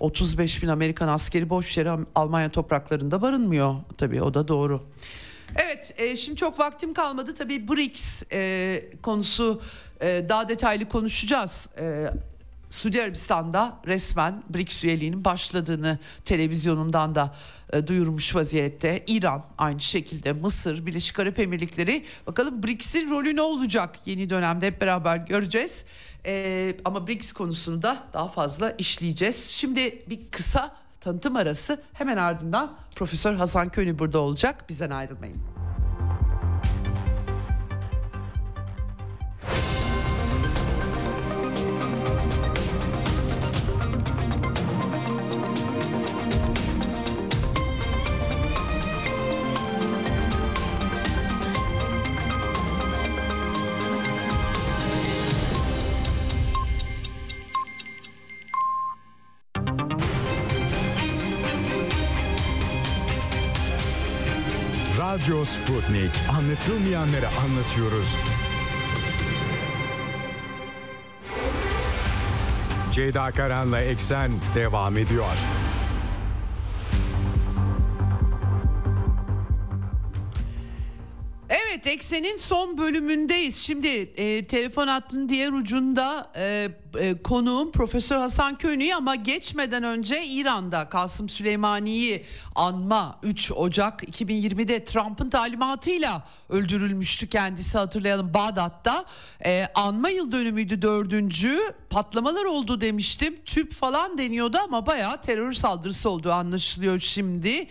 35 0.00 0.62
bin 0.62 0.68
Amerikan 0.68 1.08
askeri 1.08 1.50
boş 1.50 1.76
yere 1.76 1.92
Almanya 2.14 2.50
topraklarında 2.50 3.22
barınmıyor 3.22 3.74
tabii 3.98 4.22
o 4.22 4.34
da 4.34 4.48
doğru. 4.48 4.82
Evet 5.56 5.94
e, 5.98 6.16
şimdi 6.16 6.36
çok 6.36 6.58
vaktim 6.58 6.94
kalmadı 6.94 7.34
tabii 7.34 7.68
BRICS 7.68 8.22
e, 8.32 8.82
konusu 9.02 9.62
e, 10.00 10.26
daha 10.28 10.48
detaylı 10.48 10.88
konuşacağız. 10.88 11.68
E, 11.78 12.06
Suudi 12.70 13.02
Arabistan'da 13.02 13.78
resmen 13.86 14.42
BRICS 14.48 14.84
üyeliğinin 14.84 15.24
başladığını 15.24 15.98
televizyonundan 16.24 17.14
da 17.14 17.34
e, 17.72 17.86
duyurmuş 17.86 18.34
vaziyette. 18.34 19.04
İran 19.06 19.44
aynı 19.58 19.80
şekilde 19.80 20.32
Mısır, 20.32 20.86
Birleşik 20.86 21.18
Arap 21.18 21.38
Emirlikleri. 21.38 22.04
Bakalım 22.26 22.62
BRICS'in 22.62 23.10
rolü 23.10 23.36
ne 23.36 23.42
olacak 23.42 23.98
yeni 24.06 24.30
dönemde 24.30 24.66
hep 24.66 24.80
beraber 24.80 25.16
göreceğiz. 25.16 25.84
E, 26.26 26.76
ama 26.84 27.06
BRICS 27.06 27.32
konusunu 27.32 27.82
da 27.82 28.02
daha 28.12 28.28
fazla 28.28 28.70
işleyeceğiz. 28.70 29.44
Şimdi 29.50 30.02
bir 30.10 30.20
kısa 30.30 30.76
tanıtım 31.04 31.36
arası 31.36 31.82
hemen 31.92 32.16
ardından 32.16 32.72
Profesör 32.96 33.34
Hasan 33.34 33.68
Köni 33.68 33.98
burada 33.98 34.18
olacak. 34.18 34.68
Bizden 34.68 34.90
ayrılmayın. 34.90 35.53
Sputnik. 65.44 66.10
Anlatılmayanları 66.38 67.28
anlatıyoruz. 67.28 68.16
Ceyda 72.92 73.30
Karan'la 73.30 73.80
Eksen 73.80 74.30
devam 74.54 74.98
ediyor. 74.98 75.36
Evet 81.84 81.94
Eksen'in 81.94 82.36
son 82.36 82.78
bölümündeyiz. 82.78 83.56
Şimdi 83.56 83.88
e, 83.88 84.46
telefon 84.46 84.86
hattının 84.86 85.28
diğer 85.28 85.52
ucunda 85.52 86.32
e, 86.36 86.68
e, 86.98 87.22
konuğum 87.22 87.72
Profesör 87.72 88.16
Hasan 88.16 88.58
Köni 88.58 88.94
ama 88.94 89.14
geçmeden 89.14 89.82
önce 89.82 90.26
İran'da 90.26 90.88
Kasım 90.88 91.28
Süleymani'yi 91.28 92.24
anma 92.54 93.18
3 93.22 93.52
Ocak 93.52 94.02
2020'de 94.02 94.84
Trump'ın 94.84 95.30
talimatıyla 95.30 96.26
öldürülmüştü 96.48 97.28
kendisi 97.28 97.78
hatırlayalım 97.78 98.34
Bağdat'ta. 98.34 99.04
E, 99.44 99.66
anma 99.74 100.08
yıl 100.08 100.32
dönümüydü 100.32 100.82
dördüncü 100.82 101.58
patlamalar 101.90 102.44
oldu 102.44 102.80
demiştim. 102.80 103.36
Tüp 103.46 103.72
falan 103.72 104.18
deniyordu 104.18 104.58
ama 104.64 104.86
bayağı 104.86 105.20
terör 105.20 105.52
saldırısı 105.52 106.10
olduğu 106.10 106.32
anlaşılıyor 106.32 107.00
şimdi. 107.00 107.66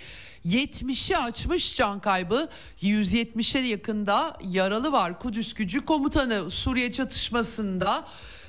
70'i 0.46 1.18
açmış 1.18 1.76
can 1.76 2.00
kaybı 2.00 2.50
170'e 2.82 3.62
yakında 3.68 4.38
yaralı 4.50 4.92
var 4.92 5.20
Kudüs 5.20 5.54
gücü 5.54 5.86
komutanı 5.86 6.52
Suriye 6.52 6.92
çatışmasında 6.92 8.06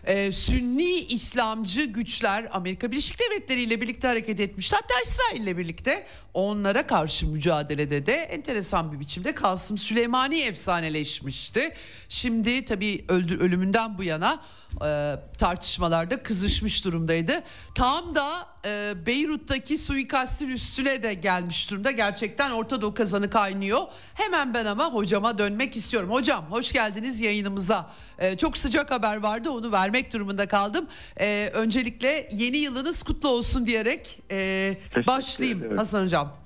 e, 0.07 0.33
Sünni 0.33 0.99
İslamcı 0.99 1.85
güçler 1.85 2.49
Amerika 2.53 2.91
Birleşik 2.91 3.19
Devletleri 3.21 3.63
ile 3.63 3.81
birlikte 3.81 4.09
hareket 4.09 4.41
etmişti. 4.41 4.77
Hatta 4.77 4.95
İsrail 5.05 5.43
ile 5.43 5.59
birlikte 5.59 6.07
onlara 6.35 6.87
karşı 6.87 7.27
mücadelede 7.27 8.07
de 8.07 8.15
enteresan 8.15 8.93
bir 8.93 9.01
biçimde 9.01 9.35
Kasım 9.35 9.79
Süleymani 9.79 10.41
efsaneleşmişti. 10.41 11.75
Şimdi 12.09 12.65
tabii 12.65 13.05
öldü, 13.09 13.39
ölümünden 13.39 13.99
bu 13.99 14.05
yana 14.05 14.41
e, 14.85 15.17
tartışmalarda 15.39 16.23
kızışmış 16.23 16.85
durumdaydı. 16.85 17.43
Tam 17.75 18.15
da 18.15 18.47
e, 18.65 18.95
Beyrut'taki 19.07 19.79
suikastin 19.79 20.49
üstüne 20.49 21.03
de 21.03 21.15
gelmiş 21.15 21.71
durumda. 21.71 21.91
Gerçekten 21.91 22.51
Orta 22.51 22.83
Doğu 22.83 22.95
kazanı 22.95 23.31
kaynıyor. 23.31 23.81
Hemen 24.15 24.55
ben 24.55 24.65
ama 24.67 24.95
hocama 24.95 25.39
dönmek 25.39 25.77
istiyorum. 25.77 26.11
Hocam 26.11 26.47
hoş 26.51 26.73
geldiniz 26.73 27.21
yayınımıza. 27.21 27.91
E, 28.19 28.37
çok 28.37 28.59
sıcak 28.59 28.91
haber 28.91 29.17
vardı 29.17 29.51
onu 29.51 29.73
vermek 29.73 30.13
durumunda 30.13 30.49
kaldım. 30.49 30.87
E, 31.21 31.51
öncelikle 31.55 32.29
yeni 32.33 32.57
yılınız 32.57 33.03
kutlu 33.03 33.29
olsun 33.29 33.67
diyerek 33.67 34.21
e, 34.31 34.77
başlayayım. 35.07 35.77
Hasan 35.77 36.05
Hocam. 36.05 36.37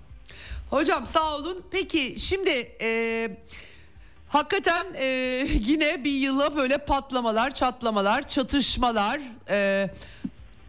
Hocam 0.70 1.06
sağ 1.06 1.36
olun. 1.36 1.62
Peki 1.70 2.14
şimdi... 2.18 2.72
E, 2.80 3.30
Hakikaten 4.28 4.86
e, 4.94 5.06
yine 5.60 6.04
bir 6.04 6.10
yıla 6.12 6.56
böyle 6.56 6.78
patlamalar, 6.78 7.54
çatlamalar, 7.54 8.28
çatışmalar 8.28 9.20
e, 9.50 9.88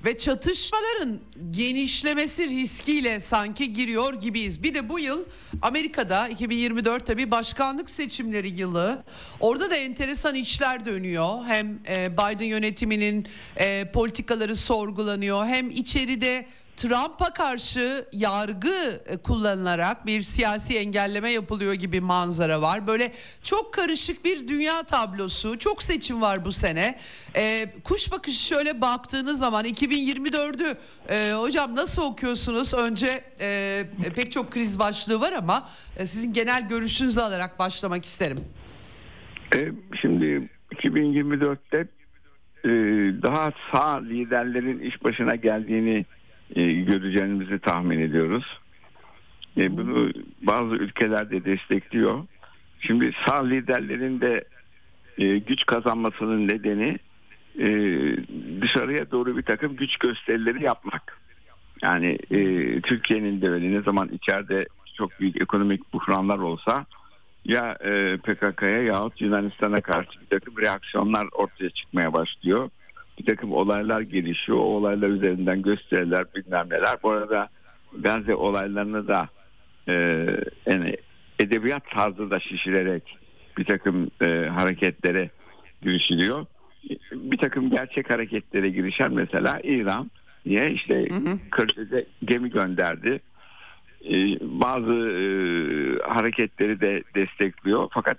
ve 0.06 0.18
çatışmaların 0.18 1.20
genişlemesi 1.52 2.50
riskiyle 2.50 3.20
sanki 3.20 3.74
giriyor 3.74 4.14
gibiyiz. 4.14 4.64
Bir 4.64 4.74
de 4.74 4.90
bu 4.90 5.00
yıl 5.00 5.26
Amerika'da 5.62 6.28
2024 6.28 7.06
tabii 7.06 7.32
başkanlık 7.32 7.90
seçimleri 7.90 8.60
yılı. 8.60 9.04
Orada 9.40 9.70
da 9.70 9.76
enteresan 9.76 10.36
işler 10.36 10.86
dönüyor. 10.86 11.46
Hem 11.48 11.80
e, 11.88 12.14
Biden 12.14 12.46
yönetiminin 12.46 13.28
e, 13.58 13.92
politikaları 13.92 14.56
sorgulanıyor 14.56 15.46
hem 15.46 15.72
içeride 15.72 16.46
Trump'a 16.80 17.34
karşı 17.34 18.06
yargı 18.14 19.02
e, 19.06 19.18
kullanılarak 19.18 20.06
bir 20.06 20.22
siyasi 20.22 20.78
engelleme 20.78 21.32
yapılıyor 21.32 21.74
gibi 21.74 22.02
manzara 22.02 22.62
var. 22.62 22.88
Böyle 22.88 23.12
çok 23.44 23.74
karışık 23.74 24.26
bir 24.26 24.48
dünya 24.48 24.84
tablosu. 24.84 25.60
Çok 25.60 25.84
seçim 25.84 26.22
var 26.22 26.46
bu 26.46 26.52
sene. 26.52 27.00
Ee, 27.36 27.66
kuş 27.84 28.12
bakışı 28.12 28.46
şöyle 28.46 28.82
baktığınız 28.82 29.40
zaman 29.40 29.66
2024'ü 29.66 30.78
e, 31.10 31.34
hocam 31.34 31.76
nasıl 31.76 32.04
okuyorsunuz? 32.04 32.74
Önce 32.74 33.24
e, 33.42 33.86
pek 34.16 34.32
çok 34.32 34.52
kriz 34.52 34.80
başlığı 34.80 35.22
var 35.22 35.34
ama 35.34 35.70
e, 35.98 36.06
sizin 36.06 36.34
genel 36.34 36.70
görüşünüzü 36.70 37.22
alarak 37.22 37.60
başlamak 37.60 38.06
isterim. 38.06 38.38
E, 39.56 39.70
şimdi 40.02 40.50
2024'te 40.76 41.88
e, 42.64 42.70
daha 43.22 43.52
sağ 43.72 43.98
liderlerin 43.98 44.80
iş 44.80 45.04
başına 45.04 45.36
geldiğini 45.36 46.06
e, 46.56 46.72
göreceğimizi 46.72 47.60
tahmin 47.60 48.00
ediyoruz. 48.00 48.60
E, 49.58 49.78
bunu 49.78 50.12
bazı 50.42 50.76
ülkeler 50.76 51.32
de 51.32 51.46
destekliyor. 51.46 52.24
Şimdi 52.80 53.12
sağ 53.28 53.46
liderlerin 53.46 54.22
de 54.22 54.44
e, 55.18 55.38
güç 55.38 55.66
kazanmasının 55.66 56.48
nedeni 56.48 56.98
e, 57.60 57.68
dışarıya 58.62 59.12
doğru 59.12 59.38
bir 59.38 59.42
takım 59.42 59.76
güç 59.76 59.98
gösterileri 59.98 60.64
yapmak. 60.64 61.20
Yani 61.82 62.18
e, 62.32 62.82
Türkiye'nin 62.82 63.42
de 63.42 63.50
öyle 63.50 63.72
ne 63.72 63.82
zaman 63.82 64.10
içeride 64.10 64.66
çok 64.98 65.20
büyük 65.20 65.42
ekonomik 65.42 65.94
buhranlar 65.94 66.38
olsa 66.40 66.86
ya 67.46 67.78
e, 67.84 68.18
PKK'ya 68.18 68.84
yahut 68.84 69.22
Yunanistan'a 69.22 69.82
karşı 69.82 70.22
bir 70.22 70.40
takım 70.40 70.58
reaksiyonlar 70.58 71.28
ortaya 71.32 71.70
çıkmaya 71.70 72.14
başlıyor. 72.14 72.70
Bir 73.20 73.26
takım 73.26 73.52
olaylar 73.52 74.02
gelişiyor. 74.02 74.58
O 74.58 74.62
olaylar 74.62 75.08
üzerinden 75.10 75.62
gösteriler 75.62 76.26
bilmem 76.36 76.70
neler. 76.70 76.96
Bu 77.04 77.10
arada 77.10 77.50
Gazze 77.98 78.36
olaylarını 78.36 79.08
da 79.08 79.30
e, 79.88 79.94
yani 80.66 80.98
edebiyat 81.40 81.92
tarzı 81.92 82.32
da 82.32 82.40
şişirerek 82.40 83.18
bir 83.58 83.66
takım 83.66 84.12
e, 84.22 84.46
hareketlere 84.46 85.30
girişiliyor. 85.82 86.46
Bir 87.12 87.38
takım 87.38 87.70
gerçek 87.70 88.10
hareketlere 88.10 88.70
girişen 88.70 89.14
mesela 89.14 89.60
İran 89.64 90.12
niye 90.46 90.72
işte 90.72 91.08
Kırgız'a 91.52 92.02
gemi 92.26 92.50
gönderdi. 92.50 93.22
E, 94.06 94.16
bazı 94.42 94.94
e, 94.94 95.24
hareketleri 96.14 96.82
de 96.82 97.04
destekliyor 97.16 97.88
fakat 97.92 98.18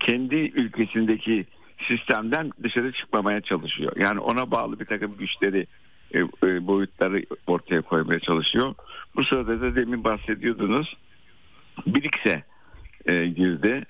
kendi 0.00 0.36
ülkesindeki 0.36 1.46
sistemden 1.88 2.50
dışarı 2.62 2.92
çıkmamaya 2.92 3.40
çalışıyor. 3.40 3.92
Yani 3.96 4.20
ona 4.20 4.50
bağlı 4.50 4.80
bir 4.80 4.84
takım 4.84 5.16
güçleri 5.16 5.66
e, 6.14 6.18
e, 6.18 6.66
boyutları 6.66 7.22
ortaya 7.46 7.82
koymaya 7.82 8.20
çalışıyor. 8.20 8.74
Bu 9.16 9.24
sırada 9.24 9.60
da 9.60 9.76
demin 9.76 10.04
bahsediyordunuz 10.04 10.96
BRICS'e 11.86 12.44
e, 13.06 13.26
girdi. 13.26 13.84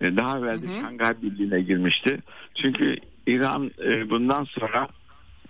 Daha 0.00 0.38
evvel 0.38 0.62
de 0.62 0.66
Şangay 0.80 1.22
Birliği'ne 1.22 1.60
girmişti. 1.60 2.18
Çünkü 2.54 2.96
İran 3.26 3.70
bundan 4.10 4.44
sonra 4.44 4.88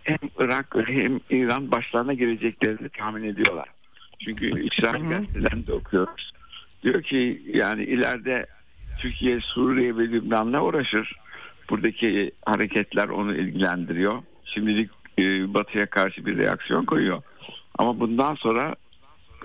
hem 0.02 0.18
Irak 0.38 0.74
hem 0.86 1.20
İran 1.30 1.70
başlarına 1.70 2.12
geleceklerini 2.12 2.88
tahmin 2.88 3.24
ediyorlar. 3.24 3.68
Çünkü 4.24 4.64
İsrail 4.64 5.08
gazetelerinde 5.08 5.72
okuyoruz. 5.72 6.32
Diyor 6.82 7.02
ki 7.02 7.42
yani 7.54 7.84
ileride 7.84 8.46
Türkiye, 9.00 9.40
Suriye 9.40 9.96
ve 9.96 10.02
Lübnan'la 10.02 10.62
uğraşır. 10.62 11.21
Buradaki 11.72 12.32
hareketler 12.46 13.08
onu 13.08 13.34
ilgilendiriyor. 13.34 14.22
Şimdilik 14.44 14.90
e, 15.18 15.54
Batı'ya 15.54 15.86
karşı 15.86 16.26
bir 16.26 16.38
reaksiyon 16.38 16.84
koyuyor. 16.84 17.22
Ama 17.78 18.00
bundan 18.00 18.34
sonra 18.34 18.74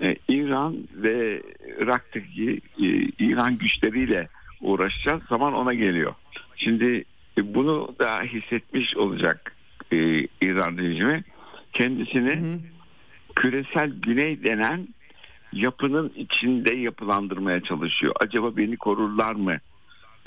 e, 0.02 0.16
İran 0.28 0.76
ve 0.94 1.42
Irak'taki 1.78 2.60
e, 2.80 2.86
İran 3.18 3.58
güçleriyle 3.58 4.28
uğraşacağız. 4.60 5.22
Zaman 5.28 5.54
ona 5.54 5.74
geliyor. 5.74 6.14
Şimdi 6.56 7.04
e, 7.38 7.54
bunu 7.54 7.94
da 8.00 8.20
hissetmiş 8.20 8.96
olacak 8.96 9.56
e, 9.92 9.96
İran 10.40 10.78
rejimi. 10.78 11.24
Kendisini 11.72 12.58
küresel 13.36 13.90
güney 14.02 14.44
denen 14.44 14.88
yapının 15.52 16.12
içinde 16.16 16.76
yapılandırmaya 16.76 17.60
çalışıyor. 17.60 18.14
Acaba 18.20 18.56
beni 18.56 18.76
korurlar 18.76 19.34
mı? 19.34 19.58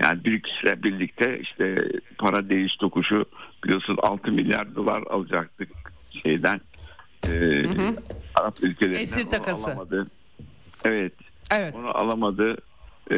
Yani 0.04 0.26
BRICS'le 0.26 0.84
birlikte 0.84 1.40
işte 1.40 1.76
para 2.18 2.50
değiş 2.50 2.76
tokuşu 2.76 3.26
biliyorsun 3.64 3.98
6 4.02 4.32
milyar 4.32 4.76
dolar 4.76 5.04
alacaktık 5.10 5.70
şeyden 6.24 6.62
e, 7.28 7.64
Arap 8.36 8.64
ülkelerinden 8.64 9.02
Esir 9.02 9.30
takası. 9.30 9.68
alamadı. 9.68 10.06
Evet 10.86 11.14
Evet. 11.56 11.76
onu 11.76 11.98
alamadı. 11.98 12.58
E, 13.12 13.16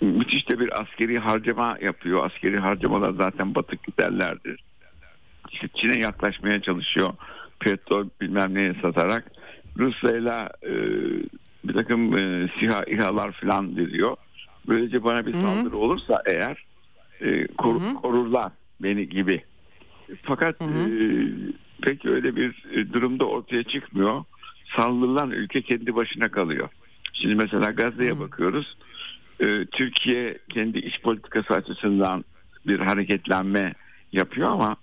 müthiş 0.00 0.48
de 0.50 0.58
bir 0.58 0.80
askeri 0.80 1.18
harcama 1.18 1.78
yapıyor. 1.82 2.26
Askeri 2.26 2.58
harcamalar 2.58 3.12
zaten 3.22 3.54
batık 3.54 3.82
giderlerdir. 3.84 4.64
İşte 5.52 5.68
Çin'e 5.74 6.00
yaklaşmaya 6.00 6.62
çalışıyor. 6.62 7.08
Petrol 7.60 8.08
bilmem 8.20 8.54
neye 8.54 8.74
satarak. 8.82 9.32
Rusya'yla 9.78 10.50
e, 10.62 10.72
bir 11.64 11.74
takım 11.74 12.18
e, 12.18 12.48
SİHA 12.60 12.84
İHA'lar 12.86 13.32
falan 13.32 13.76
veriyor. 13.76 14.16
Böylece 14.68 15.04
bana 15.04 15.26
bir 15.26 15.32
saldırı 15.32 15.76
olursa 15.76 16.22
eğer 16.26 16.64
e, 17.20 17.46
koru- 17.46 17.94
korurlar 17.94 18.52
beni 18.82 19.08
gibi. 19.08 19.44
Fakat 20.22 20.62
e, 20.62 20.66
pek 21.82 22.06
öyle 22.06 22.36
bir 22.36 22.64
e, 22.72 22.92
durumda 22.92 23.24
ortaya 23.24 23.62
çıkmıyor. 23.62 24.24
Saldırılan 24.76 25.30
ülke 25.30 25.62
kendi 25.62 25.94
başına 25.94 26.28
kalıyor. 26.28 26.68
Şimdi 27.12 27.34
mesela 27.34 27.70
Gazze'ye 27.70 28.20
bakıyoruz. 28.20 28.76
E, 29.40 29.64
Türkiye 29.72 30.38
kendi 30.48 30.78
iç 30.78 31.02
politikası 31.02 31.54
açısından 31.54 32.24
bir 32.66 32.78
hareketlenme 32.80 33.74
yapıyor 34.12 34.50
ama 34.50 34.76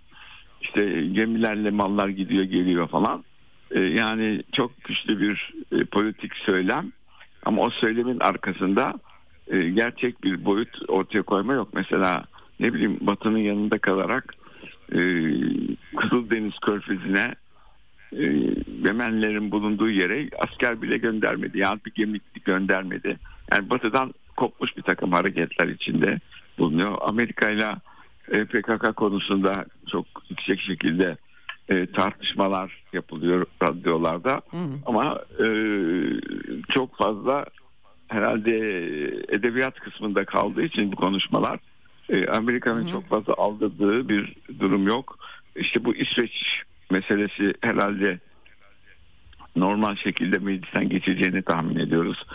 işte 0.62 1.02
gemilerle 1.12 1.70
mallar 1.72 2.08
gidiyor 2.10 2.44
geliyor 2.44 2.88
falan. 2.88 3.24
E, 3.72 3.80
yani 3.80 4.44
çok 4.54 4.84
güçlü 4.84 5.20
bir 5.22 5.54
e, 5.72 5.86
politik 5.86 6.36
söylem 6.36 6.92
ama 7.46 7.62
o 7.62 7.70
söylemin 7.70 8.20
arkasında 8.20 8.94
e, 9.48 9.70
gerçek 9.70 10.24
bir 10.24 10.46
boyut 10.46 10.90
ortaya 10.90 11.22
koyma 11.22 11.54
yok. 11.54 11.70
Mesela 11.74 12.26
ne 12.60 12.74
bileyim 12.74 12.98
Batı'nın 13.02 13.38
yanında 13.38 13.78
kalarak 13.78 14.36
e, 14.92 15.00
Kızıldeniz 15.98 16.54
Körfezi'ne 16.66 17.36
e, 18.12 18.24
Yemenlerin 18.88 19.52
bulunduğu 19.52 19.90
yere 19.90 20.30
asker 20.48 20.82
bile 20.82 20.98
göndermedi. 20.98 21.60
Yani 21.60 21.80
bir 21.86 21.92
gemi 21.92 22.20
göndermedi. 22.46 23.18
Yani 23.52 23.70
Batı'dan 23.70 24.14
kopmuş 24.38 24.78
bir 24.78 24.82
takım 24.82 25.12
hareketler 25.12 25.68
içinde 25.68 26.20
bulunuyor. 26.58 26.96
Amerika 27.02 27.52
ile 27.52 27.70
e, 28.32 28.46
PKK 28.46 28.96
konusunda 28.96 29.66
çok 29.92 30.06
yüksek 30.30 30.60
şekilde 30.60 31.18
e, 31.70 31.86
tartışmalar 31.86 32.84
yapılıyor 32.94 33.46
radyolarda. 33.64 34.42
Ama 34.86 35.20
e, 35.40 35.48
çok 36.70 36.98
fazla 36.98 37.46
herhalde 38.08 38.58
edebiyat 39.36 39.80
kısmında 39.80 40.26
kaldığı 40.26 40.64
için 40.64 40.92
bu 40.92 40.96
konuşmalar 40.96 41.60
e, 42.10 42.28
Amerika'nın 42.28 42.88
çok 42.88 43.10
fazla 43.10 43.34
aldırdığı 43.34 44.10
bir 44.10 44.36
durum 44.60 44.88
yok. 44.88 45.18
İşte 45.56 45.86
bu 45.86 45.96
İsveç 45.96 46.62
meselesi 46.92 47.54
herhalde 47.62 48.20
normal 49.56 49.96
şekilde 49.96 50.40
meclisten 50.40 50.90
geçeceğini 50.90 51.42
tahmin 51.42 51.76
ediyoruz. 51.76 52.26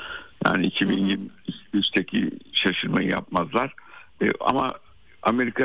Yani 0.46 0.68
2023'teki 0.68 2.30
şaşırmayı 2.52 3.08
yapmazlar. 3.08 3.74
E, 4.22 4.30
ama 4.40 4.70
Amerika 5.22 5.62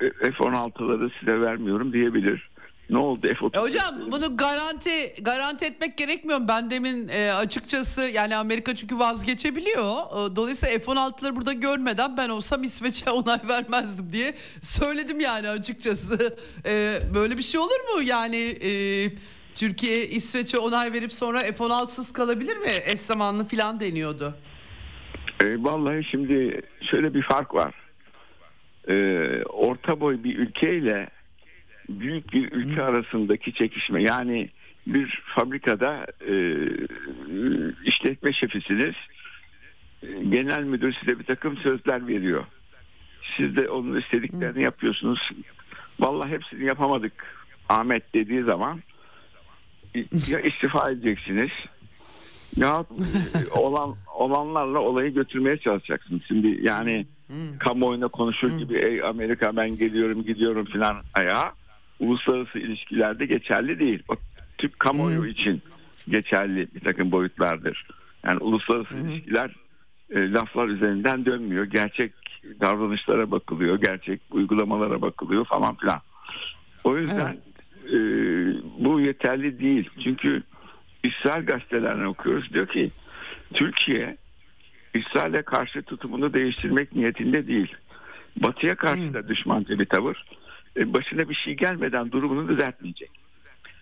e, 0.00 0.10
F-16'ları 0.10 1.10
size 1.20 1.40
vermiyorum 1.40 1.92
diyebilir. 1.92 2.50
Ne 2.90 2.98
oldu 2.98 3.20
F-35? 3.20 3.56
E 3.58 3.60
hocam 3.60 3.94
bunu 4.12 4.36
garanti 4.36 5.14
garanti 5.22 5.64
etmek 5.64 5.96
gerekmiyor? 5.96 6.40
Ben 6.48 6.70
demin 6.70 7.08
e, 7.08 7.32
açıkçası 7.32 8.02
yani 8.02 8.36
Amerika 8.36 8.76
çünkü 8.76 8.98
vazgeçebiliyor. 8.98 9.82
E, 9.82 10.36
dolayısıyla 10.36 10.78
F-16'ları 10.78 11.36
burada 11.36 11.52
görmeden 11.52 12.16
ben 12.16 12.28
olsam 12.28 12.62
İsveç'e 12.64 13.10
onay 13.10 13.40
vermezdim 13.48 14.12
diye 14.12 14.34
söyledim 14.62 15.20
yani 15.20 15.48
açıkçası. 15.48 16.36
E, 16.66 16.98
böyle 17.14 17.38
bir 17.38 17.42
şey 17.42 17.60
olur 17.60 17.94
mu? 17.94 18.02
Yani 18.02 18.36
e, 18.36 18.70
Türkiye 19.54 20.06
İsveç'e 20.06 20.58
onay 20.58 20.92
verip 20.92 21.12
sonra 21.12 21.40
F-16'sız 21.40 22.12
kalabilir 22.12 22.56
mi? 22.56 22.70
Eş 22.86 23.00
zamanlı 23.00 23.44
falan 23.44 23.80
deniyordu. 23.80 24.34
E, 25.40 25.62
vallahi 25.62 26.04
şimdi 26.04 26.62
şöyle 26.90 27.14
bir 27.14 27.22
fark 27.22 27.54
var. 27.54 27.74
E, 28.88 28.94
orta 29.44 30.00
boy 30.00 30.24
bir 30.24 30.38
ülkeyle 30.38 31.10
büyük 31.88 32.32
bir 32.32 32.52
ülke 32.52 32.82
arasındaki 32.82 33.52
çekişme. 33.52 34.02
Yani 34.02 34.48
bir 34.86 35.22
fabrikada 35.34 36.06
e, 36.28 36.34
işletme 37.84 38.32
şefisiniz. 38.32 38.94
E, 40.02 40.06
Genel 40.24 40.62
müdür 40.62 40.92
size 41.00 41.18
bir 41.18 41.24
takım 41.24 41.56
sözler 41.56 42.08
veriyor. 42.08 42.44
Siz 43.36 43.56
de 43.56 43.68
onun 43.68 44.00
istediklerini 44.00 44.62
yapıyorsunuz. 44.62 45.30
Vallahi 46.00 46.30
hepsini 46.30 46.64
yapamadık 46.64 47.12
Ahmet 47.68 48.14
dediği 48.14 48.42
zaman 48.42 48.82
ya 50.28 50.40
istifa 50.40 50.90
edeceksiniz 50.90 51.50
ya 52.56 52.84
e, 53.34 53.50
olan 53.58 53.96
olanlarla 54.14 54.78
olayı 54.78 55.14
götürmeye 55.14 55.56
çalışacaksın. 55.56 56.22
Şimdi 56.28 56.58
yani 56.62 57.06
kamuoyuna 57.58 58.08
konuşur 58.08 58.58
gibi 58.58 58.76
ey 58.78 59.02
Amerika 59.02 59.56
ben 59.56 59.76
geliyorum 59.76 60.24
gidiyorum 60.24 60.64
filan 60.64 60.96
ayağa 61.14 61.52
uluslararası 62.00 62.58
ilişkilerde 62.58 63.26
geçerli 63.26 63.78
değil. 63.78 64.02
O 64.08 64.14
Türk 64.58 64.80
kamuoyu 64.80 65.26
için 65.26 65.62
geçerli 66.08 66.68
bir 66.74 66.80
takım 66.80 67.12
boyutlardır. 67.12 67.86
Yani 68.24 68.38
uluslararası 68.38 68.94
ilişkiler 68.94 69.50
e, 70.10 70.32
laflar 70.32 70.68
üzerinden 70.68 71.24
dönmüyor. 71.26 71.64
Gerçek 71.64 72.12
davranışlara 72.60 73.30
bakılıyor, 73.30 73.80
gerçek 73.80 74.20
uygulamalara 74.30 75.02
bakılıyor 75.02 75.44
falan 75.44 75.76
filan. 75.76 76.00
O 76.84 76.96
yüzden 76.96 77.36
e, 77.86 77.98
bu 78.78 79.00
yeterli 79.00 79.58
değil. 79.58 79.90
Çünkü 80.04 80.42
İsrail 81.04 81.46
gazetelerini 81.46 82.06
okuyoruz. 82.06 82.52
Diyor 82.52 82.66
ki 82.66 82.90
Türkiye 83.54 84.16
İsrail'e 84.94 85.42
karşı 85.42 85.82
tutumunu 85.82 86.34
değiştirmek 86.34 86.96
niyetinde 86.96 87.46
değil. 87.46 87.74
Batı'ya 88.36 88.74
karşı 88.74 89.14
da 89.14 89.28
düşmanca 89.28 89.78
bir 89.78 89.86
tavır. 89.86 90.24
E, 90.78 90.92
başına 90.94 91.28
bir 91.28 91.34
şey 91.34 91.54
gelmeden 91.54 92.12
durumunu 92.12 92.48
düzeltmeyecek. 92.48 93.10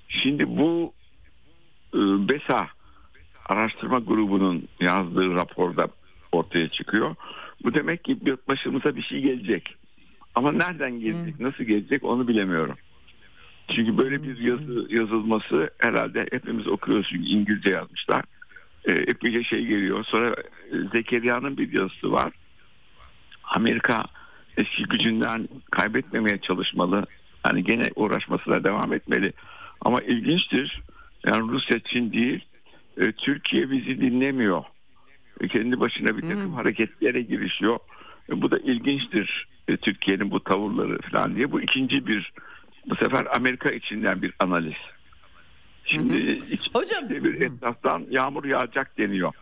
Şimdi 0.08 0.46
bu 0.48 0.92
e, 1.94 1.98
BESA 1.98 2.68
araştırma 3.46 3.98
grubunun 3.98 4.68
yazdığı 4.80 5.34
raporda 5.34 5.88
ortaya 6.32 6.68
çıkıyor. 6.68 7.14
Bu 7.64 7.74
demek 7.74 8.04
ki 8.04 8.18
başımıza 8.48 8.96
bir 8.96 9.02
şey 9.02 9.20
gelecek. 9.20 9.76
Ama 10.34 10.52
nereden 10.52 11.00
gelecek, 11.00 11.40
nasıl 11.40 11.64
gelecek 11.64 12.04
onu 12.04 12.28
bilemiyorum. 12.28 12.76
Çünkü 13.68 13.98
böyle 13.98 14.22
bir 14.22 14.38
yazı 14.38 14.94
yazılması 14.94 15.70
herhalde 15.78 16.26
hepimiz 16.32 16.68
okuyoruz 16.68 17.06
çünkü 17.10 17.28
İngilizce 17.28 17.70
yazmışlar. 17.70 18.24
E, 18.84 18.92
epeyce 18.92 19.44
şey 19.44 19.66
geliyor. 19.66 20.04
Sonra 20.04 20.34
e, 20.72 20.76
Zekeriya'nın 20.92 21.56
bir 21.56 21.72
yazısı 21.72 22.12
var. 22.12 22.32
Amerika 23.44 24.04
eski 24.56 24.82
gücünden 24.84 25.48
kaybetmemeye 25.70 26.38
çalışmalı. 26.38 27.06
Yani 27.46 27.64
gene 27.64 27.82
uğraşmasına 27.96 28.64
devam 28.64 28.92
etmeli. 28.92 29.32
Ama 29.80 30.00
ilginçtir. 30.00 30.82
Yani 31.32 31.48
Rusya 31.52 31.78
Çin 31.80 32.12
değil. 32.12 32.44
e, 32.96 33.12
Türkiye 33.12 33.70
bizi 33.70 34.00
dinlemiyor. 34.00 34.64
E, 35.40 35.48
kendi 35.48 35.80
başına 35.80 36.16
bir 36.16 36.22
takım 36.22 36.54
hareketlere 36.54 37.22
girişiyor. 37.22 37.78
E, 38.30 38.42
bu 38.42 38.50
da 38.50 38.58
ilginçtir. 38.58 39.48
E, 39.68 39.76
Türkiye'nin 39.76 40.30
bu 40.30 40.44
tavırları 40.44 40.98
falan 41.12 41.36
diye. 41.36 41.52
Bu 41.52 41.60
ikinci 41.60 42.06
bir 42.06 42.32
bu 42.90 42.94
sefer 42.96 43.26
Amerika 43.36 43.68
içinden 43.70 44.22
bir 44.22 44.32
analiz. 44.40 44.74
Şimdi 45.84 46.16
iç- 46.50 46.70
Hocam- 46.74 47.04
içte 47.04 47.24
bir 47.24 47.40
etraftan 47.40 48.06
yağmur 48.10 48.44
yağacak 48.44 48.98
deniyor. 48.98 49.32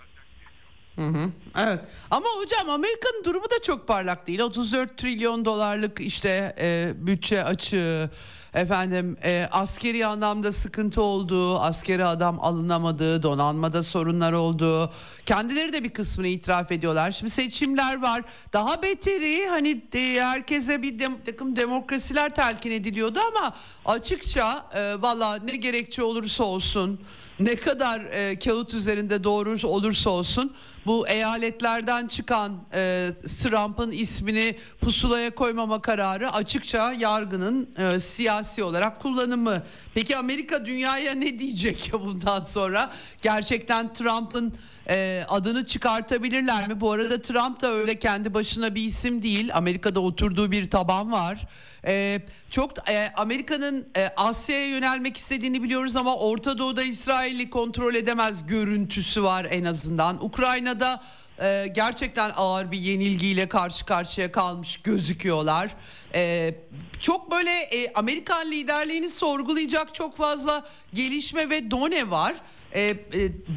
Evet 1.59 1.80
ama 2.11 2.26
hocam 2.42 2.70
Amerika'nın 2.70 3.24
durumu 3.24 3.45
da 3.45 3.62
çok 3.62 3.88
parlak 3.88 4.26
değil. 4.26 4.40
34 4.40 4.99
trilyon 4.99 5.45
dolarlık 5.45 6.01
işte 6.01 6.55
e, 6.61 6.92
bütçe 6.97 7.45
açığı 7.45 8.11
efendim 8.55 9.16
e, 9.24 9.49
askeri 9.51 10.07
anlamda 10.07 10.53
sıkıntı 10.53 11.03
olduğu, 11.03 11.59
askeri 11.59 12.05
adam 12.05 12.40
alınamadığı, 12.40 13.22
donanmada 13.22 13.82
sorunlar 13.82 14.32
olduğu. 14.32 14.90
Kendileri 15.26 15.72
de 15.72 15.84
bir 15.84 15.90
kısmını 15.90 16.28
itiraf 16.28 16.72
ediyorlar. 16.72 17.11
Şimdi 17.11 17.32
seçimler 17.32 18.03
var. 18.03 18.22
Daha 18.53 18.82
beteri 18.82 19.47
hani 19.47 19.92
de, 19.92 20.24
herkese 20.24 20.82
bir 20.82 20.99
dem, 20.99 21.22
takım 21.22 21.57
demokrasiler 21.57 22.34
telkin 22.34 22.70
ediliyordu 22.70 23.18
ama 23.34 23.55
açıkça 23.84 24.66
e, 24.74 25.03
valla 25.03 25.38
ne 25.45 25.57
gerekçe 25.57 26.03
olursa 26.03 26.45
olsun 26.45 27.01
ne 27.41 27.57
kadar 27.57 28.01
e, 28.01 28.39
kağıt 28.39 28.74
üzerinde 28.74 29.24
doğru 29.24 29.68
olursa 29.68 30.11
olsun 30.11 30.55
bu 30.87 31.09
eyaletlerden 31.09 32.07
çıkan 32.07 32.53
e, 32.74 33.11
Trump'ın 33.43 33.91
ismini 33.91 34.57
pusulaya 34.80 35.30
koymama 35.30 35.82
kararı 35.82 36.32
açıkça 36.32 36.93
yargının 36.93 37.68
e, 37.78 38.01
siyasi 38.01 38.64
olarak 38.64 39.01
kullanımı. 39.03 39.62
Peki 39.95 40.16
Amerika 40.16 40.66
dünyaya 40.66 41.14
ne 41.14 41.39
diyecek 41.39 41.91
bundan 41.93 42.41
sonra? 42.41 42.93
Gerçekten 43.22 43.95
Trump'ın 43.95 44.55
e, 44.89 45.24
adını 45.28 45.66
çıkartabilirler 45.66 46.68
mi? 46.68 46.80
Bu 46.80 46.93
arada 46.93 47.22
Trump 47.22 47.61
da 47.61 47.72
öyle 47.72 47.99
kendi 47.99 48.35
başına 48.35 48.74
bir 48.74 48.82
isim 48.82 49.22
değil. 49.22 49.51
Amerika'da 49.55 50.01
oturduğu 50.01 50.51
bir 50.51 50.70
taban 50.70 51.12
var. 51.12 51.47
E, 51.87 52.20
çok 52.51 52.91
e, 52.91 53.12
Amerika'nın 53.16 53.89
e, 53.97 54.09
Asya'ya 54.16 54.66
yönelmek 54.66 55.16
istediğini 55.16 55.62
biliyoruz 55.62 55.97
ama 55.97 56.16
Orta 56.16 56.59
Doğu'da 56.59 56.82
İsrail'i 56.82 57.51
kontrol 57.51 57.95
edemez 57.95 58.47
görüntüsü 58.47 59.22
var 59.22 59.47
en 59.51 59.64
azından. 59.64 60.24
Ukrayna'da 60.24 61.03
e, 61.43 61.66
gerçekten 61.74 62.32
ağır 62.37 62.72
bir 62.72 62.78
yenilgiyle 62.78 63.49
karşı 63.49 63.87
karşıya 63.87 64.32
kalmış 64.32 64.76
gözüküyorlar. 64.76 65.70
E, 66.14 66.55
çok 67.01 67.30
böyle 67.30 67.51
e, 67.51 67.93
Amerikan 67.93 68.51
liderliğini 68.51 69.11
sorgulayacak 69.11 69.95
çok 69.95 70.16
fazla 70.16 70.66
gelişme 70.95 71.51
ve 71.51 71.70
done 71.70 72.11
var. 72.11 72.35
E, 72.74 72.80
e, 72.80 72.94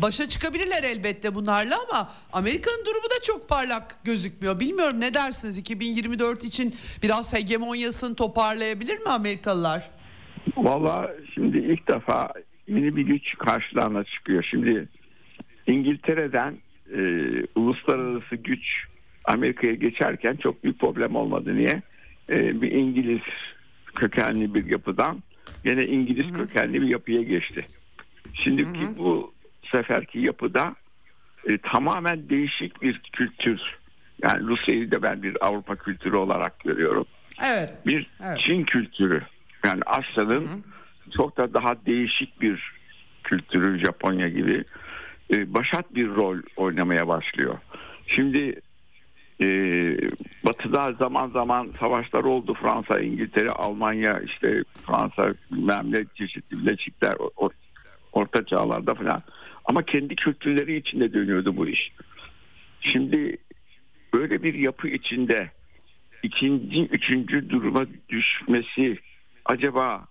başa 0.01 0.29
çıkabilirler 0.29 0.83
elbette 0.83 1.35
bunlarla 1.35 1.75
ama 1.89 2.11
Amerika'nın 2.33 2.85
durumu 2.85 3.05
da 3.05 3.23
çok 3.23 3.49
parlak 3.49 3.95
gözükmüyor. 4.03 4.59
Bilmiyorum 4.59 4.99
ne 4.99 5.13
dersiniz 5.13 5.57
2024 5.57 6.43
için 6.43 6.75
biraz 7.03 7.33
hegemonyasını 7.33 8.15
toparlayabilir 8.15 8.99
mi 8.99 9.09
Amerikalılar? 9.09 9.89
Valla 10.57 11.11
şimdi 11.33 11.57
ilk 11.57 11.87
defa 11.87 12.33
yeni 12.67 12.95
bir 12.95 13.01
güç 13.01 13.37
karşılarına 13.37 14.03
çıkıyor. 14.03 14.43
Şimdi 14.43 14.87
İngiltere'den 15.67 16.57
e, 16.93 16.99
uluslararası 17.55 18.35
güç 18.35 18.85
Amerika'ya 19.25 19.73
geçerken 19.73 20.35
çok 20.35 20.63
büyük 20.63 20.79
problem 20.79 21.15
olmadı. 21.15 21.55
Niye? 21.55 21.81
E, 22.29 22.61
bir 22.61 22.71
İngiliz 22.71 23.21
kökenli 23.95 24.53
bir 24.53 24.65
yapıdan 24.65 25.23
yine 25.65 25.85
İngiliz 25.85 26.25
hı. 26.25 26.33
kökenli 26.33 26.81
bir 26.81 26.87
yapıya 26.87 27.21
geçti. 27.21 27.65
Şimdiki 28.43 28.81
hı 28.81 28.85
hı. 28.85 28.97
bu 28.97 29.33
seferki 29.71 30.19
yapıda 30.19 30.75
e, 31.47 31.57
tamamen 31.57 32.29
değişik 32.29 32.81
bir 32.81 32.99
kültür. 32.99 33.61
Yani 34.23 34.47
Rusya'yı 34.47 34.91
da 34.91 35.01
ben 35.01 35.23
bir 35.23 35.45
Avrupa 35.45 35.75
kültürü 35.75 36.15
olarak 36.15 36.59
görüyorum. 36.59 37.05
Evet. 37.45 37.73
Bir 37.85 38.09
evet. 38.25 38.39
Çin 38.39 38.63
kültürü. 38.63 39.21
Yani 39.65 39.81
Asya'nın 39.85 40.63
çok 41.17 41.37
da 41.37 41.53
daha 41.53 41.85
değişik 41.85 42.41
bir 42.41 42.71
kültürü 43.23 43.85
Japonya 43.85 44.27
gibi 44.27 44.63
e, 45.33 45.53
başat 45.53 45.95
bir 45.95 46.07
rol 46.07 46.37
oynamaya 46.55 47.07
başlıyor. 47.07 47.57
Şimdi 48.07 48.61
e, 49.41 49.45
Batı'da 50.45 50.93
zaman 50.93 51.29
zaman 51.29 51.71
savaşlar 51.79 52.23
oldu. 52.23 52.53
Fransa, 52.61 52.99
İngiltere, 52.99 53.49
Almanya, 53.49 54.19
işte 54.19 54.63
Fransa 54.85 55.29
bilmem 55.51 55.91
ne 55.91 56.05
çeşitli 56.15 56.57
bileşikler 56.57 57.15
orta 58.17 58.45
çağlarda 58.45 58.93
falan. 58.93 59.23
Ama 59.65 59.83
kendi 59.83 60.15
kültürleri 60.15 60.77
içinde 60.77 61.13
dönüyordu 61.13 61.57
bu 61.57 61.67
iş. 61.67 61.91
Şimdi 62.81 63.37
böyle 64.13 64.43
bir 64.43 64.53
yapı 64.53 64.87
içinde 64.87 65.51
ikinci, 66.23 66.85
üçüncü 66.85 67.49
duruma 67.49 67.81
düşmesi 68.09 68.97
acaba 69.45 70.05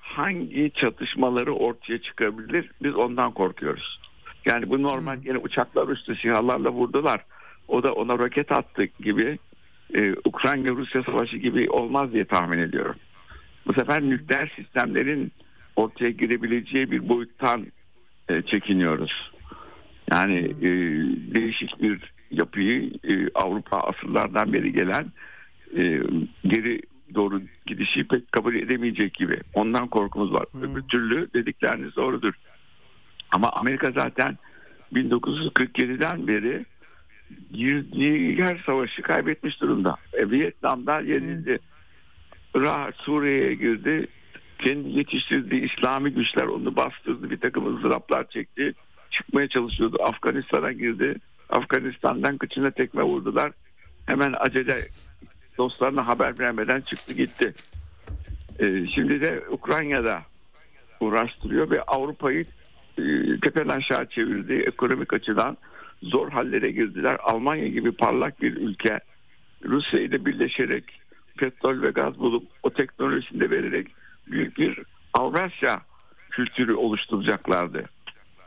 hangi 0.00 0.72
çatışmaları 0.74 1.52
ortaya 1.54 1.98
çıkabilir? 1.98 2.70
Biz 2.82 2.94
ondan 2.94 3.32
korkuyoruz. 3.32 4.00
Yani 4.46 4.70
bu 4.70 4.82
normal 4.82 5.18
yine 5.24 5.38
uçaklar 5.38 5.88
üstü 5.88 6.16
silahlarla 6.16 6.70
vurdular. 6.70 7.24
O 7.68 7.82
da 7.82 7.92
ona 7.92 8.18
roket 8.18 8.52
attı 8.52 8.84
gibi 8.84 9.38
e, 9.94 10.14
Ukrayna-Rusya 10.24 11.02
savaşı 11.02 11.36
gibi 11.36 11.70
olmaz 11.70 12.12
diye 12.12 12.24
tahmin 12.24 12.58
ediyorum. 12.58 12.96
Bu 13.66 13.72
sefer 13.72 14.02
nükleer 14.02 14.52
sistemlerin 14.56 15.32
ortaya 15.76 16.10
girebileceği 16.10 16.90
bir 16.90 17.08
boyuttan 17.08 17.66
e, 18.28 18.42
çekiniyoruz. 18.42 19.32
Yani 20.12 20.38
e, 20.38 20.68
değişik 21.34 21.82
bir 21.82 22.14
yapıyı 22.30 22.90
e, 23.04 23.28
Avrupa 23.34 23.76
asırlardan 23.76 24.52
beri 24.52 24.72
gelen 24.72 25.12
e, 25.76 26.00
geri 26.44 26.82
doğru 27.14 27.42
gidişi 27.66 28.08
pek 28.08 28.32
kabul 28.32 28.54
edemeyecek 28.54 29.14
gibi. 29.14 29.40
Ondan 29.54 29.88
korkumuz 29.88 30.32
var. 30.32 30.46
Hmm. 30.52 30.62
Öbür 30.62 30.82
türlü 30.82 31.28
dedikleriniz 31.34 31.96
doğrudur. 31.96 32.34
Ama 33.30 33.48
Amerika 33.48 33.92
zaten 33.96 34.38
1947'den 34.92 36.26
beri 36.26 36.64
girdiği 37.52 38.42
her 38.42 38.62
savaşı 38.66 39.02
kaybetmiş 39.02 39.60
durumda. 39.60 39.96
E, 40.12 40.30
Vietnam'da 40.30 41.00
yenildi. 41.00 41.58
Irak, 42.54 42.94
Suriye'ye 42.96 43.54
girdi. 43.54 44.06
Kendi 44.58 44.88
yetiştirdiği 44.88 45.70
İslami 45.72 46.10
güçler 46.10 46.44
onu 46.44 46.76
bastırdı. 46.76 47.30
Bir 47.30 47.40
takım 47.40 47.76
ızdıraplar 47.76 48.28
çekti. 48.28 48.70
Çıkmaya 49.10 49.48
çalışıyordu. 49.48 50.02
Afganistan'a 50.02 50.72
girdi. 50.72 51.14
Afganistan'dan 51.50 52.38
kıçına 52.38 52.70
tekme 52.70 53.02
vurdular. 53.02 53.52
Hemen 54.06 54.34
acele 54.40 54.76
dostlarına 55.58 56.06
haber 56.06 56.38
vermeden 56.38 56.80
çıktı 56.80 57.14
gitti. 57.14 57.54
Ee, 58.58 58.86
şimdi 58.94 59.20
de 59.20 59.44
Ukrayna'da 59.50 60.22
uğraştırıyor 61.00 61.70
ve 61.70 61.82
Avrupa'yı 61.82 62.44
e, 62.98 63.02
tepeden 63.42 63.68
aşağı 63.68 64.06
çevirdi. 64.06 64.52
Ekonomik 64.52 65.12
açıdan 65.12 65.56
zor 66.02 66.30
hallere 66.30 66.70
girdiler. 66.70 67.16
Almanya 67.22 67.68
gibi 67.68 67.92
parlak 67.92 68.42
bir 68.42 68.56
ülke 68.56 68.94
Rusya 69.64 70.00
ile 70.00 70.26
birleşerek 70.26 70.84
petrol 71.36 71.82
ve 71.82 71.90
gaz 71.90 72.18
bulup 72.18 72.48
o 72.62 72.70
teknolojisini 72.70 73.40
de 73.40 73.50
vererek 73.50 73.86
büyük 74.26 74.58
bir 74.58 74.82
Avrasya 75.14 75.80
kültürü 76.30 76.74
oluşturacaklardı. 76.74 77.84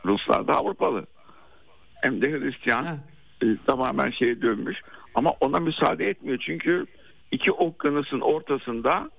Ruslar 0.04 0.48
da 0.48 0.52
Avrupalı. 0.52 1.06
Hem 2.02 2.22
de 2.22 2.32
Hristiyan 2.32 2.84
e, 3.42 3.46
tamamen 3.66 4.10
şeye 4.10 4.42
dönmüş. 4.42 4.82
Ama 5.14 5.30
ona 5.30 5.60
müsaade 5.60 6.08
etmiyor 6.08 6.38
çünkü 6.38 6.86
iki 7.32 7.52
okyanusun 7.52 8.20
ortasında 8.20 9.10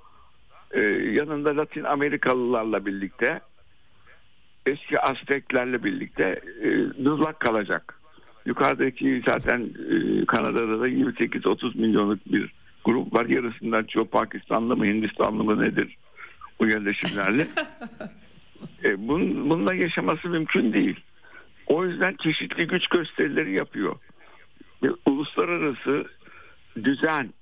e, 0.72 0.80
yanında 0.90 1.58
Latin 1.58 1.84
Amerikalılarla 1.84 2.86
birlikte 2.86 3.40
eski 4.66 5.00
Azteklerle 5.00 5.84
birlikte 5.84 6.42
e, 6.62 6.68
dızlak 7.06 7.40
kalacak. 7.40 8.00
Yukarıdaki 8.46 9.24
zaten 9.28 9.62
e, 9.62 10.26
Kanada'da 10.26 10.80
da 10.80 10.88
28-30 10.90 11.78
milyonluk 11.78 12.26
bir 12.26 12.54
grup 12.86 13.14
var. 13.16 13.26
Yarısından 13.26 13.84
çoğu 13.84 14.06
Pakistanlı 14.06 14.78
mı 14.78 14.86
Hindistanlı 14.86 15.44
mı 15.44 15.62
nedir 15.62 15.98
bu 16.60 16.68
yerleşimlerle. 16.68 17.48
e, 18.84 19.08
bun, 19.08 19.50
bununla 19.50 19.76
yaşaması 19.76 20.30
mümkün 20.30 20.74
değil. 20.74 21.00
O 21.68 21.86
yüzden 21.86 22.16
çeşitli 22.24 22.68
güç 22.68 22.88
gösterileri 22.88 23.52
yapıyor. 23.52 23.96
Ve 24.84 24.88
uluslararası 25.06 26.06
düzen, 26.84 27.34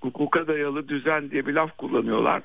hukuka 0.00 0.46
dayalı 0.46 0.88
düzen 0.88 1.30
diye 1.30 1.46
bir 1.46 1.52
laf 1.52 1.76
kullanıyorlar. 1.76 2.42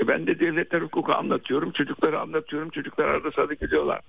E 0.00 0.08
ben 0.08 0.26
de 0.26 0.40
devletler 0.40 0.82
hukuku 0.82 1.12
anlatıyorum, 1.12 1.70
çocuklara 1.70 2.20
anlatıyorum, 2.20 2.70
çocuklar 2.70 3.04
arada 3.04 3.30
sadık 3.30 3.62
ediyorlar. 3.62 4.00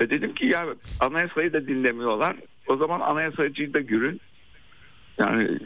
E 0.00 0.10
dedim 0.10 0.34
ki 0.34 0.46
ya 0.46 0.66
anayasayı 1.00 1.52
da 1.52 1.66
dinlemiyorlar. 1.66 2.36
O 2.66 2.76
zaman 2.76 3.00
anayasacıyı 3.00 3.74
da 3.74 3.80
görün. 3.80 4.20
Yani 5.18 5.58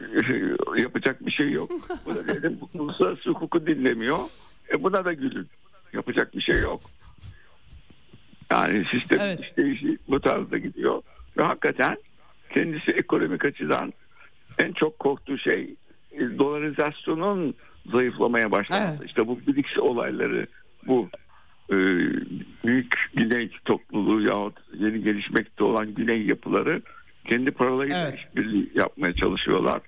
yapacak 0.82 1.26
bir 1.26 1.30
şey 1.30 1.50
yok. 1.50 1.70
Bu 2.06 2.14
da 2.14 2.28
dedim 2.28 2.58
uluslararası 2.74 3.30
hukuku 3.30 3.66
dinlemiyor. 3.66 4.18
E 4.72 4.82
buna 4.82 5.04
da 5.04 5.12
gülün. 5.12 5.48
Yapacak 5.92 6.34
bir 6.34 6.40
şey 6.40 6.60
yok. 6.60 6.80
Yani 8.50 8.84
sistem 8.84 9.18
evet. 9.20 9.40
işleyişi 9.40 9.98
bu 10.08 10.20
tarzda 10.20 10.58
gidiyor. 10.58 11.02
Ve 11.36 11.42
hakikaten 11.42 11.96
kendisi 12.50 12.90
ekonomik 12.90 13.44
açıdan 13.44 13.92
en 14.58 14.72
çok 14.72 14.98
korktuğu 14.98 15.38
şey 15.38 15.74
e, 16.12 16.38
dolarizasyonun 16.38 17.54
zayıflamaya 17.92 18.50
başlaması. 18.50 18.96
Evet. 18.98 19.08
İşte 19.08 19.26
bu 19.26 19.40
BRICS 19.46 19.78
olayları 19.78 20.46
bu 20.86 21.08
e, 21.70 21.76
büyük 22.64 22.94
güney 23.14 23.50
topluluğu 23.64 24.20
yahut 24.20 24.54
yeni 24.74 25.02
gelişmekte 25.02 25.64
olan 25.64 25.94
güney 25.94 26.22
yapıları 26.22 26.82
kendi 27.24 27.50
paralarıyla 27.50 28.08
evet. 28.08 28.18
işbirliği 28.18 28.72
yapmaya 28.74 29.14
çalışıyorlar. 29.14 29.80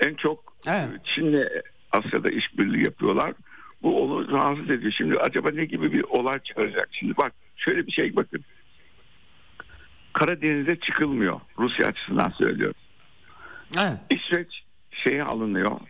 En 0.00 0.14
çok 0.14 0.54
evet. 0.68 0.88
E, 0.88 1.14
Çin'le 1.14 1.48
Asya'da 1.92 2.30
işbirliği 2.30 2.84
yapıyorlar. 2.84 3.32
Bu 3.84 4.02
onu 4.02 4.32
rahatsız 4.32 4.70
ediyor. 4.70 4.92
Şimdi 4.92 5.18
acaba 5.18 5.50
ne 5.50 5.64
gibi 5.64 5.92
bir 5.92 6.02
olay 6.02 6.38
çıkaracak? 6.38 6.88
Şimdi 6.92 7.16
bak 7.16 7.32
şöyle 7.56 7.86
bir 7.86 7.92
şey 7.92 8.16
bakın. 8.16 8.44
Karadeniz'e 10.12 10.76
çıkılmıyor. 10.76 11.40
Rusya 11.58 11.88
açısından 11.88 12.28
söylüyorum. 12.28 12.76
Evet. 13.78 13.98
İsveç 14.10 14.64
şeye 14.90 15.22
alınıyor. 15.22 15.80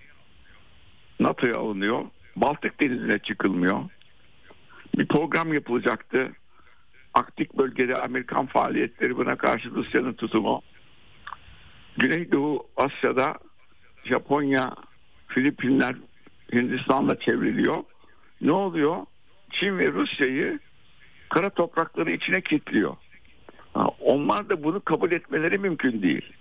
NATO'ya 1.21 1.55
alınıyor. 1.55 2.05
Baltık 2.37 2.81
Denizi'ne 2.81 3.19
çıkılmıyor. 3.19 3.81
Bir 4.99 5.09
program 5.09 5.55
yapılacaktı. 5.55 6.33
Arktik 7.15 7.59
bölgede 7.59 7.95
Amerikan 7.95 8.47
faaliyetleri 8.47 9.17
buna 9.17 9.37
karşı 9.37 9.71
Rusya'nın 9.71 10.13
tutumu. 10.13 10.63
Güneydoğu 11.99 12.67
Asya'da 12.77 13.35
Japonya, 14.05 14.75
Filipinler, 15.29 15.95
Hindistan'la 16.55 17.19
çevriliyor. 17.21 17.77
Ne 18.41 18.53
oluyor? 18.53 18.97
Çin 19.51 19.79
ve 19.79 19.93
Rusya'yı 19.93 20.59
kara 21.31 21.51
toprakları 21.51 22.11
içine 22.11 22.41
kilitliyor. 22.41 22.97
Onlar 24.01 24.49
da 24.49 24.63
bunu 24.65 24.81
kabul 24.81 25.13
etmeleri 25.13 25.59
mümkün 25.59 26.03
değil. 26.03 26.33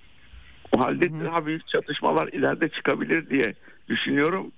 O 0.72 0.86
halde 0.86 1.24
daha 1.24 1.46
büyük 1.46 1.68
çatışmalar 1.68 2.28
ileride 2.28 2.70
çıkabilir 2.70 3.30
diye 3.30 3.54
düşünüyorum. 3.90 4.52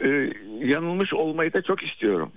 Ee, 0.00 0.32
yanılmış 0.58 1.14
olmayı 1.14 1.52
da 1.52 1.62
çok 1.62 1.82
istiyorum. 1.82 2.32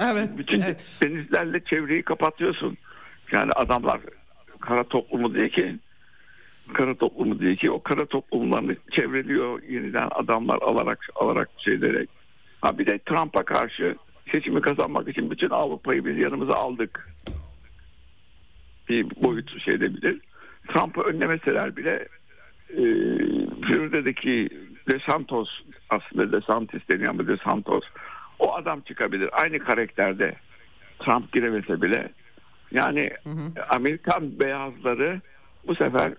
Evet. 0.00 0.30
Bütün 0.38 0.60
evet. 0.60 0.98
denizlerle 1.02 1.64
çevreyi 1.64 2.02
kapatıyorsun. 2.02 2.76
Yani 3.32 3.50
adamlar 3.52 4.00
kara 4.60 4.84
toplumu 4.84 5.34
diye 5.34 5.48
ki 5.48 5.76
kara 6.72 6.94
toplumu 6.94 7.38
diye 7.38 7.54
ki 7.54 7.70
o 7.70 7.82
kara 7.82 8.06
toplumlarını 8.06 8.76
çevreliyor 8.90 9.62
yeniden 9.62 10.08
adamlar 10.10 10.58
alarak 10.62 11.08
alarak 11.14 11.50
şeylerek. 11.58 12.08
Ha 12.60 12.78
bir 12.78 12.86
de 12.86 12.98
Trump'a 12.98 13.42
karşı 13.42 13.96
seçimi 14.32 14.60
kazanmak 14.60 15.08
için 15.08 15.30
bütün 15.30 15.50
Avrupa'yı 15.50 16.04
biz 16.04 16.18
yanımıza 16.18 16.54
aldık. 16.54 17.08
Bir 18.88 19.06
boyutu 19.22 19.60
şey 19.60 19.74
edebilir. 19.74 20.20
Trump'ı 20.68 21.02
önlemeseler 21.02 21.76
bile 21.76 22.08
e, 22.70 22.82
Florida'daki 23.66 24.48
DeSantos 24.90 25.48
aslında 25.90 26.32
DeSantis 26.32 26.88
deniyor 26.88 27.10
ama 27.10 27.28
DeSantos 27.28 27.84
o 28.38 28.54
adam 28.54 28.80
çıkabilir. 28.80 29.30
Aynı 29.32 29.58
karakterde 29.58 30.34
Trump 30.98 31.32
giremese 31.32 31.82
bile 31.82 32.08
yani 32.72 33.10
Amerikan 33.68 34.40
beyazları 34.40 35.20
bu 35.66 35.74
sefer 35.74 36.12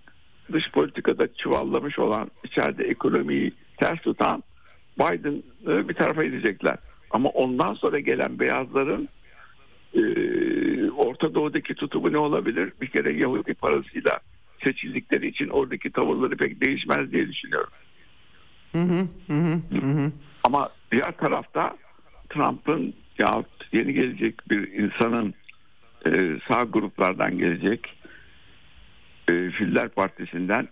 dış 0.53 0.71
politikada 0.71 1.33
çuvallamış 1.33 1.99
olan 1.99 2.31
içeride 2.43 2.83
ekonomiyi 2.83 3.53
ters 3.77 4.01
tutan 4.01 4.43
Biden'ı 4.99 5.89
bir 5.89 5.93
tarafa 5.93 6.23
edecekler. 6.23 6.77
Ama 7.11 7.29
ondan 7.29 7.73
sonra 7.73 7.99
gelen 7.99 8.39
beyazların 8.39 9.07
e, 9.93 10.01
Orta 10.91 11.33
Doğu'daki 11.33 11.75
tutumu 11.75 12.13
ne 12.13 12.17
olabilir? 12.17 12.73
Bir 12.81 12.87
kere 12.87 13.13
Yahudi 13.13 13.53
parasıyla 13.53 14.19
seçildikleri 14.63 15.27
için 15.27 15.49
oradaki 15.49 15.91
tavırları 15.91 16.37
pek 16.37 16.65
değişmez 16.65 17.11
diye 17.11 17.27
düşünüyorum. 17.27 17.71
Ama 20.43 20.69
diğer 20.91 21.11
tarafta 21.17 21.77
Trump'ın 22.29 22.93
ya 23.17 23.43
yeni 23.71 23.93
gelecek 23.93 24.49
bir 24.49 24.71
insanın 24.73 25.33
e, 26.05 26.39
sağ 26.47 26.63
gruplardan 26.63 27.37
gelecek 27.37 28.00
e, 29.31 29.51
Filler 29.51 29.89
Partisi'nden 29.89 30.67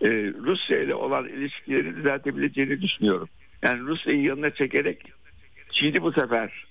e, 0.00 0.08
Rusya 0.44 0.82
ile 0.82 0.94
olan 0.94 1.28
ilişkileri 1.28 1.96
düzeltebileceğini 1.96 2.80
düşünüyorum. 2.82 3.28
Yani 3.62 3.80
Rusya'yı 3.80 4.22
yanına 4.22 4.50
çekerek 4.50 5.12
Çin'i 5.70 6.02
bu 6.02 6.12
sefer 6.12 6.66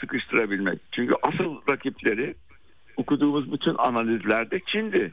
sıkıştırabilmek. 0.00 0.80
Çünkü 0.92 1.14
asıl 1.22 1.56
rakipleri 1.70 2.34
okuduğumuz 2.96 3.52
bütün 3.52 3.74
analizlerde 3.74 4.60
Çin'di. 4.66 5.12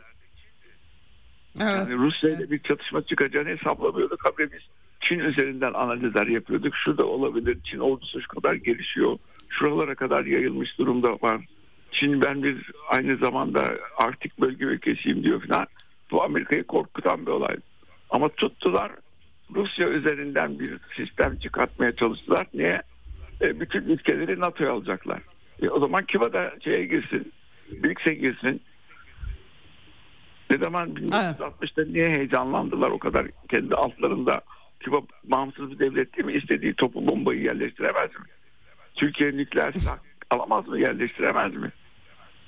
Evet. 1.61 1.71
Yani 1.77 1.95
Rusya 1.95 2.29
ile 2.29 2.51
bir 2.51 2.59
çatışma 2.59 3.01
çıkacağını 3.01 3.49
hesaplamıyorduk. 3.49 4.25
Habire 4.25 4.51
biz 4.51 4.61
Çin 5.01 5.19
üzerinden 5.19 5.73
analizler 5.73 6.27
yapıyorduk. 6.27 6.75
Şurada 6.75 7.05
olabilir. 7.05 7.57
Çin 7.63 7.79
ordusu 7.79 8.21
şu 8.21 8.27
kadar 8.27 8.53
gelişiyor. 8.53 9.17
Şuralara 9.49 9.95
kadar 9.95 10.25
yayılmış 10.25 10.77
durumda 10.77 11.09
var. 11.21 11.41
Çin 11.91 12.21
ben 12.21 12.43
bir 12.43 12.71
aynı 12.89 13.17
zamanda 13.17 13.63
Arktik 13.97 14.39
bölge 14.39 14.65
ülkesiyim 14.65 15.23
diyor 15.23 15.47
falan. 15.47 15.67
Bu 16.11 16.23
Amerika'yı 16.23 16.63
korkutan 16.63 17.25
bir 17.25 17.31
olay. 17.31 17.55
Ama 18.09 18.29
tuttular 18.29 18.91
Rusya 19.55 19.89
üzerinden 19.89 20.59
bir 20.59 20.77
sistem 20.95 21.39
çıkartmaya 21.39 21.95
çalıştılar. 21.95 22.47
Niye? 22.53 22.81
E, 23.41 23.59
bütün 23.59 23.81
ülkeleri 23.81 24.39
NATO'ya 24.39 24.71
alacaklar. 24.71 25.21
E, 25.61 25.69
o 25.69 25.79
zaman 25.79 26.05
Kiva 26.05 26.33
da 26.33 26.53
şeye 26.63 26.85
girsin. 26.85 27.31
BRICS'e 27.71 28.13
girsin. 28.13 28.61
Ne 30.49 30.57
zaman 30.57 30.89
1960'da 30.89 31.91
niye 31.91 32.09
heyecanlandılar 32.09 32.89
o 32.89 32.99
kadar 32.99 33.27
kendi 33.49 33.75
altlarında 33.75 34.41
Küba 34.79 35.01
bağımsız 35.23 35.71
bir 35.71 35.79
devlet 35.79 36.17
değil 36.17 36.25
mi? 36.25 36.33
İstediği 36.33 36.73
topu 36.73 37.07
bombayı 37.07 37.41
yerleştiremez 37.41 38.09
mi? 38.09 38.25
Türkiye 38.95 39.31
nükleer 39.31 39.71
silah 39.71 39.97
alamaz 40.31 40.67
mı? 40.67 40.79
Yerleştiremez 40.79 41.55
mi? 41.55 41.71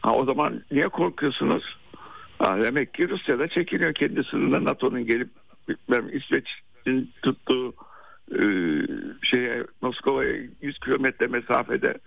Ha, 0.01 0.11
o 0.11 0.26
zaman 0.26 0.64
niye 0.72 0.84
korkuyorsunuz? 0.84 1.64
Ha, 2.39 2.61
demek 2.61 2.93
ki 2.93 3.10
Rusya 3.10 3.39
da 3.39 3.47
çekiniyor 3.47 3.93
kendi 3.93 4.23
sınırına 4.23 4.64
NATO'nun 4.64 5.06
gelip 5.06 5.30
bilmem 5.69 6.18
İsveç'in 6.18 7.11
tuttuğu 7.22 7.73
e, 8.31 8.41
şeye 9.22 9.64
Moskova'ya 9.81 10.35
100 10.61 10.80
kilometre 10.80 11.27
mesafede 11.27 11.97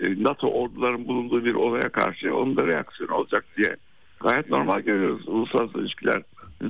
e, 0.00 0.22
NATO 0.22 0.48
orduların 0.48 1.08
bulunduğu 1.08 1.44
bir 1.44 1.54
olaya 1.54 1.88
karşı 1.92 2.36
onun 2.36 2.56
da 2.56 2.66
reaksiyon 2.66 3.10
olacak 3.10 3.44
diye 3.56 3.76
gayet 4.22 4.48
normal 4.50 4.80
görüyoruz. 4.80 5.28
Uluslararası 5.28 5.78
ilişkiler 5.78 6.22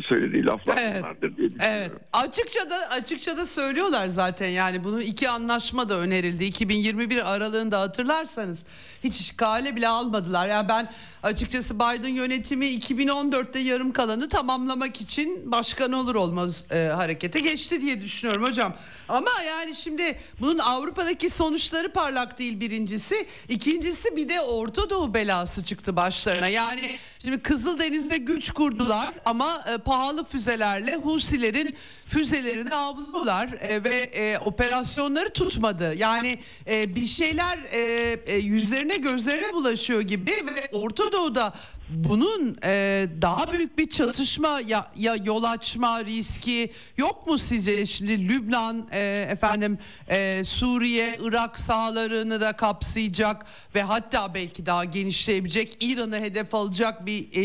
söylediği 0.09 0.47
laflar 0.47 0.79
Evet. 0.81 1.03
bunlardır 1.03 1.37
diye 1.37 1.51
düşünüyorum. 1.51 1.77
Evet. 1.79 1.93
Açıkça 2.13 2.71
da 2.71 2.77
açıkça 2.91 3.37
da 3.37 3.47
söylüyorlar 3.47 4.09
zaten 4.09 4.49
yani 4.49 4.85
bunun 4.85 5.01
iki 5.01 5.29
anlaşma 5.29 5.89
da 5.89 5.99
önerildi. 5.99 6.45
2021 6.45 7.35
aralığında 7.35 7.81
hatırlarsanız 7.81 8.63
hiç 9.05 9.37
kale 9.37 9.77
bile 9.77 9.89
almadılar. 9.89 10.49
Yani 10.49 10.69
ben 10.69 10.89
açıkçası 11.23 11.75
Biden 11.75 12.09
yönetimi 12.09 12.67
2014'te 12.67 13.59
yarım 13.59 13.93
kalanı 13.93 14.29
tamamlamak 14.29 15.01
için 15.01 15.53
başkan 15.53 15.93
olur 15.93 16.15
olmaz 16.15 16.65
e, 16.71 16.79
harekete 16.79 17.41
geçti 17.41 17.81
diye 17.81 18.01
düşünüyorum 18.01 18.45
hocam. 18.45 18.75
Ama 19.09 19.31
yani 19.49 19.75
şimdi 19.75 20.19
bunun 20.41 20.59
Avrupa'daki 20.59 21.31
sonuçları 21.31 21.93
parlak 21.93 22.39
değil 22.39 22.61
birincisi. 22.61 23.27
İkincisi 23.49 24.17
bir 24.17 24.29
de 24.29 24.41
Orta 24.41 24.91
Doğu 24.91 25.15
belası 25.15 25.65
çıktı 25.65 25.97
başlarına. 25.97 26.49
Yani 26.49 26.99
şimdi 27.23 27.43
Kızıldeniz'de 27.43 28.17
güç 28.17 28.51
kurdular 28.51 29.09
ama 29.25 29.65
e, 29.75 29.79
pahalı 29.79 30.25
füzelerle 30.25 30.97
Husilerin 30.97 31.77
füzelerini 32.07 32.75
avlıyorlar 32.75 33.49
e, 33.61 33.85
ve 33.85 33.97
e, 33.97 34.39
operasyonları 34.39 35.31
tutmadı. 35.31 35.95
Yani 35.97 36.39
e, 36.71 36.95
bir 36.95 37.07
şeyler 37.07 37.59
e, 37.59 37.81
e, 38.27 38.37
yüzlerine 38.37 38.97
gözlerine 38.97 39.53
bulaşıyor 39.53 40.01
gibi 40.01 40.31
ve 40.31 40.69
Orta 40.73 41.13
Doğu'da 41.13 41.55
bunun 41.95 42.57
e, 42.65 43.07
daha 43.23 43.53
büyük 43.53 43.79
bir 43.79 43.89
çatışma 43.89 44.61
ya, 44.67 44.91
ya 44.97 45.17
yol 45.25 45.43
açma 45.45 46.05
riski 46.05 46.73
yok 46.97 47.27
mu 47.27 47.39
sizce? 47.39 47.87
Şimdi 47.87 48.29
Lübnan 48.29 48.89
e, 48.93 49.27
efendim 49.31 49.79
e, 50.09 50.43
Suriye, 50.45 51.19
Irak 51.23 51.59
sahalarını 51.59 52.41
da 52.41 52.53
kapsayacak 52.53 53.47
ve 53.75 53.83
hatta 53.83 54.35
belki 54.35 54.67
daha 54.67 54.85
genişleyebilecek 54.85 55.77
İran'ı 55.81 56.17
hedef 56.21 56.55
alacak 56.55 57.07
bir 57.07 57.23
e, 57.23 57.43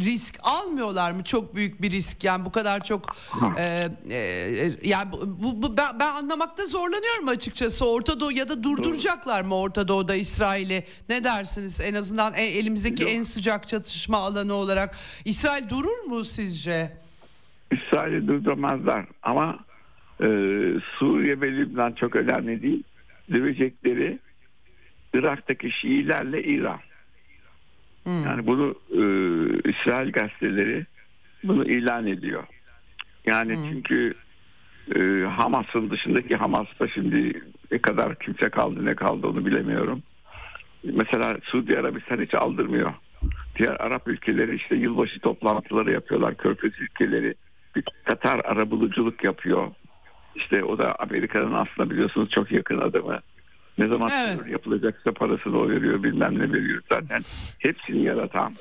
risk 0.00 0.38
almıyorlar 0.42 1.12
mı? 1.12 1.24
Çok 1.24 1.54
büyük 1.54 1.82
bir 1.82 1.90
risk 1.90 2.24
yani 2.24 2.44
bu 2.46 2.52
kadar 2.52 2.84
çok 2.84 3.16
e, 3.58 3.88
e, 4.10 4.72
yani 4.84 5.12
bu, 5.12 5.62
bu- 5.62 5.76
ben, 5.76 5.98
ben 6.00 6.08
anlamakta 6.08 6.66
zorlanıyorum 6.66 7.28
açıkçası. 7.28 7.86
Orta 7.86 8.20
Doğu 8.20 8.32
ya 8.32 8.48
da 8.48 8.62
durduracaklar 8.62 9.42
mı 9.42 9.54
Orta 9.56 9.88
Doğu'da 9.88 10.14
İsrail'i? 10.14 10.84
Ne 11.08 11.24
dersiniz? 11.24 11.80
En 11.80 11.94
azından 11.94 12.34
e- 12.34 12.42
elimizdeki 12.46 13.02
Yok. 13.02 13.12
en 13.12 13.22
sıcak 13.22 13.68
çatışma 13.68 13.85
alanı 14.16 14.54
olarak 14.54 14.96
İsrail 15.24 15.68
durur 15.68 16.04
mu 16.08 16.24
sizce? 16.24 16.90
İsrail'i 17.72 18.28
durduramazlar 18.28 19.06
ama 19.22 19.58
e, 20.20 20.26
Suriye 20.98 21.40
ve 21.40 21.52
Lübnan 21.52 21.92
çok 21.92 22.16
önemli 22.16 22.62
değil. 22.62 22.82
Dövecekleri 23.32 24.18
Irak'taki 25.14 25.70
Şiilerle 25.70 26.42
İran. 26.42 26.80
Yani 28.06 28.46
bunu 28.46 28.74
e, 28.90 29.02
İsrail 29.70 30.12
gazeteleri 30.12 30.86
bunu 31.44 31.64
ilan 31.64 32.06
ediyor. 32.06 32.44
Yani 33.26 33.58
çünkü 33.70 34.14
e, 34.94 35.24
Hamas'ın 35.24 35.90
dışındaki 35.90 36.36
Hamas'ta 36.36 36.88
şimdi 36.88 37.42
ne 37.70 37.78
kadar 37.78 38.18
kimse 38.18 38.48
kaldı 38.48 38.86
ne 38.86 38.94
kaldı 38.94 39.26
onu 39.26 39.46
bilemiyorum. 39.46 40.02
Mesela 40.84 41.36
Suudi 41.42 41.78
Arabistan 41.78 42.20
hiç 42.22 42.34
aldırmıyor. 42.34 42.94
Diğer 43.58 43.76
Arap 43.80 44.08
ülkeleri 44.08 44.56
işte 44.56 44.76
yılbaşı 44.76 45.20
toplantıları 45.20 45.92
yapıyorlar. 45.92 46.36
Körfez 46.36 46.80
ülkeleri. 46.80 47.34
Bir 47.76 47.84
Katar 48.04 48.40
arabuluculuk 48.44 49.24
yapıyor. 49.24 49.70
İşte 50.34 50.64
o 50.64 50.78
da 50.78 50.96
Amerika'nın 50.98 51.52
aslında 51.52 51.90
biliyorsunuz 51.90 52.30
çok 52.30 52.52
yakın 52.52 52.78
adamı. 52.78 53.20
Ne 53.78 53.88
zaman 53.88 54.10
Evet. 54.26 54.48
yapılacaksa 54.48 55.12
parasını 55.12 55.58
o 55.58 55.68
veriyor 55.68 56.02
bilmem 56.02 56.38
ne 56.38 56.52
veriyor. 56.52 56.82
Zaten 56.92 57.20
hepsini 57.58 58.02
yaratan 58.02 58.52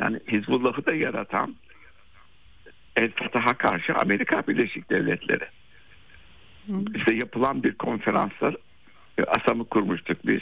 yani 0.00 0.20
Hizbullah'ı 0.32 0.86
da 0.86 0.94
yaratan 0.94 1.54
El 2.96 3.10
Fatah'a 3.10 3.54
karşı 3.54 3.94
Amerika 3.94 4.42
Birleşik 4.48 4.90
Devletleri. 4.90 5.44
İşte 6.94 7.14
yapılan 7.14 7.62
bir 7.62 7.74
konferanslar 7.74 8.56
ASAM'ı 9.26 9.64
kurmuştuk 9.64 10.26
biz 10.26 10.40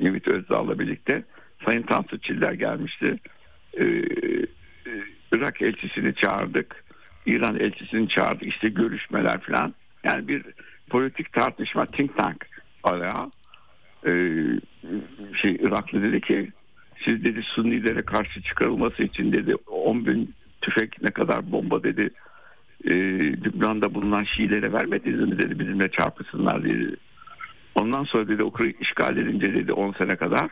Ümit 0.00 0.28
Özdağ'la 0.28 0.78
birlikte. 0.78 1.24
Sayın 1.64 1.82
Tansu 1.82 2.18
Çiller 2.18 2.52
gelmişti. 2.52 3.18
Ee, 3.80 4.02
Irak 5.32 5.62
elçisini 5.62 6.14
çağırdık. 6.14 6.84
İran 7.26 7.60
elçisini 7.60 8.08
çağırdık. 8.08 8.42
İşte 8.42 8.68
görüşmeler 8.68 9.40
falan. 9.40 9.74
Yani 10.04 10.28
bir 10.28 10.42
politik 10.90 11.32
tartışma 11.32 11.86
think 11.86 12.18
tank 12.18 12.46
ayağı. 12.82 13.30
Ee, 14.06 14.10
şey 15.42 15.52
Iraklı 15.54 16.02
dedi 16.02 16.20
ki 16.20 16.52
siz 17.04 17.24
dedi 17.24 17.42
Sunnilere 17.42 18.02
karşı 18.02 18.42
çıkarılması 18.42 19.02
için 19.02 19.32
dedi 19.32 19.54
10 19.66 20.06
bin 20.06 20.34
tüfek 20.60 21.02
ne 21.02 21.10
kadar 21.10 21.52
bomba 21.52 21.82
dedi 21.82 22.10
e, 22.84 22.90
Lübnan'da 23.44 23.94
bulunan 23.94 24.24
Şiilere 24.24 24.72
vermediniz 24.72 25.20
mi 25.20 25.38
dedi 25.42 25.58
bizimle 25.58 25.90
çarpışsınlar 25.90 26.64
dedi. 26.64 26.96
Ondan 27.74 28.04
sonra 28.04 28.28
dedi 28.28 28.42
Ukrayna 28.42 28.72
işgal 28.80 29.16
edince 29.16 29.54
dedi 29.54 29.72
10 29.72 29.92
sene 29.92 30.16
kadar 30.16 30.50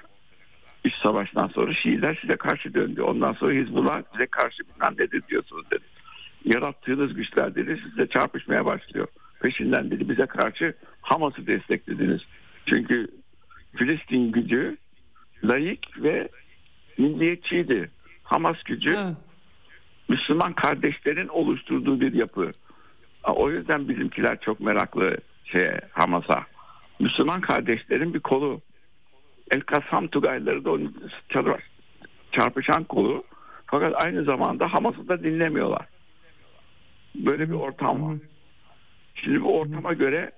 iç 0.87 0.95
savaştan 1.03 1.49
sonra 1.49 1.75
Şiiler 1.75 2.19
size 2.21 2.37
karşı 2.37 2.75
döndü. 2.75 3.03
Ondan 3.03 3.33
sonra 3.33 3.53
Hizbullah 3.53 4.03
size 4.13 4.27
karşı 4.27 4.63
bilmem 4.63 4.95
nedir 4.99 5.23
diyorsunuz 5.29 5.71
dedi. 5.71 5.85
Yarattığınız 6.45 7.15
güçler 7.15 7.55
dedi 7.55 7.81
size 7.91 8.07
çarpışmaya 8.07 8.65
başlıyor. 8.65 9.09
Peşinden 9.41 9.91
dedi 9.91 10.09
bize 10.09 10.27
karşı 10.27 10.75
Hamas'ı 11.03 11.47
desteklediniz. 11.47 12.23
Çünkü 12.67 13.07
Filistin 13.77 14.33
gücü 14.33 14.77
layık 15.45 16.03
ve 16.03 16.29
milliyetçiydi. 16.99 17.91
Hamas 18.23 18.63
gücü 18.63 18.95
Evet. 18.95 19.17
Müslüman 20.09 20.53
kardeşlerin 20.53 21.29
oluşturduğu 21.29 22.01
bir 22.01 22.13
yapı. 22.13 22.51
O 23.25 23.51
yüzden 23.51 23.89
bizimkiler 23.89 24.41
çok 24.41 24.61
meraklı 24.61 25.17
şeye 25.45 25.81
Hamas'a. 25.93 26.47
Müslüman 27.01 27.41
kardeşlerin 27.41 28.15
bir 28.15 28.21
kolu. 28.21 28.61
El 29.51 29.61
Kasam 29.61 30.09
Tugayları 30.09 30.65
da 30.65 30.71
onun 30.73 30.97
çar- 31.31 31.61
çarpışan 32.33 32.85
kolu. 32.85 33.25
Fakat 33.67 34.07
aynı 34.07 34.25
zamanda 34.25 34.73
Hamas'ı 34.73 35.09
da 35.09 35.23
dinlemiyorlar. 35.23 35.87
Böyle 37.15 37.49
bir 37.49 37.55
ortam 37.55 38.03
var. 38.03 38.17
Şimdi 39.15 39.43
bu 39.43 39.59
ortama 39.59 39.93
göre 39.93 40.33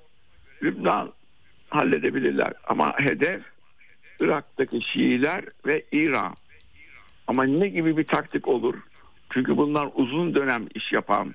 Lübnan 0.62 1.12
halledebilirler. 1.70 2.52
Ama 2.66 2.94
hedef 2.98 3.42
Irak'taki 4.20 4.80
Şiiler 4.82 5.44
ve 5.66 5.84
İran. 5.92 6.34
Ama 7.26 7.44
ne 7.44 7.68
gibi 7.68 7.96
bir 7.96 8.04
taktik 8.04 8.48
olur? 8.48 8.74
Çünkü 9.32 9.56
bunlar 9.56 9.88
uzun 9.94 10.34
dönem 10.34 10.66
iş 10.74 10.92
yapan 10.92 11.34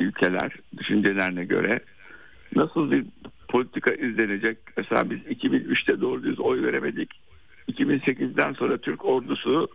ülkeler 0.00 0.52
düşüncelerine 0.76 1.44
göre. 1.44 1.80
Nasıl 2.56 2.90
bir 2.90 3.06
politika 3.48 3.94
izlenecek? 3.94 4.58
Mesela 4.76 5.10
biz 5.10 5.18
2003'te 5.18 6.00
doğru 6.00 6.22
düz 6.22 6.40
oy 6.40 6.62
veremedik. 6.62 7.10
2008'den 7.68 8.52
sonra 8.52 8.78
Türk 8.78 9.04
ordusu 9.04 9.68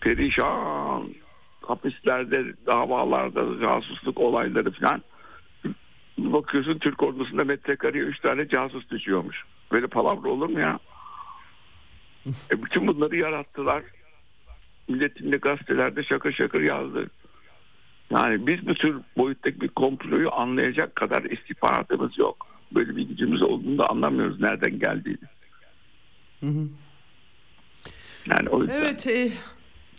perişan 0.00 1.14
hapislerde, 1.62 2.44
davalarda, 2.66 3.60
casusluk 3.60 4.20
olayları 4.20 4.70
falan. 4.70 5.02
Bakıyorsun 6.18 6.78
Türk 6.78 7.02
ordusunda 7.02 7.44
metrekareye 7.44 8.04
3 8.04 8.20
tane 8.20 8.48
casus 8.48 8.90
düşüyormuş. 8.90 9.44
Böyle 9.72 9.86
palavra 9.86 10.28
olur 10.28 10.48
mu 10.48 10.60
ya? 10.60 10.78
E 12.50 12.62
bütün 12.62 12.86
bunları 12.86 13.16
yarattılar. 13.16 13.82
Milletin 14.88 15.32
de 15.32 15.36
gazetelerde 15.36 16.02
şakır 16.02 16.32
şakır 16.32 16.60
yazdı. 16.60 17.10
Yani 18.10 18.46
biz 18.46 18.66
bu 18.66 18.74
tür 18.74 18.96
boyuttaki 19.16 19.60
bir 19.60 19.68
komployu 19.68 20.32
anlayacak 20.32 20.96
kadar 20.96 21.22
istihbaratımız 21.22 22.18
yok. 22.18 22.46
Böyle 22.74 22.96
bir 22.96 23.02
gücümüz 23.02 23.42
olduğunu 23.42 23.78
da 23.78 23.84
anlamıyoruz 23.90 24.40
nereden 24.40 24.78
geldiğini. 24.78 25.18
Yani 28.30 28.48
o 28.50 28.62
yüzden. 28.62 28.80
Evet, 28.80 29.06
e, 29.06 29.30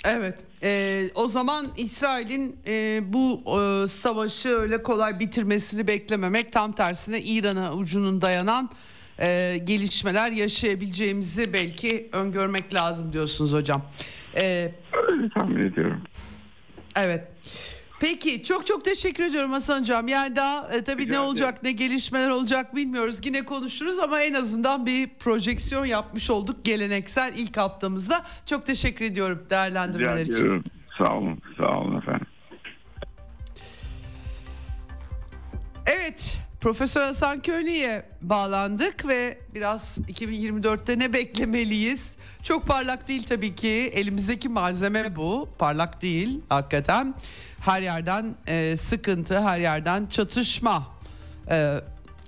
evet. 0.06 0.40
E, 0.64 1.02
o 1.16 1.28
zaman 1.28 1.68
İsrail'in 1.78 2.56
e, 2.68 3.00
bu 3.14 3.42
e, 3.62 3.88
savaşı 3.88 4.50
öyle 4.50 4.84
kolay 4.84 5.20
bitirmesini 5.20 5.88
beklememek, 5.88 6.52
tam 6.54 6.72
tersine 6.72 7.22
İran'a 7.22 7.74
ucunun 7.74 8.22
dayanan 8.22 8.70
e, 9.20 9.58
gelişmeler 9.64 10.32
yaşayabileceğimizi 10.32 11.54
belki 11.54 12.10
öngörmek 12.12 12.74
lazım 12.74 13.14
diyorsunuz 13.14 13.54
hocam. 13.54 13.82
E, 14.38 14.72
Öyle 15.12 15.30
tahmin 15.30 15.66
ediyorum. 15.66 16.02
Evet. 16.96 17.28
Peki 18.00 18.44
çok 18.44 18.68
çok 18.68 18.86
teşekkür 18.86 19.24
ediyorum 19.24 19.52
Hasan 19.52 19.80
Hocam. 19.80 20.08
Yani 20.08 20.36
daha 20.36 20.74
e, 20.74 20.84
tabii 20.84 21.02
Rica 21.02 21.12
ne 21.12 21.20
olacak 21.20 21.64
ne 21.64 21.72
gelişmeler 21.72 22.30
olacak 22.30 22.76
bilmiyoruz. 22.76 23.20
Yine 23.26 23.46
konuşuruz 23.46 24.00
ama 24.00 24.22
en 24.22 24.34
azından 24.34 24.86
bir 24.86 25.10
projeksiyon 25.10 25.86
yapmış 25.86 26.30
olduk 26.30 26.66
geleneksel 26.66 27.34
ilk 27.38 27.58
haftamızda. 27.58 28.26
Çok 28.46 28.66
teşekkür 28.66 29.06
ediyorum 29.06 29.40
Rica 29.40 29.50
değerlendirmeler 29.50 30.24
için. 30.24 30.34
ediyorum. 30.34 30.64
Sağ 30.98 31.18
olun. 31.18 31.42
Sağ 31.58 31.80
olun 31.80 31.98
efendim. 31.98 32.28
Evet 35.86 36.38
Profesör 36.62 37.04
Hasan 37.04 37.42
Köylü'ye 37.42 38.06
bağlandık 38.22 39.08
ve 39.08 39.38
biraz 39.54 39.98
2024'te 39.98 41.00
ne 41.00 41.14
beklemeliyiz? 41.14 42.18
Çok 42.44 42.68
parlak 42.68 43.08
değil 43.08 43.24
tabii 43.24 43.56
ki 43.56 43.70
elimizdeki 43.70 44.50
malzeme 44.50 45.16
bu 45.16 45.50
parlak 45.60 46.02
değil 46.02 46.40
hakikaten 46.50 47.16
her 47.60 47.82
yerden 47.82 48.36
e, 48.48 48.78
sıkıntı 48.78 49.40
her 49.40 49.60
yerden 49.60 50.08
çatışma 50.08 50.88
e, 51.50 51.76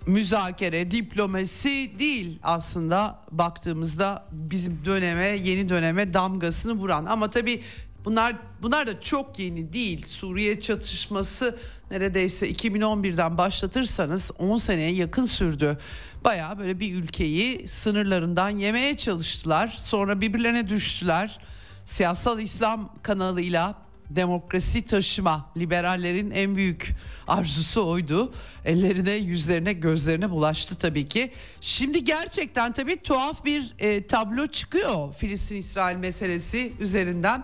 müzakere 0.05 0.91
diplomasi 0.91 1.99
değil 1.99 2.39
aslında 2.43 3.19
baktığımızda 3.31 4.25
bizim 4.31 4.85
döneme 4.85 5.27
yeni 5.27 5.69
döneme 5.69 6.13
damgasını 6.13 6.73
vuran 6.73 7.05
ama 7.05 7.29
tabii 7.29 7.61
Bunlar 8.05 8.35
bunlar 8.61 8.87
da 8.87 9.01
çok 9.01 9.39
yeni 9.39 9.73
değil. 9.73 10.05
Suriye 10.05 10.59
çatışması 10.59 11.57
neredeyse 11.91 12.51
2011'den 12.51 13.37
başlatırsanız 13.37 14.31
10 14.39 14.57
seneye 14.57 14.91
yakın 14.91 15.25
sürdü. 15.25 15.77
Baya 16.23 16.59
böyle 16.59 16.79
bir 16.79 16.95
ülkeyi 16.95 17.67
sınırlarından 17.67 18.49
yemeye 18.49 18.97
çalıştılar. 18.97 19.67
Sonra 19.79 20.21
birbirlerine 20.21 20.67
düştüler. 20.69 21.39
Siyasal 21.85 22.39
İslam 22.39 22.95
kanalıyla 23.03 23.75
demokrasi 24.09 24.85
taşıma 24.85 25.51
liberallerin 25.57 26.31
en 26.31 26.55
büyük 26.55 26.91
arzusu 27.27 27.87
oydu. 27.87 28.33
Ellerine, 28.65 29.11
yüzlerine, 29.11 29.73
gözlerine 29.73 30.29
bulaştı 30.29 30.75
tabii 30.75 31.09
ki. 31.09 31.31
Şimdi 31.61 32.03
gerçekten 32.03 32.71
tabii 32.73 32.95
tuhaf 32.95 33.45
bir 33.45 33.73
e, 33.79 34.07
tablo 34.07 34.47
çıkıyor 34.47 35.13
Filistin-İsrail 35.13 35.97
meselesi 35.97 36.73
üzerinden. 36.79 37.43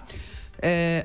E, 0.63 1.03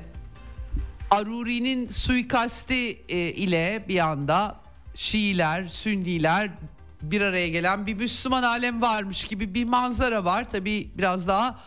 Aruri'nin 1.13 1.87
suikasti 1.87 3.01
e, 3.09 3.17
ile 3.17 3.85
bir 3.87 3.99
anda 3.99 4.55
Şiiler, 4.95 5.67
Sünniler 5.67 6.51
bir 7.01 7.21
araya 7.21 7.47
gelen 7.47 7.87
bir 7.87 7.93
Müslüman 7.93 8.43
alem 8.43 8.81
varmış 8.81 9.25
gibi 9.25 9.53
bir 9.53 9.65
manzara 9.65 10.25
var. 10.25 10.49
Tabii 10.49 10.89
biraz 10.97 11.27
daha 11.27 11.59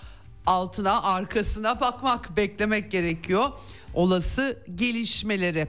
altına, 0.47 1.02
arkasına 1.02 1.81
bakmak, 1.81 2.36
beklemek 2.36 2.90
gerekiyor 2.90 3.52
olası 3.94 4.59
gelişmeleri. 4.74 5.68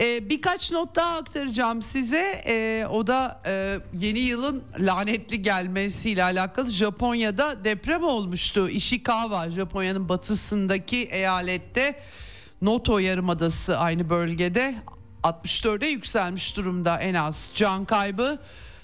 Ee, 0.00 0.30
birkaç 0.30 0.72
not 0.72 0.96
daha 0.96 1.16
aktaracağım 1.16 1.82
size. 1.82 2.42
Ee, 2.46 2.86
o 2.90 3.06
da 3.06 3.42
e, 3.46 3.78
yeni 3.98 4.18
yılın 4.18 4.62
lanetli 4.78 5.42
gelmesiyle 5.42 6.24
alakalı. 6.24 6.70
Japonya'da 6.70 7.64
deprem 7.64 8.04
olmuştu. 8.04 8.68
Ishikawa, 8.68 9.50
Japonya'nın 9.50 10.08
batısındaki 10.08 10.96
eyalette 10.96 12.02
Noto 12.62 12.98
Yarımadası 12.98 13.78
aynı 13.78 14.10
bölgede 14.10 14.74
64'e 15.22 15.88
yükselmiş 15.88 16.56
durumda 16.56 16.98
en 16.98 17.14
az 17.14 17.50
can 17.54 17.84
kaybı. 17.84 18.38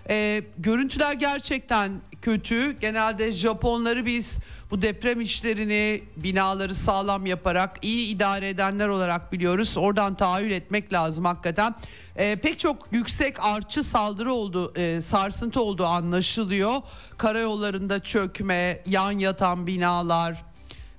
Ee, 0.08 0.42
görüntüler 0.58 1.12
gerçekten 1.12 2.00
kötü. 2.22 2.78
Genelde 2.80 3.32
Japonları 3.32 4.06
biz 4.06 4.38
bu 4.70 4.82
deprem 4.82 5.20
işlerini 5.20 6.02
binaları 6.16 6.74
sağlam 6.74 7.26
yaparak 7.26 7.78
iyi 7.82 8.14
idare 8.14 8.48
edenler 8.48 8.88
olarak 8.88 9.32
biliyoruz. 9.32 9.74
Oradan 9.78 10.14
tahayyül 10.14 10.50
etmek 10.50 10.92
lazım 10.92 11.24
hakikaten. 11.24 11.74
Ee, 12.16 12.36
pek 12.36 12.58
çok 12.58 12.88
yüksek 12.92 13.44
artçı 13.44 13.84
saldırı 13.84 14.32
oldu, 14.32 14.72
e, 14.76 15.02
sarsıntı 15.02 15.60
olduğu 15.60 15.86
anlaşılıyor. 15.86 16.74
Karayollarında 17.18 18.02
çökme, 18.02 18.82
yan 18.86 19.12
yatan 19.12 19.66
binalar, 19.66 20.44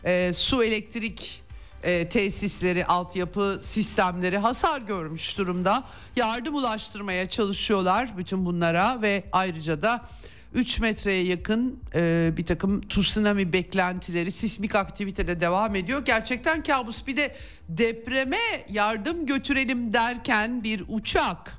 e, 0.03 0.33
su 0.33 0.63
elektrik 0.63 1.46
e, 1.87 2.09
tesisleri, 2.09 2.85
altyapı 2.85 3.59
sistemleri 3.61 4.37
hasar 4.37 4.81
görmüş 4.81 5.37
durumda. 5.37 5.83
Yardım 6.15 6.55
ulaştırmaya 6.55 7.29
çalışıyorlar 7.29 8.17
bütün 8.17 8.45
bunlara 8.45 9.01
ve 9.01 9.23
ayrıca 9.31 9.81
da 9.81 10.05
3 10.53 10.79
metreye 10.79 11.23
yakın 11.23 11.79
e, 11.95 12.33
bir 12.37 12.45
takım 12.45 12.87
tsunami 12.87 13.53
beklentileri, 13.53 14.31
sismik 14.31 14.75
aktivite 14.75 15.27
de 15.27 15.39
devam 15.39 15.75
ediyor. 15.75 16.05
Gerçekten 16.05 16.63
kabus. 16.63 17.07
Bir 17.07 17.17
de 17.17 17.35
depreme 17.69 18.37
yardım 18.69 19.25
götürelim 19.25 19.93
derken 19.93 20.63
bir 20.63 20.83
uçak 20.87 21.53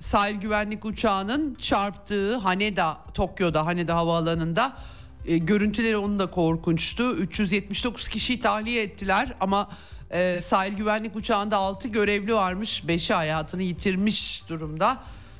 sahil 0.00 0.34
güvenlik 0.34 0.84
uçağının 0.84 1.54
çarptığı 1.54 2.36
Haneda, 2.36 2.98
Tokyo'da 3.14 3.66
Haneda 3.66 3.96
havaalanında 3.96 4.72
e, 5.26 5.38
görüntüleri 5.38 5.96
onun 5.96 6.18
da 6.18 6.26
korkunçtu. 6.26 7.12
379 7.12 8.08
kişiyi 8.08 8.40
tahliye 8.40 8.82
ettiler 8.82 9.34
ama 9.40 9.70
e, 10.10 10.40
sahil 10.40 10.72
güvenlik 10.72 11.16
uçağında 11.16 11.56
6 11.56 11.88
görevli 11.88 12.34
varmış. 12.34 12.82
5'i 12.88 13.14
hayatını 13.14 13.62
yitirmiş 13.62 14.42
durumda. 14.48 14.98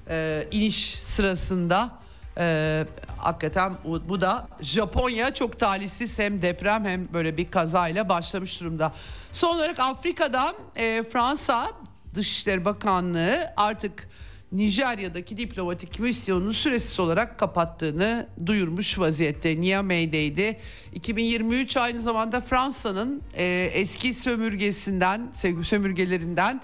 E, 0.09 0.49
iniş 0.51 0.95
sırasında 0.95 1.91
e, 2.39 2.87
hakikaten 3.19 3.73
bu, 3.85 4.09
bu 4.09 4.21
da 4.21 4.49
Japonya 4.61 5.35
çok 5.35 5.59
talihsiz 5.59 6.19
hem 6.19 6.43
deprem 6.43 6.85
hem 6.85 7.13
böyle 7.13 7.37
bir 7.37 7.51
kazayla 7.51 8.09
başlamış 8.09 8.61
durumda. 8.61 8.93
Son 9.33 9.57
olarak 9.57 9.81
Afrika'dan 9.81 10.55
e, 10.77 11.03
Fransa 11.13 11.67
Dışişleri 12.15 12.65
Bakanlığı 12.65 13.53
artık 13.57 14.09
Nijerya'daki 14.53 15.37
diplomatik 15.37 16.01
misyonunu 16.01 16.53
süresiz 16.53 17.01
olarak 17.01 17.39
kapattığını 17.39 18.29
duyurmuş 18.47 18.99
vaziyette. 18.99 19.61
Niamey'deydi. 19.61 20.61
2023 20.95 21.77
aynı 21.77 22.01
zamanda 22.01 22.41
Fransa'nın 22.41 23.23
e, 23.35 23.71
eski 23.75 24.15
sömürgesinden, 24.15 25.33
sömürgelerinden 25.63 26.61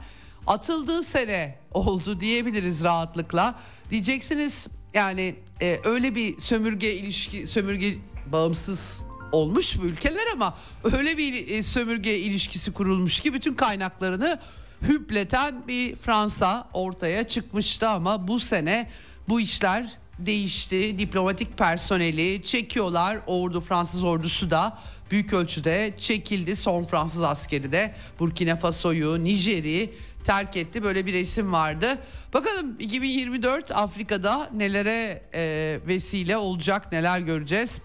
atıldığı 0.47 1.03
sene 1.03 1.59
oldu 1.73 2.21
diyebiliriz 2.21 2.85
rahatlıkla. 2.85 3.59
Diyeceksiniz 3.91 4.67
yani 4.95 5.35
e, 5.63 5.79
öyle 5.85 6.15
bir 6.15 6.39
sömürge 6.39 6.95
ilişki 6.95 7.47
sömürge 7.47 7.95
bağımsız 8.33 9.03
olmuş 9.33 9.79
bu 9.79 9.87
ülkeler 9.87 10.25
ama 10.33 10.57
öyle 10.85 11.19
bir 11.19 11.49
e, 11.49 11.63
sömürge 11.63 12.19
ilişkisi 12.19 12.73
kurulmuş 12.73 13.21
ki 13.21 13.35
bütün 13.35 13.55
kaynaklarını 13.55 14.41
hüpleten 14.83 15.69
bir 15.69 15.97
Fransa 15.97 16.69
ortaya 16.73 17.29
çıkmıştı 17.29 17.89
ama 17.89 18.29
bu 18.29 18.41
sene 18.41 18.91
bu 19.29 19.41
işler 19.41 19.99
değişti. 20.19 20.99
Diplomatik 20.99 21.59
personeli 21.59 22.43
çekiyorlar. 22.43 23.19
Ordu 23.27 23.61
Fransız 23.61 24.05
ordusu 24.05 24.51
da 24.51 24.79
büyük 25.11 25.33
ölçüde 25.33 25.95
çekildi. 25.99 26.57
Son 26.57 26.85
Fransız 26.85 27.23
askeri 27.23 27.73
de 27.73 27.95
Burkina 28.19 28.57
Faso'yu, 28.57 29.25
Nijer'i 29.25 29.95
terk 30.25 30.57
etti. 30.57 30.83
Böyle 30.83 31.07
bir 31.07 31.13
resim 31.13 31.53
vardı. 31.53 31.99
Bakalım 32.35 32.77
2024 32.79 33.71
Afrika'da 33.71 34.51
nelere 34.55 35.23
e, 35.35 35.81
vesile 35.87 36.37
olacak, 36.37 36.93
neler 36.93 37.21
göreceğiz. 37.21 37.81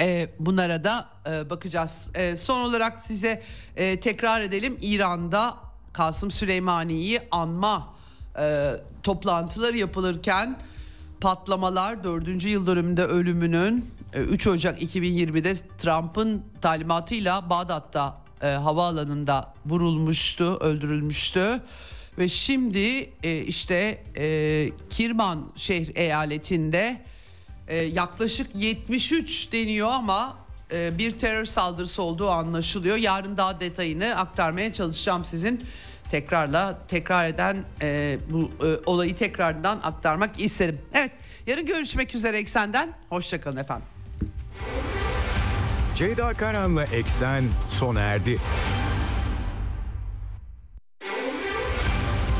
E, 0.00 0.28
bunlara 0.38 0.84
da 0.84 1.08
e, 1.30 1.50
bakacağız. 1.50 2.10
E, 2.14 2.36
son 2.36 2.60
olarak 2.60 3.00
size 3.00 3.42
e, 3.76 4.00
tekrar 4.00 4.40
edelim. 4.40 4.78
İran'da 4.80 5.65
Kasım 5.96 6.30
Süleymani'yi 6.30 7.20
anma 7.30 7.94
e, 8.38 8.72
toplantıları 9.02 9.76
yapılırken 9.76 10.60
patlamalar 11.20 12.04
4. 12.04 12.44
yıl 12.44 12.66
dönümünde 12.66 13.04
ölümünün 13.04 13.90
3 14.14 14.46
Ocak 14.46 14.82
2020'de 14.82 15.54
Trump'ın 15.78 16.42
talimatıyla 16.60 17.50
Bağdat'ta 17.50 18.18
e, 18.42 18.46
havaalanında 18.46 19.54
vurulmuştu, 19.66 20.58
öldürülmüştü. 20.60 21.62
Ve 22.18 22.28
şimdi 22.28 23.10
e, 23.22 23.38
işte 23.38 24.04
e, 24.16 24.70
Kirman 24.90 25.52
şehir 25.56 25.96
eyaletinde 25.96 27.00
e, 27.68 27.76
yaklaşık 27.76 28.54
73 28.54 29.52
deniyor 29.52 29.88
ama 29.88 30.36
e, 30.72 30.98
bir 30.98 31.18
terör 31.18 31.44
saldırısı 31.44 32.02
olduğu 32.02 32.30
anlaşılıyor. 32.30 32.96
Yarın 32.96 33.36
daha 33.36 33.60
detayını 33.60 34.16
aktarmaya 34.16 34.72
çalışacağım 34.72 35.24
sizin 35.24 35.60
tekrarla 36.10 36.78
tekrar 36.88 37.26
eden 37.26 37.64
e, 37.82 38.18
bu 38.30 38.50
e, 38.66 38.66
olayı 38.86 39.16
tekrardan 39.16 39.80
aktarmak 39.82 40.40
isterim. 40.40 40.78
Evet 40.94 41.10
yarın 41.46 41.66
görüşmek 41.66 42.14
üzere 42.14 42.38
Eksen'den. 42.38 42.94
Hoşçakalın 43.08 43.56
efendim. 43.56 43.86
Ceyda 45.94 46.32
Karan'la 46.32 46.84
Eksen 46.84 47.44
sona 47.70 48.00
erdi. 48.00 48.38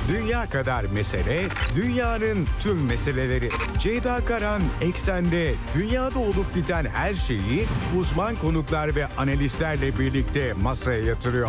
Dünya 0.09 0.47
kadar 0.47 0.85
mesele, 0.85 1.43
dünyanın 1.77 2.47
tüm 2.61 2.85
meseleleri. 2.85 3.51
Ceyda 3.79 4.25
Karan 4.25 4.63
Eksen'de 4.81 5.55
dünyada 5.75 6.19
olup 6.19 6.57
biten 6.57 6.85
her 6.85 7.15
şeyi 7.15 7.65
uzman 7.99 8.37
konuklar 8.37 8.97
ve 8.97 9.07
analistlerle 9.07 9.99
birlikte 9.99 10.53
masaya 10.53 11.03
yatırıyor. 11.03 11.49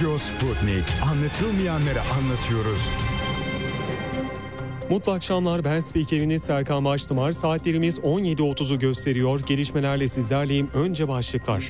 Radyo 0.00 0.18
Sputnik. 0.18 0.84
Anlatılmayanları 1.10 2.00
anlatıyoruz. 2.00 2.80
Mutlu 4.90 5.12
akşamlar 5.12 5.64
ben 5.64 5.80
spikeriniz 5.80 6.42
Serkan 6.42 6.84
Baştımar. 6.84 7.32
Saatlerimiz 7.32 7.98
17.30'u 7.98 8.78
gösteriyor. 8.78 9.40
Gelişmelerle 9.46 10.08
sizlerleyim. 10.08 10.70
Önce 10.74 11.08
başlıklar. 11.08 11.64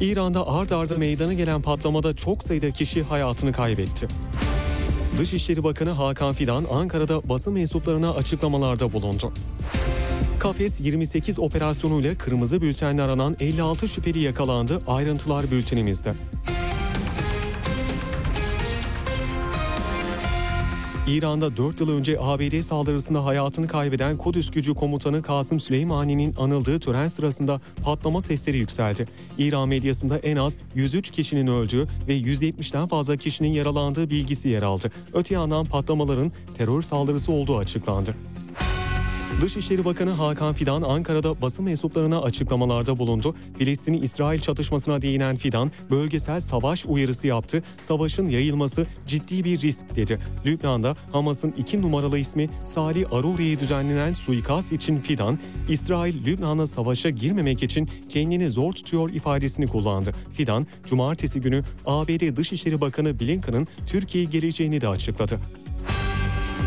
İran'da 0.00 0.48
ard 0.48 0.70
arda 0.70 0.96
meydana 0.96 1.32
gelen 1.32 1.62
patlamada 1.62 2.16
çok 2.16 2.42
sayıda 2.44 2.70
kişi 2.70 3.02
hayatını 3.02 3.52
kaybetti. 3.52 4.08
Dışişleri 5.18 5.64
Bakanı 5.64 5.90
Hakan 5.90 6.34
Fidan 6.34 6.64
Ankara'da 6.72 7.28
basın 7.28 7.52
mensuplarına 7.52 8.10
açıklamalarda 8.10 8.92
bulundu. 8.92 9.32
Kafes 10.46 10.80
28 10.80 11.38
operasyonuyla 11.38 12.18
kırmızı 12.18 12.60
bültenle 12.60 13.02
aranan 13.02 13.36
56 13.40 13.88
şüpheli 13.88 14.18
yakalandı. 14.18 14.80
Ayrıntılar 14.86 15.50
bültenimizde. 15.50 16.14
İran'da 21.08 21.56
4 21.56 21.80
yıl 21.80 21.90
önce 21.90 22.18
ABD 22.20 22.60
saldırısında 22.60 23.24
hayatını 23.24 23.68
kaybeden 23.68 24.16
Kudüs 24.16 24.50
gücü 24.50 24.74
komutanı 24.74 25.22
Kasım 25.22 25.60
Süleymani'nin 25.60 26.34
anıldığı 26.34 26.80
tören 26.80 27.08
sırasında 27.08 27.60
patlama 27.84 28.20
sesleri 28.20 28.58
yükseldi. 28.58 29.08
İran 29.38 29.68
medyasında 29.68 30.18
en 30.18 30.36
az 30.36 30.56
103 30.74 31.10
kişinin 31.10 31.46
öldüğü 31.46 31.86
ve 32.08 32.18
170'ten 32.18 32.86
fazla 32.86 33.16
kişinin 33.16 33.50
yaralandığı 33.50 34.10
bilgisi 34.10 34.48
yer 34.48 34.62
aldı. 34.62 34.92
Öte 35.12 35.34
yandan 35.34 35.64
patlamaların 35.64 36.32
terör 36.54 36.82
saldırısı 36.82 37.32
olduğu 37.32 37.58
açıklandı. 37.58 38.14
Dışişleri 39.40 39.84
Bakanı 39.84 40.10
Hakan 40.10 40.54
Fidan 40.54 40.82
Ankara'da 40.82 41.42
basın 41.42 41.64
mensuplarına 41.64 42.20
açıklamalarda 42.20 42.98
bulundu. 42.98 43.34
Filistin-İsrail 43.58 44.40
çatışmasına 44.40 45.02
değinen 45.02 45.36
Fidan, 45.36 45.70
bölgesel 45.90 46.40
savaş 46.40 46.86
uyarısı 46.86 47.26
yaptı. 47.26 47.62
Savaşın 47.78 48.28
yayılması 48.28 48.86
ciddi 49.06 49.44
bir 49.44 49.60
risk 49.60 49.96
dedi. 49.96 50.18
Lübnan'da 50.46 50.96
Hamas'ın 51.12 51.54
iki 51.56 51.82
numaralı 51.82 52.18
ismi 52.18 52.48
Salih 52.64 53.12
Aruri'ye 53.12 53.60
düzenlenen 53.60 54.12
suikast 54.12 54.72
için 54.72 54.98
Fidan, 54.98 55.38
İsrail 55.68 56.24
Lübnan'a 56.24 56.66
savaşa 56.66 57.10
girmemek 57.10 57.62
için 57.62 57.88
kendini 58.08 58.50
zor 58.50 58.72
tutuyor 58.72 59.10
ifadesini 59.10 59.66
kullandı. 59.66 60.14
Fidan, 60.32 60.66
cumartesi 60.86 61.40
günü 61.40 61.62
ABD 61.86 62.36
Dışişleri 62.36 62.80
Bakanı 62.80 63.20
Blinken'ın 63.20 63.66
Türkiye'ye 63.86 64.30
geleceğini 64.30 64.80
de 64.80 64.88
açıkladı. 64.88 65.40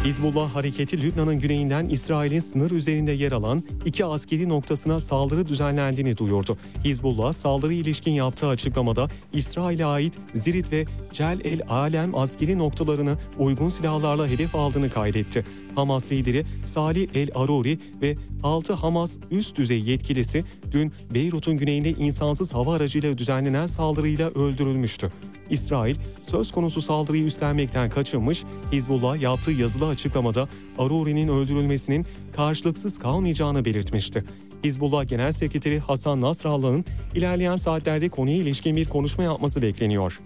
Hizbullah 0.05 0.55
hareketi 0.55 1.01
Lübnan'ın 1.01 1.39
güneyinden 1.39 1.89
İsrail'in 1.89 2.39
sınır 2.39 2.71
üzerinde 2.71 3.11
yer 3.11 3.31
alan 3.31 3.63
iki 3.85 4.05
askeri 4.05 4.49
noktasına 4.49 4.99
saldırı 4.99 5.47
düzenlendiğini 5.47 6.17
duyurdu. 6.17 6.57
Hizbullah 6.85 7.33
saldırı 7.33 7.73
ilişkin 7.73 8.11
yaptığı 8.11 8.47
açıklamada 8.47 9.07
İsrail'e 9.33 9.85
ait 9.85 10.13
Zirit 10.33 10.71
ve 10.71 10.85
Cel 11.13 11.39
el 11.43 11.61
Alem 11.69 12.15
askeri 12.15 12.57
noktalarını 12.57 13.17
uygun 13.39 13.69
silahlarla 13.69 14.27
hedef 14.27 14.55
aldığını 14.55 14.89
kaydetti. 14.89 15.45
Hamas 15.75 16.11
lideri 16.11 16.45
Salih 16.65 17.07
el 17.13 17.29
Aruri 17.35 17.79
ve 18.01 18.15
6 18.43 18.73
Hamas 18.73 19.17
üst 19.31 19.57
düzey 19.57 19.81
yetkilisi 19.81 20.43
dün 20.71 20.93
Beyrut'un 21.13 21.57
güneyinde 21.57 21.91
insansız 21.91 22.53
hava 22.53 22.73
aracıyla 22.73 23.17
düzenlenen 23.17 23.65
saldırıyla 23.65 24.29
öldürülmüştü. 24.29 25.11
İsrail 25.49 25.95
söz 26.23 26.51
konusu 26.51 26.81
saldırıyı 26.81 27.23
üstlenmekten 27.23 27.89
kaçınmış, 27.89 28.43
Hizbullah 28.71 29.21
yaptığı 29.21 29.51
yazılı 29.51 29.87
açıklamada 29.87 30.47
Aruri'nin 30.77 31.27
öldürülmesinin 31.27 32.05
karşılıksız 32.35 32.97
kalmayacağını 32.97 33.65
belirtmişti. 33.65 34.23
Hizbullah 34.63 35.07
Genel 35.07 35.31
Sekreteri 35.31 35.79
Hasan 35.79 36.21
Nasrallah'ın 36.21 36.85
ilerleyen 37.15 37.55
saatlerde 37.55 38.09
konuya 38.09 38.35
ilişkin 38.35 38.75
bir 38.75 38.85
konuşma 38.89 39.23
yapması 39.23 39.61
bekleniyor. 39.61 40.19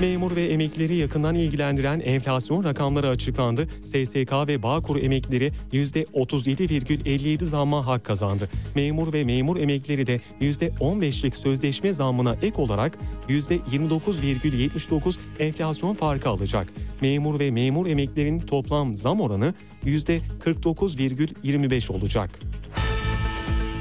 Memur 0.00 0.36
ve 0.36 0.42
emeklileri 0.42 0.94
yakından 0.94 1.34
ilgilendiren 1.34 2.00
enflasyon 2.00 2.64
rakamları 2.64 3.08
açıklandı. 3.08 3.68
SSK 3.82 4.32
ve 4.48 4.62
Bağkur 4.62 5.02
emeklileri 5.02 5.52
%37,57 5.72 7.44
zamma 7.44 7.86
hak 7.86 8.04
kazandı. 8.04 8.50
Memur 8.74 9.12
ve 9.12 9.24
memur 9.24 9.56
emeklileri 9.56 10.06
de 10.06 10.20
%15'lik 10.40 11.36
sözleşme 11.36 11.92
zammına 11.92 12.36
ek 12.42 12.56
olarak 12.56 12.98
%29,79 13.28 15.16
enflasyon 15.38 15.94
farkı 15.94 16.28
alacak. 16.28 16.68
Memur 17.00 17.38
ve 17.38 17.50
memur 17.50 17.86
emeklilerin 17.86 18.40
toplam 18.40 18.94
zam 18.94 19.20
oranı 19.20 19.54
%49,25 19.84 21.92
olacak. 21.92 22.40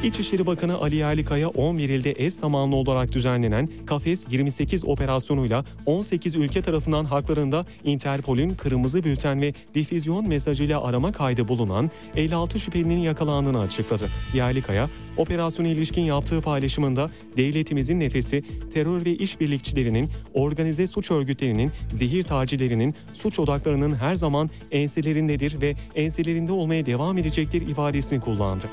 İçişleri 0.06 0.46
Bakanı 0.46 0.78
Ali 0.78 0.96
Yerlikaya 0.96 1.50
11 1.50 1.90
ilde 1.90 2.14
eş 2.18 2.34
zamanlı 2.34 2.76
olarak 2.76 3.12
düzenlenen 3.12 3.70
Kafes 3.86 4.28
28 4.32 4.86
operasyonuyla 4.86 5.66
18 5.86 6.36
ülke 6.36 6.62
tarafından 6.62 7.06
haklarında 7.06 7.66
Interpol'ün 7.84 8.56
kırmızı 8.56 9.04
bülten 9.04 9.42
ve 9.42 9.54
difüzyon 9.74 10.28
mesajıyla 10.28 10.84
arama 10.84 11.12
kaydı 11.12 11.48
bulunan 11.48 11.92
56 12.16 12.60
şüphelinin 12.60 12.98
yakalandığını 12.98 13.60
açıkladı. 13.60 14.10
Yerlikaya, 14.34 14.90
operasyona 15.18 15.68
ilişkin 15.68 16.02
yaptığı 16.02 16.42
paylaşımında 16.42 17.12
devletimizin 17.38 18.00
nefesi 18.00 18.44
terör 18.74 19.06
ve 19.06 19.12
işbirlikçilerinin, 19.12 20.10
organize 20.34 20.88
suç 20.88 21.12
örgütlerinin, 21.12 21.72
zehir 21.94 22.24
tacirlerinin, 22.24 22.96
suç 23.14 23.40
odaklarının 23.40 23.96
her 23.96 24.16
zaman 24.16 24.50
enselerindedir 24.72 25.62
ve 25.62 25.76
enselerinde 25.96 26.52
olmaya 26.52 26.86
devam 26.86 27.18
edecektir 27.18 27.62
ifadesini 27.62 28.20
kullandı. 28.20 28.70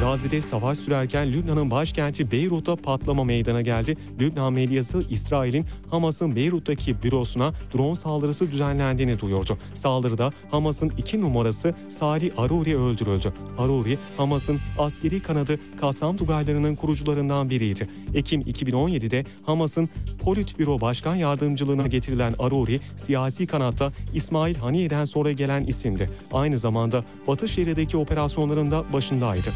Gazze'de 0.00 0.40
savaş 0.40 0.78
sürerken 0.78 1.32
Lübnan'ın 1.32 1.70
başkenti 1.70 2.30
Beyrut'ta 2.30 2.76
patlama 2.76 3.24
meydana 3.24 3.60
geldi. 3.62 3.96
Lübnan 4.20 4.52
medyası 4.52 5.04
İsrail'in 5.10 5.66
Hamas'ın 5.90 6.36
Beyrut'taki 6.36 7.02
bürosuna 7.02 7.52
drone 7.74 7.94
saldırısı 7.94 8.52
düzenlendiğini 8.52 9.20
duyurdu. 9.20 9.58
Saldırıda 9.74 10.32
Hamas'ın 10.50 10.92
iki 10.98 11.20
numarası 11.20 11.74
Salih 11.88 12.30
Aruri 12.38 12.78
öldürüldü. 12.78 13.32
Aruri, 13.58 13.98
Hamas'ın 14.16 14.60
askeri 14.78 15.22
kanadı 15.22 15.58
Kassam 15.80 16.16
Tugaylarının 16.16 16.74
kurucularından 16.74 17.50
biriydi. 17.50 17.88
Ekim 18.14 18.40
2017'de 18.40 19.24
Hamas'ın 19.46 19.88
Politbüro 20.22 20.80
Başkan 20.80 21.14
Yardımcılığına 21.14 21.86
getirilen 21.86 22.34
Aruri, 22.38 22.80
siyasi 22.96 23.46
kanatta 23.46 23.92
İsmail 24.14 24.54
Haniye'den 24.54 25.04
sonra 25.04 25.32
gelen 25.32 25.64
isimdi. 25.64 26.10
Aynı 26.32 26.58
zamanda 26.58 27.04
Batı 27.26 27.48
Şeria'daki 27.48 27.96
operasyonlarında 27.96 28.92
başındaydı. 28.92 29.52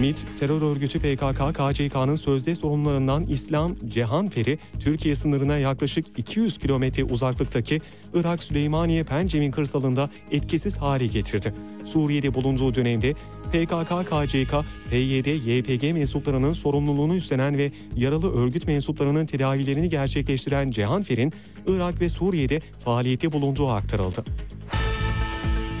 MİT, 0.00 0.26
terör 0.38 0.62
örgütü 0.62 0.98
PKK-KCK'nın 0.98 2.16
sözde 2.16 2.54
sorumlularından 2.54 3.26
İslam 3.26 3.76
Cehanfer'i 3.88 4.58
Türkiye 4.80 5.14
sınırına 5.14 5.58
yaklaşık 5.58 6.18
200 6.18 6.58
kilometre 6.58 7.04
uzaklıktaki 7.04 7.80
Irak 8.14 8.42
Süleymaniye 8.42 9.04
Pencevin 9.04 9.50
kırsalında 9.50 10.10
etkisiz 10.30 10.76
hale 10.76 11.06
getirdi. 11.06 11.54
Suriye'de 11.84 12.34
bulunduğu 12.34 12.74
dönemde 12.74 13.14
PKK-KCK, 13.52 14.64
PYD-YPG 14.90 15.92
mensuplarının 15.92 16.52
sorumluluğunu 16.52 17.16
üstlenen 17.16 17.58
ve 17.58 17.72
yaralı 17.96 18.34
örgüt 18.34 18.66
mensuplarının 18.66 19.26
tedavilerini 19.26 19.88
gerçekleştiren 19.88 20.70
Cehanfer'in 20.70 21.32
Irak 21.66 22.00
ve 22.00 22.08
Suriye'de 22.08 22.60
faaliyette 22.84 23.32
bulunduğu 23.32 23.68
aktarıldı. 23.68 24.24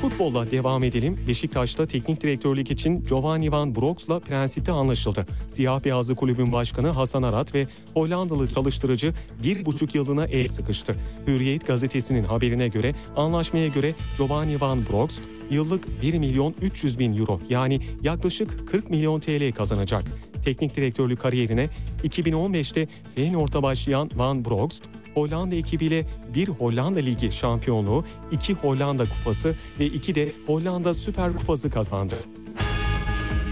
Futbolla 0.04 0.50
devam 0.50 0.84
edelim. 0.84 1.18
Beşiktaş'ta 1.28 1.86
teknik 1.86 2.20
direktörlük 2.20 2.70
için 2.70 3.04
Giovanni 3.04 3.52
Van 3.52 3.76
Brox'la 3.76 4.20
prensipte 4.20 4.72
anlaşıldı. 4.72 5.26
Siyah 5.48 5.84
beyazlı 5.84 6.14
kulübün 6.14 6.52
başkanı 6.52 6.88
Hasan 6.88 7.22
Arat 7.22 7.54
ve 7.54 7.66
Hollandalı 7.94 8.48
çalıştırıcı 8.48 9.14
bir 9.42 9.64
buçuk 9.64 9.94
yılına 9.94 10.24
el 10.24 10.48
sıkıştı. 10.48 10.96
Hürriyet 11.26 11.66
gazetesinin 11.66 12.24
haberine 12.24 12.68
göre 12.68 12.94
anlaşmaya 13.16 13.68
göre 13.68 13.94
Giovanni 14.16 14.60
Van 14.60 14.86
Brox 14.86 15.20
yıllık 15.50 16.02
1 16.02 16.14
milyon 16.18 16.54
300 16.62 16.98
bin 16.98 17.18
euro 17.18 17.40
yani 17.48 17.80
yaklaşık 18.02 18.68
40 18.68 18.90
milyon 18.90 19.20
TL 19.20 19.52
kazanacak. 19.52 20.04
Teknik 20.44 20.76
direktörlük 20.76 21.20
kariyerine 21.20 21.68
2015'te 22.04 22.88
Feyenoord'a 23.14 23.62
başlayan 23.62 24.10
Van 24.14 24.44
Brox, 24.44 24.80
Hollanda 25.14 25.54
ekibiyle 25.54 26.06
bir 26.34 26.48
Hollanda 26.48 27.00
Ligi 27.00 27.32
şampiyonluğu, 27.32 28.04
iki 28.32 28.54
Hollanda 28.54 29.04
Kupası 29.04 29.54
ve 29.80 29.86
iki 29.86 30.14
de 30.14 30.32
Hollanda 30.46 30.94
Süper 30.94 31.36
Kupası 31.36 31.70
kazandı. 31.70 32.14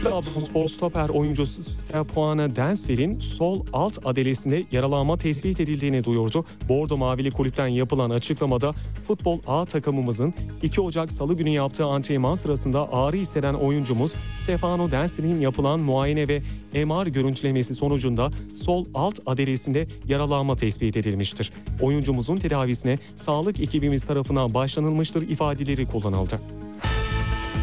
Trabzonspor 0.03 1.09
oyuncusu 1.09 1.63
Stepuana 1.63 2.57
Densfer'in 2.57 3.19
sol 3.19 3.67
alt 3.73 3.99
adelesinde 4.05 4.65
yaralanma 4.73 5.19
tespit 5.19 5.61
edildiğini 5.61 6.05
duyurdu. 6.05 6.45
Bordo 6.69 6.97
Mavili 6.97 7.31
kulüpten 7.31 7.67
yapılan 7.67 8.11
açıklamada 8.11 8.75
futbol 9.07 9.39
A 9.47 9.65
takımımızın 9.65 10.35
2 10.63 10.81
Ocak 10.81 11.13
Salı 11.13 11.35
günü 11.35 11.49
yaptığı 11.49 11.85
antrenman 11.85 12.35
sırasında 12.35 12.93
ağrı 12.93 13.17
hisseden 13.17 13.55
oyuncumuz 13.55 14.13
Stefano 14.37 14.91
Densfer'in 14.91 15.41
yapılan 15.41 15.81
muayene 15.81 16.29
ve 16.29 16.43
MR 16.85 17.07
görüntülemesi 17.07 17.75
sonucunda 17.75 18.31
sol 18.55 18.87
alt 18.95 19.19
adelesinde 19.27 19.89
yaralanma 20.09 20.57
tespit 20.57 20.97
edilmiştir. 20.97 21.53
Oyuncumuzun 21.81 22.37
tedavisine 22.37 22.99
sağlık 23.17 23.61
ekibimiz 23.61 24.05
tarafından 24.05 24.55
başlanılmıştır 24.55 25.23
ifadeleri 25.23 25.87
kullanıldı. 25.87 26.41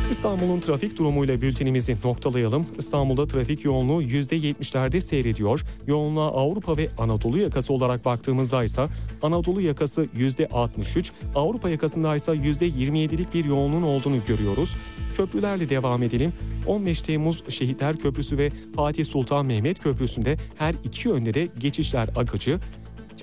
İstanbul'un 0.09 0.59
trafik 0.59 0.97
durumuyla 0.97 1.41
bültenimizi 1.41 1.97
noktalayalım. 2.03 2.65
İstanbul'da 2.77 3.27
trafik 3.27 3.65
yoğunluğu 3.65 4.03
%70'lerde 4.03 5.01
seyrediyor. 5.01 5.61
Yoğunluğa 5.87 6.31
Avrupa 6.31 6.77
ve 6.77 6.89
Anadolu 6.97 7.39
yakası 7.39 7.73
olarak 7.73 8.05
baktığımızda 8.05 8.63
ise 8.63 8.87
Anadolu 9.21 9.61
yakası 9.61 10.07
%63, 10.17 11.11
Avrupa 11.35 11.69
yakasında 11.69 12.15
ise 12.15 12.31
%27'lik 12.31 13.33
bir 13.33 13.45
yoğunluğun 13.45 13.81
olduğunu 13.81 14.25
görüyoruz. 14.27 14.75
Köprülerle 15.13 15.69
devam 15.69 16.03
edelim. 16.03 16.33
15 16.67 17.01
Temmuz 17.01 17.43
Şehitler 17.49 17.97
Köprüsü 17.97 18.37
ve 18.37 18.51
Fatih 18.75 19.05
Sultan 19.05 19.45
Mehmet 19.45 19.79
Köprüsü'nde 19.79 20.37
her 20.57 20.75
iki 20.83 21.07
yönde 21.07 21.33
de 21.33 21.47
geçişler 21.59 22.09
akıcı. 22.15 22.59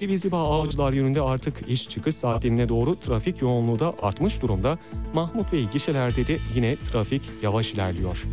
Cevizli 0.00 0.32
Bağ 0.32 0.60
Avcılar 0.60 0.92
yönünde 0.92 1.22
artık 1.22 1.68
iş 1.68 1.88
çıkış 1.88 2.14
saatlerine 2.14 2.68
doğru 2.68 3.00
trafik 3.00 3.42
yoğunluğu 3.42 3.78
da 3.78 3.94
artmış 4.02 4.42
durumda. 4.42 4.78
Mahmut 5.14 5.52
Bey 5.52 5.68
gişelerde 5.72 6.26
de 6.26 6.38
yine 6.54 6.76
trafik 6.76 7.22
yavaş 7.42 7.74
ilerliyor. 7.74 8.24